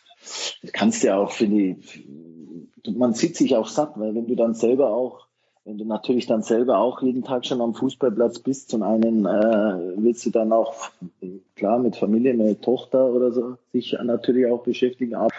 das 0.63 0.73
kannst 0.73 1.03
du 1.03 1.09
ja 1.09 1.17
auch 1.17 1.33
für 1.33 1.49
die 1.49 1.77
man 2.87 3.15
sieht 3.15 3.37
sich 3.37 3.57
auch 3.57 3.67
satt, 3.67 3.93
weil 3.97 4.15
wenn 4.15 4.27
du 4.27 4.35
dann 4.35 4.55
selber 4.55 4.91
auch 4.91 5.25
wenn 5.65 5.79
du 5.79 5.87
natürlich 5.87 6.27
dann 6.27 6.43
selber 6.43 6.77
auch 6.77 7.01
jeden 7.01 7.25
Tag 7.25 7.47
schon 7.47 7.63
am 7.63 7.73
Fußballplatz 7.73 8.41
bist, 8.41 8.69
zum 8.69 8.83
einen 8.83 9.25
äh, 9.25 9.95
willst 9.97 10.27
du 10.27 10.31
dann 10.31 10.53
auch 10.53 10.91
klar 11.57 11.79
mit 11.79 11.97
Familie, 11.97 12.35
mit 12.35 12.61
Tochter 12.61 13.11
oder 13.11 13.33
so 13.33 13.57
sich 13.73 13.97
natürlich 14.03 14.47
auch 14.47 14.63
beschäftigen, 14.63 15.15
aber 15.15 15.31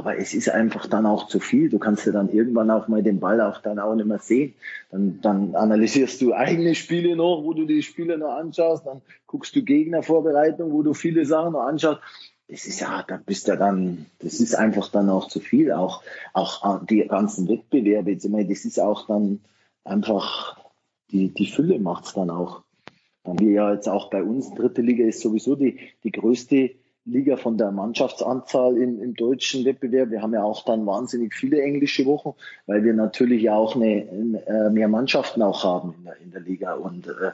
aber 0.00 0.16
es 0.16 0.32
ist 0.32 0.48
einfach 0.48 0.86
dann 0.86 1.04
auch 1.04 1.28
zu 1.28 1.40
viel. 1.40 1.68
Du 1.68 1.78
kannst 1.78 2.06
ja 2.06 2.12
dann 2.12 2.30
irgendwann 2.30 2.70
auch 2.70 2.88
mal 2.88 3.02
den 3.02 3.20
Ball 3.20 3.38
auch 3.42 3.60
dann 3.60 3.78
auch 3.78 3.94
nicht 3.94 4.06
mehr 4.06 4.18
sehen. 4.18 4.54
Dann, 4.90 5.20
dann 5.20 5.54
analysierst 5.54 6.22
du 6.22 6.32
eigene 6.32 6.74
Spiele 6.74 7.16
noch, 7.16 7.42
wo 7.44 7.52
du 7.52 7.66
die 7.66 7.82
Spiele 7.82 8.16
noch 8.16 8.30
anschaust. 8.30 8.86
Dann 8.86 9.02
guckst 9.26 9.54
du 9.54 9.62
Gegnervorbereitung, 9.62 10.72
wo 10.72 10.82
du 10.82 10.94
viele 10.94 11.26
Sachen 11.26 11.52
noch 11.52 11.66
anschaust. 11.66 12.00
Das 12.48 12.64
ist 12.64 12.80
ja, 12.80 13.04
da 13.06 13.18
bist 13.18 13.46
du 13.46 13.58
dann, 13.58 14.06
das 14.20 14.40
ist 14.40 14.54
einfach 14.54 14.88
dann 14.88 15.10
auch 15.10 15.28
zu 15.28 15.38
viel. 15.38 15.70
Auch, 15.70 16.02
auch 16.32 16.82
die 16.86 17.06
ganzen 17.06 17.46
Wettbewerbe. 17.46 18.12
Ich 18.12 18.26
meine, 18.30 18.48
das 18.48 18.64
ist 18.64 18.80
auch 18.80 19.06
dann 19.06 19.40
einfach, 19.84 20.56
die, 21.10 21.28
die 21.28 21.46
Fülle 21.46 21.78
macht's 21.78 22.14
dann 22.14 22.30
auch. 22.30 22.62
Dann 23.24 23.38
wir 23.38 23.52
ja 23.52 23.74
jetzt 23.74 23.86
auch 23.86 24.08
bei 24.08 24.22
uns, 24.22 24.54
dritte 24.54 24.80
Liga 24.80 25.04
ist 25.04 25.20
sowieso 25.20 25.56
die, 25.56 25.78
die 26.04 26.10
größte 26.10 26.70
Liga 27.04 27.36
von 27.36 27.56
der 27.56 27.72
Mannschaftsanzahl 27.72 28.76
im, 28.76 29.02
im 29.02 29.14
deutschen 29.14 29.64
Wettbewerb. 29.64 30.10
Wir 30.10 30.22
haben 30.22 30.34
ja 30.34 30.42
auch 30.42 30.64
dann 30.64 30.86
wahnsinnig 30.86 31.34
viele 31.34 31.62
englische 31.62 32.04
Wochen, 32.06 32.34
weil 32.66 32.84
wir 32.84 32.94
natürlich 32.94 33.42
ja 33.42 33.56
auch 33.56 33.74
eine, 33.74 34.02
äh, 34.46 34.70
mehr 34.70 34.88
Mannschaften 34.88 35.42
auch 35.42 35.64
haben 35.64 35.94
in 35.98 36.04
der, 36.04 36.16
in 36.18 36.30
der 36.30 36.40
Liga. 36.40 36.74
Und 36.74 37.06
äh, 37.06 37.32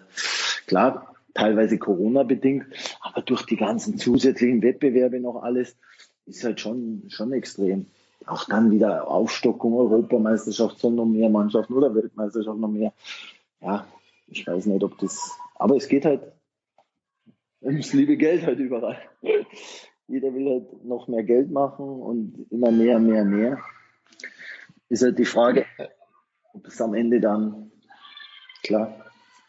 klar, 0.67 1.15
teilweise 1.35 1.79
Corona 1.79 2.23
bedingt, 2.23 2.67
aber 3.01 3.23
durch 3.23 3.45
die 3.45 3.57
ganzen 3.57 3.99
zusätzlichen 3.99 4.63
Wettbewerbe 4.63 5.21
noch 5.21 5.43
alles 5.43 5.77
ist 6.27 6.45
halt 6.45 6.61
schon, 6.61 7.05
schon 7.09 7.33
extrem. 7.33 7.87
Auch 8.27 8.45
dann 8.47 8.71
wieder 8.71 9.09
Aufstockung, 9.09 9.75
Europameisterschaft, 9.75 10.79
sondern 10.79 11.09
noch 11.09 11.13
mehr 11.13 11.29
Mannschaften 11.29 11.75
oder 11.75 11.95
Weltmeisterschaft 11.95 12.59
noch 12.59 12.69
mehr. 12.69 12.93
Ja, 13.61 13.87
ich 14.29 14.47
weiß 14.47 14.67
nicht, 14.67 14.83
ob 14.83 14.99
das, 14.99 15.33
aber 15.55 15.77
es 15.77 15.89
geht 15.89 16.05
halt 16.05 16.21
das 17.61 17.93
liebe 17.93 18.17
Geld 18.17 18.45
halt 18.45 18.59
überall. 18.59 19.01
Jeder 20.09 20.33
will 20.35 20.49
halt 20.49 20.85
noch 20.85 21.09
mehr 21.09 21.25
Geld 21.25 21.51
machen 21.51 21.85
und 21.85 22.47
immer 22.51 22.71
mehr, 22.71 22.99
mehr, 22.99 23.25
mehr. 23.25 23.59
Ist 24.89 25.03
halt 25.03 25.19
die 25.19 25.25
Frage, 25.25 25.67
ob 26.53 26.67
es 26.67 26.81
am 26.81 26.95
Ende 26.95 27.21
dann, 27.21 27.73
klar, 28.63 29.05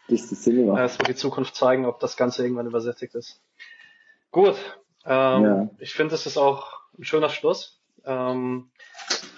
das 0.08 0.22
ist 0.22 0.32
das 0.32 0.44
Sinne 0.44 0.68
war. 0.68 0.84
Es 0.84 0.98
wird 0.98 1.10
die 1.10 1.16
Zukunft 1.16 1.56
zeigen, 1.56 1.86
ob 1.86 2.00
das 2.00 2.18
Ganze 2.18 2.44
irgendwann 2.44 2.68
übersättigt 2.68 3.14
ist. 3.14 3.42
Gut, 4.32 4.56
ähm, 5.06 5.44
ja. 5.44 5.70
ich 5.80 5.94
finde, 5.94 6.12
das 6.12 6.26
ist 6.26 6.38
auch 6.38 6.82
ein 6.98 7.04
schöner 7.04 7.30
Schluss. 7.30 7.82
Ähm, 8.06 8.72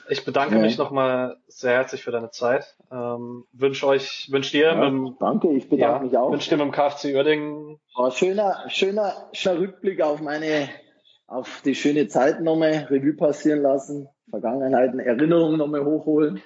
ich 0.10 0.26
bedanke 0.26 0.56
ja. 0.56 0.62
mich 0.62 0.78
nochmal 0.78 1.38
sehr 1.48 1.74
herzlich 1.74 2.04
für 2.04 2.12
deine 2.12 2.32
Zeit. 2.32 2.76
Ähm, 2.92 3.46
wünsche 3.54 3.86
euch, 3.88 4.28
wünsche 4.32 4.52
dir 4.52 4.74
ja, 4.74 4.90
mit, 4.90 5.22
Danke, 5.22 5.52
ich 5.52 5.70
bedanke 5.70 5.98
ja, 5.98 6.04
mich 6.04 6.18
auch. 6.18 6.32
Wünsche 6.32 6.50
dir 6.50 6.58
mit 6.58 6.66
dem 6.66 6.72
KFC 6.72 7.16
Uerdingen. 7.16 7.80
Oh, 7.96 8.10
schöner, 8.10 8.66
schöner, 8.70 9.30
schöner 9.34 9.60
Rückblick 9.60 10.02
auf 10.02 10.22
meine, 10.22 10.70
auf 11.28 11.62
die 11.64 11.76
schöne 11.76 12.08
Zeit 12.08 12.42
nochmal 12.42 12.88
Revue 12.90 13.14
passieren 13.14 13.62
lassen, 13.62 14.10
Vergangenheiten, 14.30 15.00
Erinnerungen 15.00 15.58
nochmal 15.58 15.86
hochholen. 15.86 16.42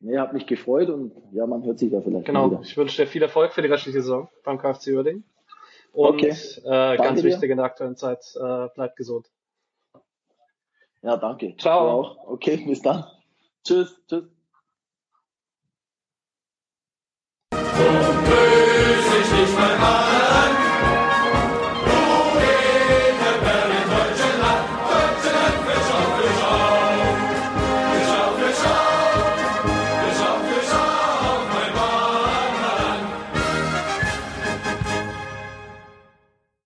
Nee, 0.00 0.16
hat 0.16 0.32
mich 0.32 0.46
gefreut 0.46 0.88
und 0.90 1.12
ja, 1.32 1.46
man 1.46 1.64
hört 1.64 1.78
sich 1.78 1.90
da 1.90 2.00
vielleicht 2.00 2.26
Genau, 2.26 2.50
wieder. 2.50 2.60
ich 2.62 2.76
wünsche 2.76 3.02
dir 3.02 3.08
viel 3.08 3.22
Erfolg 3.22 3.52
für 3.52 3.62
die 3.62 3.68
restliche 3.68 4.00
Saison 4.00 4.28
beim 4.44 4.58
KFC 4.58 4.88
Uerdingen. 4.88 5.24
Und 5.92 6.22
okay. 6.22 6.34
äh, 6.64 6.96
ganz 6.96 7.22
wichtig 7.22 7.50
in 7.50 7.56
der 7.56 7.66
aktuellen 7.66 7.96
Zeit, 7.96 8.24
äh, 8.36 8.68
bleibt 8.74 8.96
gesund. 8.96 9.26
Ja, 11.02 11.16
danke. 11.16 11.56
Ciao. 11.56 12.16
Okay, 12.26 12.56
bis 12.66 12.82
dann. 12.82 13.04
Tschüss. 13.64 14.00
Tschüss. 14.08 14.24